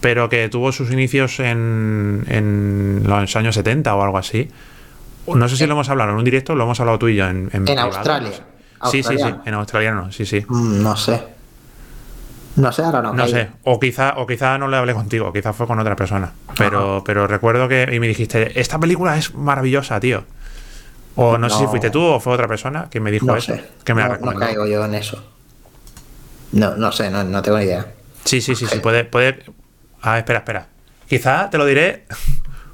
pero 0.00 0.28
que 0.28 0.48
tuvo 0.48 0.72
sus 0.72 0.90
inicios 0.90 1.40
en, 1.40 2.24
en 2.28 3.02
los 3.06 3.36
años 3.36 3.54
70 3.54 3.94
o 3.94 4.02
algo 4.02 4.18
así. 4.18 4.50
No 5.26 5.48
sé 5.48 5.56
si 5.56 5.66
lo 5.66 5.74
hemos 5.74 5.88
hablado 5.88 6.10
en 6.10 6.16
un 6.16 6.24
directo, 6.24 6.54
lo 6.54 6.64
hemos 6.64 6.80
hablado 6.80 6.98
tú 6.98 7.08
y 7.08 7.16
yo 7.16 7.26
en, 7.28 7.48
en, 7.52 7.78
Australia. 7.78 8.32
Sí, 8.90 9.02
sí, 9.02 9.16
sí, 9.16 9.34
en 9.44 9.54
australiano, 9.54 10.10
sí, 10.10 10.26
sí. 10.26 10.44
Mm, 10.48 10.82
no 10.82 10.96
sé. 10.96 11.22
No 12.56 12.70
sé, 12.72 12.82
ahora 12.82 13.00
no. 13.00 13.14
No 13.14 13.26
sé, 13.28 13.48
o 13.64 13.78
quizá, 13.80 14.14
o 14.16 14.26
quizá 14.26 14.58
no 14.58 14.68
le 14.68 14.76
hablé 14.76 14.92
contigo, 14.92 15.32
quizá 15.32 15.52
fue 15.52 15.66
con 15.66 15.78
otra 15.78 15.96
persona. 15.96 16.32
Pero, 16.58 17.02
pero 17.04 17.26
recuerdo 17.26 17.68
que 17.68 17.88
y 17.90 18.00
me 18.00 18.08
dijiste, 18.08 18.60
esta 18.60 18.78
película 18.78 19.16
es 19.16 19.34
maravillosa, 19.34 20.00
tío. 20.00 20.24
O 21.14 21.38
no, 21.38 21.48
sé 21.48 21.58
si 21.58 21.66
fuiste 21.66 21.90
tú 21.90 22.02
o 22.02 22.20
fue 22.20 22.32
otra 22.32 22.48
persona 22.48 22.88
que 22.90 22.98
me 23.00 23.10
dijo 23.10 23.34
eso. 23.36 23.54
Que 23.84 23.94
me 23.94 24.02
no, 24.02 24.16
no 24.16 24.34
caigo 24.34 24.66
yo 24.66 24.84
en 24.84 24.94
eso. 24.94 25.22
No, 26.52 26.76
no 26.76 26.92
sé, 26.92 27.10
no, 27.10 27.42
tengo 27.42 27.58
ni 27.58 27.64
idea. 27.64 27.86
Sí, 28.24 28.40
sí, 28.40 28.54
sí, 28.54 28.66
sí, 28.66 28.78
puede, 28.78 29.04
puede. 29.04 29.44
Ah, 30.02 30.18
espera, 30.18 30.40
espera. 30.40 30.66
Quizá 31.08 31.48
te 31.50 31.58
lo 31.58 31.64
diré 31.64 32.06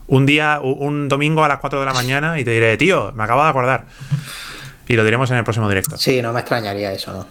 un 0.07 0.27
día, 0.27 0.61
un 0.63 1.09
domingo 1.09 1.45
a 1.45 1.49
las 1.49 1.59
4 1.59 1.81
de 1.81 1.87
la 1.87 1.93
mañana 1.93 2.39
y 2.41 2.45
te 2.45 2.51
diré, 2.51 2.77
tío, 2.77 3.13
me 3.15 3.25
acabo 3.25 3.43
de 3.43 3.51
acordar. 3.51 3.87
Y 4.89 4.95
lo 4.95 5.05
diremos 5.05 5.31
en 5.31 5.37
el 5.37 5.45
próximo 5.45 5.69
directo. 5.69 5.97
Sí, 5.99 6.23
no 6.23 6.33
me 6.33 6.41
extrañaría 6.41 6.93
eso, 6.93 7.13
¿no? 7.13 7.27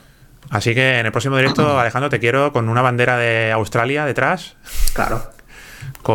Así 0.49 0.73
que 0.73 0.99
en 0.99 1.05
el 1.05 1.11
próximo 1.11 1.35
directo, 1.35 1.79
Alejandro, 1.79 2.09
te 2.09 2.19
quiero 2.19 2.53
con 2.53 2.69
una 2.69 2.81
bandera 2.81 3.17
de 3.17 3.51
Australia 3.51 4.05
detrás. 4.05 4.55
Claro. 4.93 5.31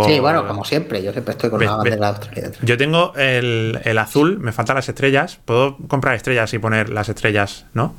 Sí, 0.07 0.20
bueno, 0.20 0.47
como 0.47 0.64
siempre, 0.64 1.03
yo 1.03 1.12
siempre 1.12 1.33
estoy 1.33 1.51
con 1.51 1.61
una 1.61 1.76
bandera 1.76 1.97
de 1.97 2.07
Australia 2.07 2.43
detrás. 2.45 2.64
Yo 2.64 2.78
tengo 2.78 3.12
el, 3.16 3.80
el, 3.85 3.99
azul, 3.99 4.39
me 4.39 4.53
faltan 4.53 4.76
las 4.76 4.89
estrellas. 4.89 5.39
Puedo 5.45 5.76
comprar 5.89 6.14
estrellas 6.14 6.55
y 6.55 6.59
poner 6.59 6.89
las 6.89 7.09
estrellas, 7.11 7.66
¿no? 7.74 7.95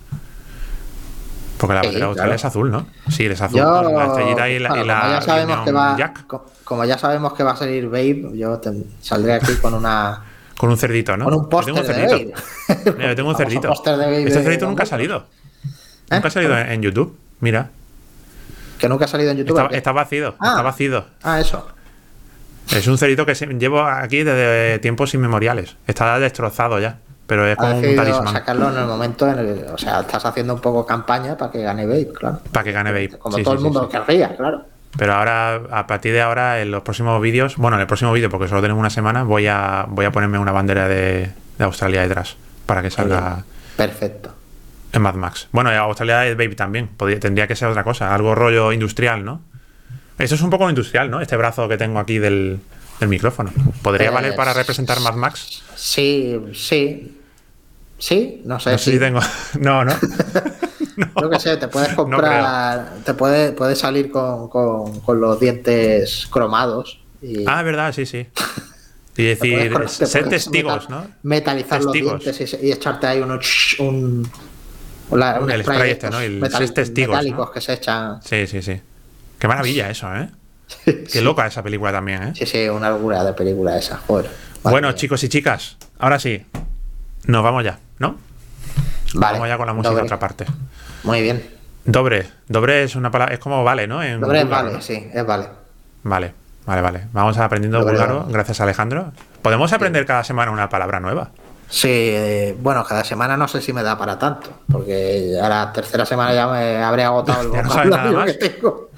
Porque 1.64 1.76
la 1.76 1.82
bandera 1.82 2.00
de 2.00 2.10
Australia 2.10 2.36
es 2.36 2.44
azul, 2.44 2.72
¿no? 2.72 2.88
Sí, 3.10 3.26
es 3.26 3.40
azul. 3.40 3.62
la 3.62 4.06
estrellita 4.08 4.50
y 4.50 4.60
la, 4.60 4.68
como 4.68 4.84
ya 4.84 5.22
sabemos 5.22 5.64
que 5.64 5.72
va, 5.72 6.14
Como 6.66 6.84
ya 6.84 6.98
sabemos 6.98 7.34
que 7.36 7.44
va 7.44 7.52
a 7.52 7.56
salir 7.56 7.86
Babe, 7.86 8.32
yo 8.34 8.60
saldré 9.00 9.36
aquí 9.36 9.56
con 9.62 9.74
una. 9.74 10.24
Con 10.58 10.70
un 10.72 10.78
cerdito, 10.78 11.16
¿no? 11.16 11.24
Con 11.24 11.36
un 11.36 11.48
póster 11.48 11.74
de 11.74 12.06
Babe. 12.06 12.34
Mira, 12.98 13.10
yo 13.12 13.16
tengo 13.16 13.30
un 13.30 13.38
cerdito. 13.38 13.72
este 13.72 14.44
cerdito 14.44 14.66
nunca 14.66 14.84
ha 14.84 14.86
salido. 14.86 15.26
¿Eh? 16.10 16.16
Nunca 16.16 16.28
ha 16.28 16.32
salido 16.32 16.58
en 16.58 16.82
YouTube. 16.82 17.18
Mira. 17.40 17.70
Que 18.78 18.90
nunca 18.90 19.06
ha 19.06 19.08
salido 19.08 19.32
en 19.32 19.38
YouTube. 19.38 19.70
Está, 19.72 19.94
vacío. 19.94 20.36
Ah. 20.40 20.50
está 20.50 20.62
vacío. 20.64 21.06
Ah, 21.24 21.40
eso. 21.40 21.66
Es 22.76 22.88
un 22.88 22.98
cerito 22.98 23.26
que 23.26 23.36
llevo 23.36 23.84
aquí 23.84 24.24
desde 24.24 24.80
tiempos 24.80 25.14
inmemoriales. 25.14 25.78
Está 25.88 26.20
destrozado 26.20 26.82
ya. 26.82 27.00
Pero 27.28 27.48
es 27.48 27.56
como 27.56 27.78
un 27.78 27.96
talismán. 27.96 28.34
sacarlo 28.34 28.70
en 28.70 28.78
el 28.78 28.86
momento 28.86 29.28
en 29.30 29.40
el 29.40 29.66
O 29.74 29.78
sea, 29.78 30.02
estás 30.02 30.26
haciendo 30.26 30.56
un 30.56 30.62
poco 30.62 30.86
campaña 30.86 31.38
para 31.38 31.52
que 31.52 31.62
gane 31.62 31.86
Babe, 31.86 32.12
claro. 32.14 32.40
Para 32.52 32.64
que 32.64 32.72
gane 32.72 32.92
Babe. 32.92 33.18
Como 33.18 33.38
todo 33.38 33.54
el 33.54 33.60
mundo 33.62 33.88
que 33.88 33.98
querría, 33.98 34.36
claro. 34.36 34.66
Pero 34.98 35.14
ahora, 35.14 35.62
a 35.72 35.88
partir 35.88 36.14
de 36.14 36.22
ahora, 36.22 36.62
en 36.62 36.70
los 36.70 36.84
próximos 36.84 37.20
vídeos, 37.22 37.58
bueno, 37.58 37.78
en 37.78 37.82
el 37.82 37.88
próximo 37.88 38.12
vídeo, 38.14 38.30
porque 38.30 38.48
solo 38.48 38.62
tenemos 38.62 38.80
una 38.80 38.92
semana, 38.92 39.24
voy 39.24 39.48
a, 39.48 39.86
voy 39.88 40.06
a 40.06 40.12
ponerme 40.12 40.38
una 40.38 40.52
bandera 40.52 40.88
de, 40.88 41.32
de 41.58 41.64
Australia 41.64 42.02
detrás. 42.02 42.36
Para 42.66 42.82
que 42.82 42.92
salga. 42.92 43.44
Perfecto. 43.76 44.34
En 44.92 45.02
Mad 45.02 45.16
Max. 45.16 45.48
Bueno, 45.52 45.72
Australia 45.72 46.28
es 46.28 46.38
Baby 46.38 46.56
también. 46.56 46.90
tendría 47.20 47.48
que 47.48 47.56
ser 47.56 47.68
otra 47.70 47.84
cosa. 47.84 48.14
Algo 48.14 48.36
rollo 48.36 48.72
industrial, 48.72 49.26
¿no? 49.26 49.42
Eso 50.20 50.36
es 50.36 50.42
un 50.42 50.52
poco 50.52 50.70
industrial, 50.70 51.10
¿no? 51.10 51.20
Este 51.20 51.36
brazo 51.36 51.68
que 51.68 51.78
tengo 51.78 52.00
aquí 52.00 52.20
del, 52.20 52.60
micrófono. 53.08 53.52
¿Podría 53.82 54.12
pues 54.12 54.22
valer 54.22 54.36
para 54.36 54.54
representar 54.54 55.00
Mad 55.00 55.16
Max? 55.16 55.64
Sí, 55.76 56.40
sí. 56.54 57.20
Sí, 57.98 58.42
no 58.46 58.60
sé. 58.60 58.78
si 58.78 59.00
tengo. 59.00 59.20
No, 59.60 59.86
no. 59.86 59.94
Yo 61.22 61.30
qué 61.30 61.40
sé, 61.40 61.58
te 61.58 61.68
puedes 61.68 61.94
comprar. 61.94 62.98
te 63.04 63.14
puede, 63.14 63.52
puedes 63.54 63.80
salir 63.80 64.12
con, 64.12 64.92
los 65.08 65.40
dientes 65.40 66.28
cromados. 66.30 67.00
Y... 67.22 67.46
Ah, 67.48 67.64
verdad, 67.64 67.94
sí, 67.94 68.06
sí. 68.06 68.28
Y 69.16 69.26
decir, 69.26 69.72
ser 69.90 70.28
testigos, 70.28 70.90
¿no? 70.90 71.06
Metalizar 71.22 71.84
los 71.84 71.94
dientes 71.94 72.56
y, 72.64 72.72
echarte 72.72 73.06
ahí 73.06 73.22
un, 73.22 73.32
un, 73.78 74.28
el 75.52 75.64
spray, 75.64 75.92
este, 75.92 76.10
¿no? 76.10 76.20
El 76.20 76.42
testigos. 76.74 77.18
Metálicos 77.18 77.52
que 77.52 77.62
se 77.62 77.74
echan. 77.74 78.24
Sí, 78.24 78.48
sí, 78.48 78.64
sí. 78.64 78.82
Qué 79.38 79.48
maravilla 79.48 79.90
eso, 79.92 80.14
¿eh? 80.16 80.30
Qué 81.12 81.22
loca 81.22 81.46
esa 81.48 81.64
película 81.64 81.92
también, 81.92 82.24
¿eh? 82.24 82.34
Sí, 82.36 82.46
sí, 82.46 82.68
una 82.70 82.90
locura 82.90 83.24
de 83.24 83.34
película 83.34 83.78
esa, 83.78 83.98
joder. 83.98 84.30
bueno, 84.64 84.92
chicos 84.94 85.24
y 85.24 85.30
chicas, 85.30 85.78
ahora 86.00 86.20
sí, 86.20 86.46
nos 87.26 87.44
vamos 87.44 87.64
ya, 87.64 87.80
¿no? 88.00 88.18
Vale. 89.16 89.34
Vamos 89.34 89.48
ya 89.48 89.58
con 89.58 89.68
la 89.68 89.74
música 89.74 89.96
de 89.96 90.02
otra 90.02 90.20
parte. 90.20 90.46
Muy 91.04 91.22
bien. 91.22 91.44
Dobre. 91.86 92.28
Dobre 92.48 92.84
es 92.84 92.96
una 92.96 93.12
palabra, 93.12 93.34
es 93.34 93.40
como 93.40 93.64
vale, 93.64 93.88
¿no? 93.88 93.96
Dobre 94.20 94.42
es 94.42 94.50
vale, 94.50 94.82
sí, 94.82 95.10
es 95.14 95.26
vale. 95.26 95.48
Vale, 96.04 96.34
vale, 96.66 96.82
vale. 96.82 97.08
Vamos 97.12 97.38
aprendiendo 97.38 97.84
búlgaro, 97.84 98.26
gracias 98.30 98.60
a 98.60 98.64
Alejandro. 98.64 99.12
¿Podemos 99.42 99.72
aprender 99.74 100.06
cada 100.06 100.24
semana 100.24 100.52
una 100.52 100.70
palabra 100.70 101.00
nueva? 101.00 101.32
Sí, 101.70 101.90
eh, 101.90 102.56
bueno, 102.60 102.84
cada 102.86 103.04
semana 103.04 103.36
no 103.36 103.48
sé 103.48 103.62
si 103.62 103.74
me 103.74 103.84
da 103.84 103.98
para 103.98 104.20
tanto, 104.20 104.50
porque 104.72 105.36
a 105.42 105.50
la 105.50 105.74
tercera 105.74 106.06
semana 106.06 106.34
ya 106.34 106.48
me 106.48 106.84
habré 106.84 107.04
agotado 107.04 107.42
el 107.42 107.48
vocabulario 107.64 108.26
que 108.26 108.34
tengo. 108.34 108.90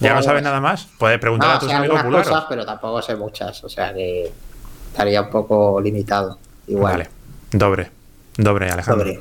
¿Ya 0.00 0.14
no 0.14 0.22
sabes 0.22 0.42
nada 0.42 0.60
más? 0.60 0.88
Puedes 0.98 1.18
preguntar 1.18 1.56
a 1.56 1.58
tus 1.58 1.72
amigos 1.72 2.02
búlgaros. 2.02 2.28
cosas, 2.28 2.44
pero 2.48 2.66
tampoco 2.66 3.00
sé 3.02 3.16
muchas, 3.16 3.62
o 3.64 3.68
sea 3.68 3.92
que 3.92 4.30
estaría 4.90 5.22
un 5.22 5.30
poco 5.30 5.80
limitado. 5.80 6.38
Igual. 6.66 6.92
Vale, 6.92 7.10
dobre, 7.52 7.90
dobre, 8.36 8.70
Alejandro. 8.70 9.12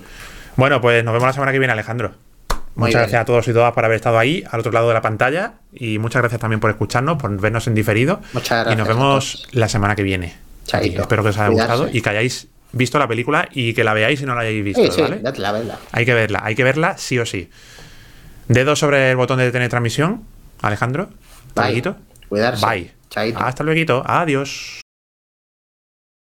Bueno, 0.56 0.82
pues 0.82 1.04
nos 1.04 1.14
vemos 1.14 1.28
la 1.28 1.34
semana 1.34 1.52
que 1.52 1.60
viene, 1.60 1.74
Alejandro. 1.74 2.14
muchas 2.76 3.02
gracias 3.02 3.22
a 3.22 3.26
todos 3.26 3.48
y 3.48 3.54
todas 3.54 3.74
por 3.74 3.86
haber 3.86 3.96
estado 3.96 4.20
ahí, 4.20 4.44
al 4.50 4.60
otro 4.60 4.72
lado 4.72 4.88
de 4.88 4.94
la 4.94 5.02
pantalla. 5.02 5.54
Y 5.74 6.00
muchas 6.00 6.22
gracias 6.22 6.42
también 6.42 6.60
por 6.60 6.70
escucharnos, 6.70 7.18
por 7.18 7.36
vernos 7.40 7.68
en 7.68 7.76
diferido. 7.76 8.22
Muchas 8.34 8.66
gracias. 8.66 8.74
Y 8.74 8.78
nos 8.78 8.88
vemos 8.88 9.48
la 9.52 9.68
semana 9.68 9.96
que 9.96 10.04
viene. 10.04 10.36
Espero 10.72 11.24
que 11.24 11.30
os 11.30 11.38
haya 11.38 11.50
gustado 11.50 11.90
y 11.92 12.02
que 12.02 12.10
hayáis 12.10 12.48
visto 12.72 12.98
la 13.00 13.08
película 13.08 13.48
y 13.52 13.74
que 13.74 13.84
la 13.84 13.94
veáis 13.94 14.20
si 14.20 14.26
no 14.26 14.36
la 14.36 14.42
hayáis 14.42 14.64
visto. 14.64 14.92
Sí, 14.92 15.02
¿vale? 15.02 15.22
la 15.22 15.52
verla. 15.52 15.80
Hay 15.92 16.06
que 16.06 16.14
verla, 16.14 16.42
hay 16.44 16.56
que 16.56 16.64
verla 16.64 16.98
sí 16.98 17.20
o 17.20 17.26
sí. 17.26 17.50
Dedo 18.48 18.76
sobre 18.76 19.12
el 19.12 19.18
botón 19.18 19.40
de 19.40 19.46
detener 19.46 19.70
transmisión, 19.70 20.24
Alejandro. 20.64 21.10
Bye. 21.56 21.84
Cuidarse. 22.30 22.66
Bye. 22.66 22.92
Hasta 23.36 23.64
luego. 23.64 24.04
Adiós. 24.06 24.83